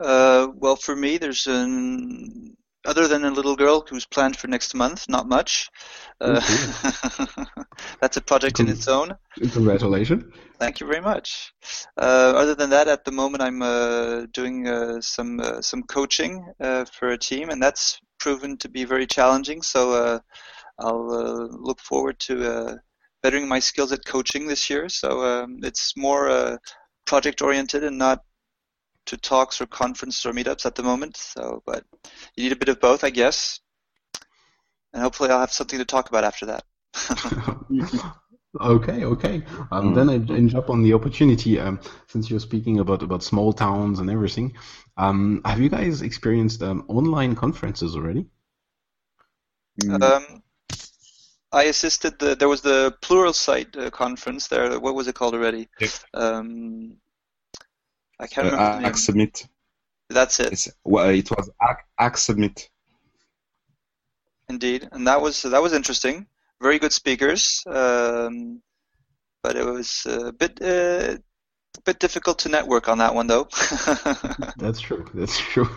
Uh, 0.00 0.48
well, 0.54 0.76
for 0.76 0.96
me, 0.96 1.18
there's 1.18 1.46
an 1.46 2.56
other 2.88 3.06
than 3.06 3.24
a 3.24 3.30
little 3.30 3.54
girl 3.54 3.84
who's 3.88 4.06
planned 4.06 4.36
for 4.36 4.48
next 4.48 4.74
month, 4.74 5.08
not 5.08 5.28
much. 5.28 5.68
Uh, 6.20 6.40
that's 8.00 8.16
a 8.16 8.22
project 8.22 8.60
in 8.60 8.68
its 8.68 8.88
own. 8.88 9.14
Congratulations. 9.52 10.24
Thank 10.58 10.80
you 10.80 10.86
very 10.86 11.02
much. 11.02 11.52
Uh, 11.98 12.32
other 12.34 12.54
than 12.54 12.70
that, 12.70 12.88
at 12.88 13.04
the 13.04 13.12
moment, 13.12 13.42
I'm 13.42 13.60
uh, 13.60 14.26
doing 14.32 14.66
uh, 14.66 15.00
some 15.02 15.38
uh, 15.38 15.60
some 15.60 15.82
coaching 15.82 16.50
uh, 16.60 16.86
for 16.86 17.08
a 17.10 17.18
team, 17.18 17.50
and 17.50 17.62
that's 17.62 18.00
proven 18.18 18.56
to 18.58 18.68
be 18.70 18.84
very 18.84 19.06
challenging. 19.06 19.60
So 19.60 20.20
I'll 20.78 21.48
look 21.60 21.80
forward 21.80 22.18
to 22.20 22.80
bettering 23.22 23.48
my 23.48 23.58
skills 23.58 23.92
at 23.92 24.04
coaching 24.06 24.46
this 24.46 24.70
year. 24.70 24.88
So 24.88 25.22
um, 25.22 25.58
it's 25.62 25.92
more 25.96 26.58
project 27.04 27.42
oriented 27.42 27.84
and 27.84 27.98
not 27.98 28.22
to 29.08 29.16
talks 29.16 29.60
or 29.60 29.66
conferences 29.66 30.24
or 30.26 30.32
meetups 30.32 30.66
at 30.66 30.74
the 30.74 30.82
moment. 30.82 31.16
So, 31.16 31.62
but 31.66 31.84
you 32.36 32.44
need 32.44 32.52
a 32.52 32.56
bit 32.56 32.68
of 32.68 32.80
both, 32.80 33.04
I 33.04 33.10
guess. 33.10 33.60
And 34.92 35.02
hopefully, 35.02 35.30
I'll 35.30 35.40
have 35.40 35.52
something 35.52 35.78
to 35.78 35.84
talk 35.84 36.08
about 36.08 36.24
after 36.24 36.46
that. 36.46 36.64
okay, 38.60 39.04
okay. 39.04 39.42
Um, 39.70 39.92
mm. 39.92 39.94
Then 39.94 40.10
I 40.10 40.18
jump 40.46 40.70
on 40.70 40.82
the 40.82 40.94
opportunity. 40.94 41.58
Um, 41.58 41.80
since 42.06 42.30
you're 42.30 42.40
speaking 42.40 42.80
about 42.80 43.02
about 43.02 43.22
small 43.22 43.52
towns 43.52 44.00
and 44.00 44.10
everything, 44.10 44.54
um, 44.96 45.40
have 45.44 45.60
you 45.60 45.68
guys 45.68 46.02
experienced 46.02 46.62
um, 46.62 46.84
online 46.88 47.34
conferences 47.34 47.96
already? 47.96 48.26
Mm. 49.82 50.02
Um, 50.02 50.42
I 51.50 51.64
assisted 51.64 52.18
the. 52.18 52.34
There 52.34 52.48
was 52.48 52.62
the 52.62 52.94
Pluralsight 53.02 53.76
uh, 53.76 53.90
conference 53.90 54.48
there. 54.48 54.78
What 54.78 54.94
was 54.94 55.08
it 55.08 55.14
called 55.14 55.34
already? 55.34 55.68
Yep. 55.80 55.90
Um, 56.14 56.98
I 58.20 58.26
can't 58.26 58.48
uh, 58.48 58.50
remember. 58.50 58.88
Uh, 58.88 58.92
Submit. 58.94 59.46
That's 60.10 60.40
it. 60.40 60.52
It's, 60.52 60.68
well, 60.84 61.10
it 61.10 61.30
was 61.30 61.50
Submit. 62.14 62.68
Indeed, 64.48 64.88
and 64.92 65.06
that 65.06 65.20
was 65.20 65.42
that 65.42 65.62
was 65.62 65.72
interesting. 65.74 66.26
Very 66.60 66.78
good 66.78 66.92
speakers, 66.92 67.62
um, 67.66 68.62
but 69.42 69.56
it 69.56 69.64
was 69.64 70.06
a 70.06 70.32
bit 70.32 70.58
uh, 70.62 71.18
a 71.76 71.80
bit 71.84 72.00
difficult 72.00 72.38
to 72.40 72.48
network 72.48 72.88
on 72.88 72.98
that 72.98 73.14
one, 73.14 73.26
though. 73.26 73.44
That's 74.56 74.80
true. 74.80 75.06
That's 75.14 75.38
true. 75.38 75.68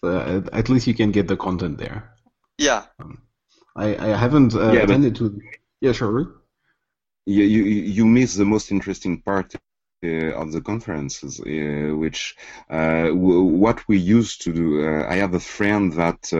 So 0.00 0.42
at 0.52 0.68
least 0.68 0.86
you 0.86 0.94
can 0.94 1.12
get 1.12 1.28
the 1.28 1.36
content 1.36 1.78
there. 1.78 2.12
Yeah. 2.58 2.84
Um, 3.00 3.22
I 3.76 3.96
I 3.96 4.16
haven't 4.16 4.54
uh, 4.54 4.72
yeah, 4.72 4.82
attended 4.82 5.14
to. 5.16 5.40
Yeah, 5.80 5.92
sure. 5.92 6.42
You 7.26 7.44
you 7.44 7.62
you 7.62 8.04
miss 8.04 8.34
the 8.34 8.44
most 8.44 8.70
interesting 8.70 9.22
part 9.22 9.54
uh, 9.54 9.58
of 10.02 10.52
the 10.52 10.60
conferences, 10.60 11.40
uh, 11.40 11.96
which 11.96 12.36
uh, 12.70 13.08
what 13.08 13.86
we 13.88 13.98
used 13.98 14.42
to 14.42 14.52
do. 14.52 15.04
I 15.06 15.16
have 15.16 15.34
a 15.34 15.40
friend 15.40 15.92
that 15.94 16.30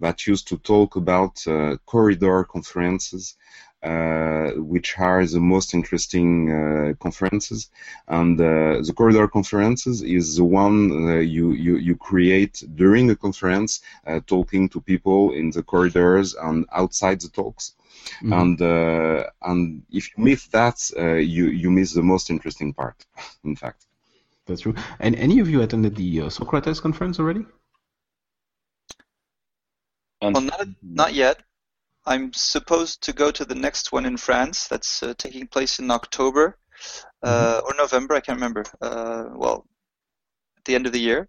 that 0.00 0.26
used 0.26 0.48
to 0.48 0.58
talk 0.58 0.96
about 0.96 1.44
corridor 1.86 2.44
conferences. 2.44 3.36
Uh, 3.80 4.50
which 4.56 4.98
are 4.98 5.24
the 5.24 5.38
most 5.38 5.72
interesting 5.72 6.50
uh, 6.50 6.92
conferences. 6.98 7.70
And 8.08 8.40
uh, 8.40 8.82
the 8.82 8.92
corridor 8.92 9.28
conferences 9.28 10.02
is 10.02 10.34
the 10.34 10.44
one 10.44 10.90
you, 11.28 11.52
you, 11.52 11.76
you 11.76 11.94
create 11.94 12.64
during 12.74 13.08
a 13.08 13.14
conference, 13.14 13.80
talking 14.26 14.68
to 14.70 14.80
people 14.80 15.30
in 15.30 15.50
the 15.50 15.62
corridors 15.62 16.34
and 16.34 16.66
outside 16.72 17.20
the 17.20 17.28
talks. 17.28 17.74
Mm-hmm. 18.22 18.32
And 18.32 18.62
uh, 18.62 19.30
and 19.42 19.82
if 19.90 20.10
you 20.16 20.24
miss 20.24 20.46
that, 20.48 20.90
uh, 20.98 21.14
you 21.14 21.46
you 21.46 21.70
miss 21.70 21.92
the 21.92 22.02
most 22.02 22.30
interesting 22.30 22.74
part. 22.74 23.06
In 23.44 23.54
fact, 23.54 23.86
that's 24.46 24.62
true. 24.62 24.74
And 24.98 25.14
any 25.16 25.38
of 25.40 25.48
you 25.48 25.62
attended 25.62 25.94
the 25.96 26.22
uh, 26.22 26.28
Socrates 26.30 26.80
conference 26.80 27.20
already? 27.20 27.44
well, 30.20 30.32
not 30.32 30.68
not 30.82 31.14
yet. 31.14 31.42
I'm 32.08 32.32
supposed 32.32 33.02
to 33.02 33.12
go 33.12 33.30
to 33.30 33.44
the 33.44 33.54
next 33.54 33.92
one 33.92 34.06
in 34.06 34.16
France. 34.16 34.66
That's 34.66 35.02
uh, 35.02 35.12
taking 35.18 35.46
place 35.46 35.78
in 35.78 35.90
October 35.90 36.56
uh, 37.22 37.60
mm-hmm. 37.60 37.66
or 37.66 37.74
November. 37.76 38.14
I 38.14 38.20
can't 38.20 38.36
remember. 38.36 38.64
Uh, 38.80 39.24
well, 39.34 39.66
at 40.56 40.64
the 40.64 40.74
end 40.74 40.86
of 40.86 40.92
the 40.92 41.00
year. 41.00 41.28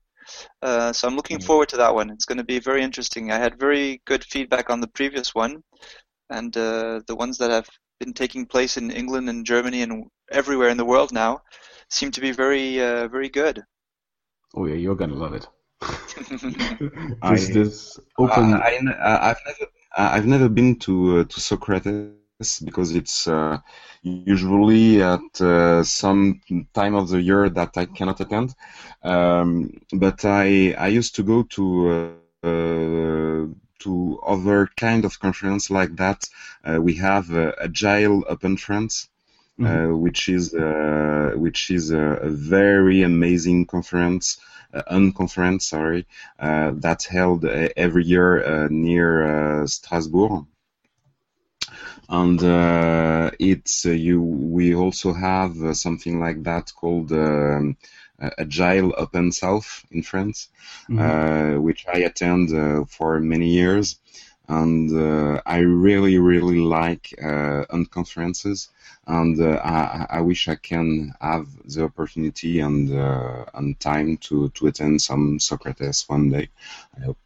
Uh, 0.62 0.94
so 0.94 1.08
I'm 1.08 1.18
looking 1.18 1.40
mm-hmm. 1.40 1.48
forward 1.48 1.70
to 1.70 1.78
that 1.78 1.94
one. 1.94 2.10
It's 2.10 2.26
going 2.26 2.38
to 2.38 2.46
be 2.46 2.60
very 2.60 2.82
interesting. 2.82 3.30
I 3.30 3.38
had 3.38 3.60
very 3.60 4.02
good 4.06 4.24
feedback 4.24 4.70
on 4.70 4.80
the 4.80 4.88
previous 4.88 5.36
one, 5.36 5.64
and 6.30 6.56
uh, 6.56 7.02
the 7.08 7.16
ones 7.16 7.38
that 7.40 7.52
have 7.52 7.68
been 8.00 8.14
taking 8.14 8.46
place 8.46 8.78
in 8.78 8.90
England 8.90 9.30
and 9.30 9.46
Germany 9.46 9.82
and 9.82 10.06
everywhere 10.32 10.70
in 10.70 10.78
the 10.78 10.86
world 10.86 11.12
now 11.12 11.42
seem 11.90 12.12
to 12.12 12.22
be 12.22 12.32
very 12.32 12.80
uh, 12.80 13.10
very 13.10 13.28
good. 13.28 13.62
Oh 14.56 14.66
yeah, 14.66 14.76
you're 14.76 14.96
gonna 14.96 15.16
love 15.16 15.34
it. 15.34 15.48
I, 17.22 17.36
this 17.36 18.00
open. 18.18 18.54
I, 18.54 18.72
have 18.72 19.38
never 19.46 19.72
I've 19.98 20.28
never 20.28 20.50
been 20.50 20.78
to 20.80 21.20
uh, 21.20 21.24
to 21.26 21.40
Socrates 21.40 22.62
because 22.64 22.96
it's 22.96 23.28
uh, 23.28 23.58
usually 24.02 25.02
at 25.02 25.42
uh, 25.42 25.84
some 25.84 26.42
time 26.74 26.96
of 26.96 27.10
the 27.10 27.22
year 27.22 27.50
that 27.50 27.78
I 27.78 27.86
cannot 27.86 28.22
attend. 28.22 28.56
Um, 29.04 29.82
but 29.92 30.24
I 30.26 30.74
I 30.78 30.88
used 30.88 31.16
to 31.16 31.24
go 31.24 31.44
to 31.44 32.16
uh, 32.44 33.46
to 33.80 34.20
other 34.26 34.70
kind 34.78 35.06
of 35.06 35.20
conference 35.20 35.70
like 35.70 35.96
that. 35.96 36.28
Uh, 36.64 36.80
we 36.82 36.94
have 36.96 37.32
uh, 37.32 37.52
Agile 37.62 38.24
Open 38.30 38.58
France, 38.58 39.10
uh, 39.60 39.64
mm-hmm. 39.64 39.94
uh, 39.94 39.98
which 39.98 40.30
is 40.30 40.54
uh, 40.54 41.32
which 41.36 41.72
is 41.72 41.92
a, 41.92 42.00
a, 42.00 42.30
very 42.30 43.02
amazing 43.04 43.66
conference, 43.66 44.38
uh, 44.74 44.82
unconference, 44.92 45.64
sorry, 45.64 46.06
that's 46.40 47.06
held 47.06 47.46
every 47.46 48.06
year 48.06 48.68
near 48.70 49.66
Strasbourg. 49.68 50.46
And 52.10 52.40
it's 53.40 53.86
you. 53.86 54.22
We 54.22 54.76
also 54.76 55.14
have 55.14 55.78
something 55.78 56.20
like 56.20 56.44
that 56.44 56.74
called. 56.76 57.12
Um, 57.12 57.78
uh, 58.22 58.30
Agile 58.38 58.94
Open 58.98 59.32
South 59.32 59.86
in 59.92 60.04
France, 60.04 60.50
mm-hmm. 60.90 61.00
Uh, 61.00 61.60
which 61.62 61.86
I 61.88 62.00
attend 62.00 62.54
uh, 62.54 62.86
for 62.86 63.20
many 63.20 63.48
years. 63.48 63.98
And 64.50 65.40
I 65.46 65.60
really, 65.60 66.18
really 66.18 66.60
like 66.60 67.14
unconferences, 67.20 68.70
and 69.06 69.40
I, 69.42 70.08
I, 70.10 70.22
wish 70.22 70.48
I 70.48 70.56
can 70.56 71.14
have 71.22 71.48
the 71.66 71.84
opportunity 71.84 72.60
and 72.60 72.90
and 73.54 73.80
time 73.80 74.18
to, 74.18 74.50
to 74.50 74.68
attend 74.68 75.04
some 75.04 75.40
Socrates 75.40 76.06
one 76.08 76.32
day. 76.32 76.50
I 77.00 77.06
hope. 77.06 77.18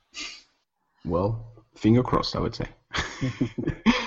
Well, 1.05 1.45
finger 1.75 2.03
crossed, 2.03 2.35
I 2.35 2.39
would 2.39 2.55
say. 2.55 2.67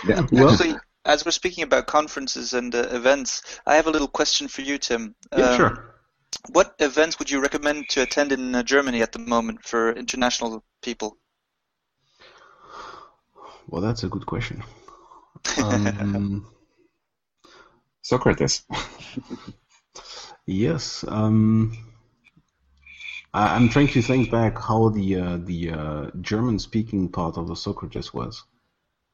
yeah. 0.06 0.26
Well, 0.32 0.50
Actually, 0.50 0.76
as 1.04 1.24
we're 1.24 1.30
speaking 1.30 1.64
about 1.64 1.86
conferences 1.86 2.52
and 2.52 2.74
uh, 2.74 2.88
events, 2.90 3.60
I 3.66 3.76
have 3.76 3.86
a 3.86 3.90
little 3.90 4.08
question 4.08 4.48
for 4.48 4.62
you, 4.62 4.78
Tim. 4.78 5.14
Yeah, 5.36 5.50
um, 5.50 5.56
sure. 5.56 5.94
What 6.52 6.74
events 6.78 7.18
would 7.18 7.30
you 7.30 7.40
recommend 7.40 7.88
to 7.90 8.02
attend 8.02 8.32
in 8.32 8.54
uh, 8.54 8.62
Germany 8.62 9.02
at 9.02 9.12
the 9.12 9.18
moment 9.18 9.64
for 9.64 9.92
international 9.92 10.64
people? 10.82 11.18
Well, 13.68 13.82
that's 13.82 14.04
a 14.04 14.08
good 14.08 14.26
question. 14.26 14.62
Um, 15.62 16.46
Socrates. 18.02 18.64
yes. 20.46 21.04
Um, 21.08 21.76
I, 23.34 23.56
am 23.56 23.68
trying 23.68 23.88
to 23.88 24.02
think 24.02 24.30
back 24.30 24.58
how 24.58 24.90
the 24.90 25.16
uh, 25.16 25.36
the 25.38 25.72
uh, 25.72 26.10
German-speaking 26.20 27.08
part 27.08 27.36
of 27.36 27.48
the 27.48 27.56
Socrates 27.56 28.14
was. 28.14 28.44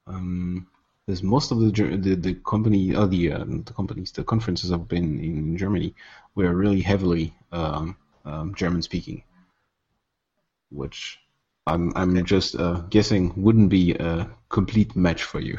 Um, 0.07 0.69
there's 1.07 1.23
most 1.23 1.51
of 1.51 1.61
the 1.61 1.71
the, 1.97 2.15
the 2.15 2.35
company, 2.35 2.95
uh, 2.95 3.07
the 3.07 3.33
uh, 3.33 3.45
the 3.45 3.73
companies, 3.75 4.13
the 4.13 4.25
conferences 4.25 4.71
I've 4.71 4.89
been 4.89 5.19
in 5.21 5.57
Germany 5.57 5.95
were 6.35 6.55
really 6.55 6.83
heavily 6.83 7.35
um, 7.51 7.97
um, 8.25 8.55
German 8.55 8.83
speaking, 8.83 9.25
which 10.71 11.19
I'm 11.67 11.93
I'm 11.95 12.13
okay. 12.13 12.23
just 12.23 12.57
uh, 12.57 12.81
guessing 12.91 13.33
wouldn't 13.37 13.71
be 13.71 13.93
a 13.93 14.31
complete 14.49 14.97
match 14.97 15.23
for 15.23 15.41
you. 15.41 15.59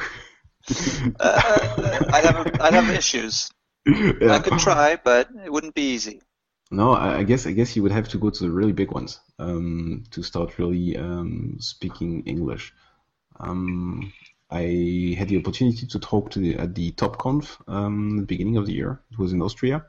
uh, 1.20 2.04
I'd 2.14 2.26
have 2.26 2.62
I'd 2.62 2.74
have 2.74 2.90
issues. 2.90 3.50
Yeah. 3.86 4.36
I 4.36 4.40
could 4.40 4.60
try, 4.60 4.96
but 4.96 5.28
it 5.44 5.52
wouldn't 5.52 5.76
be 5.76 5.92
easy. 5.92 6.22
No, 6.72 6.94
I 6.94 7.24
guess 7.24 7.46
I 7.46 7.52
guess 7.52 7.76
you 7.76 7.84
would 7.84 7.92
have 7.92 8.08
to 8.10 8.18
go 8.18 8.30
to 8.30 8.44
the 8.44 8.50
really 8.50 8.72
big 8.72 8.92
ones 8.92 9.20
um, 9.40 10.06
to 10.12 10.24
start 10.24 10.58
really 10.58 10.96
um, 10.96 11.58
speaking 11.60 12.24
English. 12.26 12.74
Um, 13.42 14.14
I 14.50 15.16
had 15.18 15.28
the 15.28 15.38
opportunity 15.38 15.86
to 15.86 16.00
talk 16.00 16.32
to 16.32 16.40
the, 16.40 16.56
at 16.56 16.76
the 16.76 16.94
TopConf 16.94 17.58
um, 17.68 18.20
the 18.20 18.26
beginning 18.26 18.56
of 18.56 18.66
the 18.66 18.74
year. 18.74 19.02
It 19.12 19.20
was 19.20 19.34
in 19.34 19.42
Austria, 19.42 19.86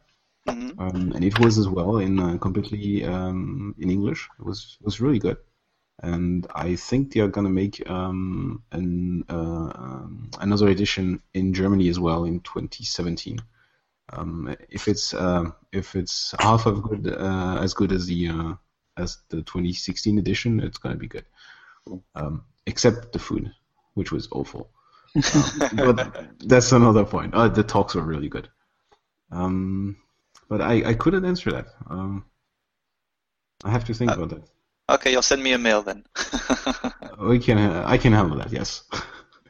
mm-hmm. 0.48 0.80
um, 0.80 1.12
and 1.12 1.24
it 1.24 1.38
was 1.38 1.56
as 1.56 1.68
well 1.68 1.98
in 1.98 2.18
uh, 2.18 2.36
completely 2.38 3.04
um, 3.04 3.76
in 3.78 3.90
English. 3.90 4.28
It 4.38 4.44
was 4.44 4.76
was 4.82 5.00
really 5.00 5.20
good. 5.20 5.36
And 6.02 6.46
I 6.54 6.76
think 6.76 7.12
they 7.12 7.20
are 7.20 7.28
gonna 7.28 7.50
make 7.50 7.88
um, 7.88 8.62
an 8.72 9.24
uh, 9.28 9.70
um, 9.74 10.30
another 10.40 10.68
edition 10.68 11.22
in 11.34 11.54
Germany 11.54 11.88
as 11.88 11.98
well 12.00 12.24
in 12.24 12.40
2017. 12.40 13.38
Um, 14.12 14.54
if 14.68 14.88
it's 14.88 15.14
uh, 15.14 15.50
if 15.72 15.94
it's 15.96 16.34
half 16.40 16.66
of 16.66 16.82
good 16.82 17.08
uh, 17.08 17.58
as 17.62 17.74
good 17.74 17.92
as 17.92 18.06
the 18.06 18.28
uh, 18.28 18.54
as 18.96 19.18
the 19.30 19.42
2016 19.42 20.18
edition, 20.18 20.60
it's 20.60 20.78
gonna 20.78 20.96
be 20.96 21.08
good. 21.08 21.24
Um, 22.14 22.44
except 22.66 23.12
the 23.12 23.18
food, 23.18 23.52
which 23.94 24.12
was 24.12 24.28
awful. 24.32 24.70
Um, 25.34 25.54
but 25.72 26.26
that's 26.40 26.72
another 26.72 27.04
point. 27.04 27.34
Uh, 27.34 27.48
the 27.48 27.62
talks 27.62 27.94
were 27.94 28.02
really 28.02 28.28
good. 28.28 28.48
Um, 29.30 29.96
but 30.48 30.60
I, 30.60 30.90
I 30.90 30.94
couldn't 30.94 31.24
answer 31.24 31.50
that. 31.52 31.66
Um, 31.88 32.24
I 33.64 33.70
have 33.70 33.84
to 33.86 33.94
think 33.94 34.10
Uh, 34.10 34.14
about 34.16 34.30
that. 34.30 34.48
Okay, 34.88 35.12
you'll 35.12 35.22
send 35.22 35.42
me 35.42 35.52
a 35.52 35.58
mail 35.58 35.82
then. 35.82 36.04
We 37.18 37.38
can 37.38 37.58
I 37.58 37.96
can 37.96 38.12
handle 38.12 38.36
that. 38.38 38.52
Yes. 38.52 38.84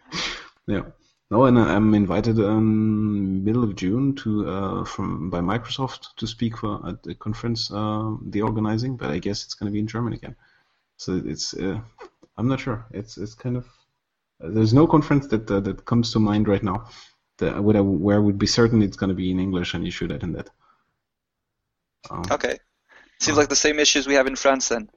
yeah. 0.66 0.82
No, 1.30 1.46
and 1.46 1.58
I'm 1.58 1.94
invited 1.94 2.38
um, 2.38 3.42
middle 3.42 3.64
of 3.64 3.74
June 3.74 4.14
to 4.16 4.48
uh, 4.48 4.84
from 4.84 5.30
by 5.30 5.40
Microsoft 5.40 6.14
to 6.16 6.26
speak 6.26 6.58
for 6.58 6.86
at 6.86 7.02
the 7.02 7.14
conference 7.14 7.72
uh, 7.72 8.14
they're 8.22 8.44
organizing, 8.44 8.96
but 8.96 9.10
I 9.10 9.18
guess 9.18 9.44
it's 9.44 9.54
going 9.54 9.68
to 9.68 9.72
be 9.72 9.80
in 9.80 9.86
German 9.86 10.12
again. 10.12 10.36
So 10.98 11.20
it's 11.24 11.54
uh, 11.54 11.80
I'm 12.36 12.48
not 12.48 12.60
sure. 12.60 12.86
It's 12.90 13.16
it's 13.16 13.34
kind 13.34 13.56
of 13.56 13.66
there's 14.38 14.74
no 14.74 14.86
conference 14.86 15.26
that 15.28 15.50
uh, 15.50 15.60
that 15.60 15.84
comes 15.84 16.12
to 16.12 16.20
mind 16.20 16.46
right 16.46 16.62
now 16.62 16.88
that 17.38 17.62
would 17.62 17.76
I, 17.76 17.80
where 17.80 18.16
I 18.16 18.20
would 18.20 18.38
be 18.38 18.46
certain 18.46 18.82
it's 18.82 18.96
going 18.96 19.08
to 19.08 19.14
be 19.14 19.30
in 19.30 19.40
English 19.40 19.74
and 19.74 19.84
you 19.84 19.90
should 19.90 20.12
attend 20.12 20.36
that. 20.36 20.50
Um, 22.10 22.24
okay. 22.30 22.58
Seems 23.20 23.38
like 23.38 23.48
the 23.48 23.56
same 23.56 23.78
issues 23.78 24.06
we 24.06 24.14
have 24.14 24.26
in 24.26 24.36
France 24.36 24.68
then. 24.68 24.90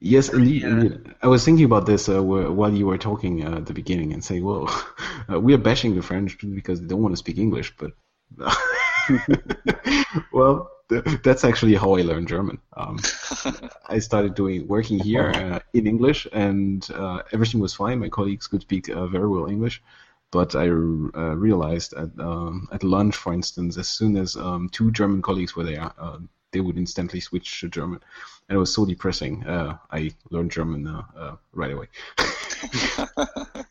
Yes, 0.00 0.28
indeed, 0.28 0.62
Yeah. 0.62 0.68
indeed. 0.68 1.14
I 1.22 1.28
was 1.28 1.44
thinking 1.44 1.64
about 1.64 1.86
this 1.86 2.08
uh, 2.08 2.22
while 2.22 2.72
you 2.72 2.86
were 2.86 2.98
talking 2.98 3.44
uh, 3.44 3.56
at 3.56 3.66
the 3.66 3.72
beginning 3.72 4.12
and 4.12 4.22
saying, 4.22 4.44
well, 4.44 4.68
uh, 5.32 5.40
we 5.40 5.54
are 5.54 5.58
bashing 5.58 5.94
the 5.94 6.02
French 6.02 6.38
because 6.38 6.80
they 6.80 6.86
don't 6.86 7.02
want 7.02 7.12
to 7.12 7.16
speak 7.16 7.38
English, 7.38 7.74
but. 7.78 7.92
well, 10.32 10.70
th- 10.88 11.04
that's 11.22 11.44
actually 11.44 11.74
how 11.74 11.94
I 11.94 12.02
learned 12.02 12.28
German. 12.28 12.58
Um, 12.76 12.98
I 13.88 13.98
started 13.98 14.34
doing 14.34 14.66
working 14.66 14.98
here 14.98 15.30
uh, 15.30 15.60
in 15.72 15.86
English, 15.86 16.26
and 16.32 16.86
uh, 16.94 17.22
everything 17.32 17.60
was 17.60 17.74
fine. 17.74 18.00
My 18.00 18.08
colleagues 18.08 18.46
could 18.46 18.62
speak 18.62 18.88
uh, 18.88 19.06
very 19.06 19.28
well 19.28 19.46
English, 19.46 19.82
but 20.30 20.54
I 20.54 20.66
uh, 20.68 21.34
realized 21.36 21.94
at 21.94 22.10
um, 22.18 22.68
at 22.72 22.82
lunch, 22.84 23.16
for 23.16 23.32
instance, 23.32 23.78
as 23.78 23.88
soon 23.88 24.16
as 24.16 24.36
um, 24.36 24.68
two 24.70 24.90
German 24.90 25.22
colleagues 25.22 25.54
were 25.56 25.64
there, 25.64 25.90
uh, 25.98 26.18
they 26.52 26.60
would 26.60 26.78
instantly 26.78 27.20
switch 27.20 27.60
to 27.60 27.68
German, 27.68 28.00
and 28.48 28.56
it 28.56 28.58
was 28.58 28.72
so 28.72 28.84
depressing. 28.86 29.46
Uh, 29.46 29.78
I 29.90 30.12
learned 30.30 30.50
German 30.50 30.86
uh, 30.86 31.02
uh, 31.16 31.36
right 31.52 31.72
away. 31.72 31.88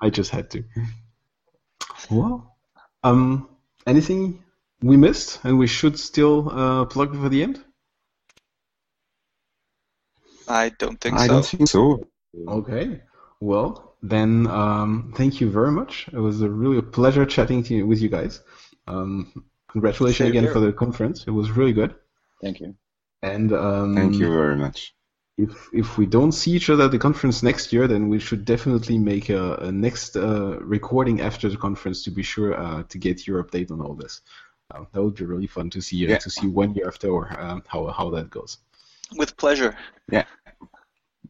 I 0.00 0.10
just 0.10 0.30
had 0.30 0.50
to. 0.50 0.64
Well, 2.10 2.56
um, 3.02 3.48
anything 3.86 4.42
we 4.82 4.96
missed 4.96 5.40
and 5.44 5.58
we 5.58 5.66
should 5.66 5.98
still 5.98 6.50
uh, 6.50 6.84
plug 6.86 7.14
for 7.14 7.28
the 7.28 7.42
end? 7.42 7.64
I 10.48 10.68
don't 10.78 11.00
think 11.00 11.16
I 11.16 11.18
so. 11.18 11.24
I 11.24 11.26
don't 11.28 11.46
think 11.46 11.68
so. 11.68 12.06
Okay. 12.48 13.00
Well, 13.40 13.96
then, 14.02 14.46
um, 14.46 15.12
thank 15.16 15.40
you 15.40 15.50
very 15.50 15.72
much. 15.72 16.08
It 16.12 16.18
was 16.18 16.42
a 16.42 16.48
really 16.48 16.78
a 16.78 16.82
pleasure 16.82 17.26
chatting 17.26 17.62
to 17.64 17.74
you, 17.74 17.86
with 17.86 18.00
you 18.00 18.08
guys. 18.08 18.40
Um, 18.86 19.44
congratulations 19.68 20.18
Same 20.18 20.28
again 20.28 20.44
here. 20.44 20.52
for 20.52 20.60
the 20.60 20.72
conference. 20.72 21.24
It 21.26 21.32
was 21.32 21.50
really 21.50 21.72
good. 21.72 21.94
Thank 22.42 22.60
you. 22.60 22.74
And 23.22 23.52
um, 23.52 23.94
Thank 23.94 24.14
you 24.16 24.28
very 24.28 24.56
much. 24.56 24.94
if 25.38 25.68
if 25.72 25.98
we 25.98 26.06
don't 26.06 26.32
see 26.32 26.52
each 26.52 26.70
other 26.70 26.84
at 26.84 26.90
the 26.90 26.98
conference 26.98 27.42
next 27.42 27.72
year, 27.72 27.86
then 27.88 28.08
we 28.08 28.18
should 28.18 28.44
definitely 28.44 28.98
make 28.98 29.28
a, 29.30 29.54
a 29.56 29.72
next 29.72 30.16
uh, 30.16 30.58
recording 30.60 31.20
after 31.20 31.48
the 31.48 31.56
conference 31.56 32.02
to 32.04 32.10
be 32.10 32.22
sure 32.22 32.54
uh, 32.58 32.82
to 32.84 32.98
get 32.98 33.26
your 33.26 33.42
update 33.42 33.70
on 33.70 33.80
all 33.80 33.94
this. 33.94 34.20
Uh, 34.70 34.84
that 34.92 35.02
would 35.02 35.14
be 35.14 35.24
really 35.24 35.46
fun 35.46 35.70
to 35.70 35.80
see 35.80 36.06
uh, 36.06 36.10
Yeah. 36.10 36.18
to 36.18 36.30
see 36.30 36.46
one 36.46 36.74
year 36.74 36.86
after 36.88 37.08
or 37.08 37.24
um, 37.40 37.62
how 37.66 37.86
how 37.98 38.10
that 38.10 38.30
goes. 38.30 38.58
With 39.16 39.36
pleasure. 39.36 39.76
Yeah. 40.10 40.24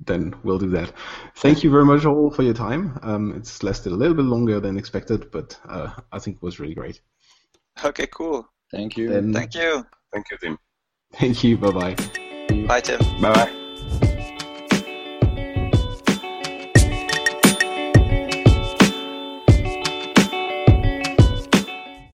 Then 0.05 0.35
we'll 0.45 0.59
do 0.59 0.71
that. 0.71 0.93
Thank 1.37 1.65
you 1.65 1.71
very 1.71 1.85
much 1.85 2.05
all 2.05 2.31
for 2.31 2.43
your 2.43 2.55
time. 2.55 2.99
Um, 3.03 3.33
it's 3.37 3.63
lasted 3.63 3.93
a 3.93 3.97
little 3.97 4.15
bit 4.15 4.27
longer 4.27 4.61
than 4.61 4.77
expected, 4.79 5.31
but 5.31 5.59
uh, 5.69 5.91
I 6.13 6.19
think 6.19 6.37
it 6.37 6.43
was 6.43 6.61
really 6.61 6.75
great. 6.75 7.01
Okay, 7.85 8.07
cool. 8.07 8.47
Thank 8.71 8.97
you. 8.97 9.09
Then 9.09 9.33
Thank 9.33 9.55
you. 9.55 9.85
Thank 10.13 10.31
you, 10.31 10.37
Tim. 10.39 10.59
Thank 11.13 11.45
you. 11.45 11.57
Bye 11.57 11.71
bye. 11.71 11.95
Bye, 12.67 12.81
Tim. 12.81 12.99
Bye 13.21 13.33
bye. 13.35 13.66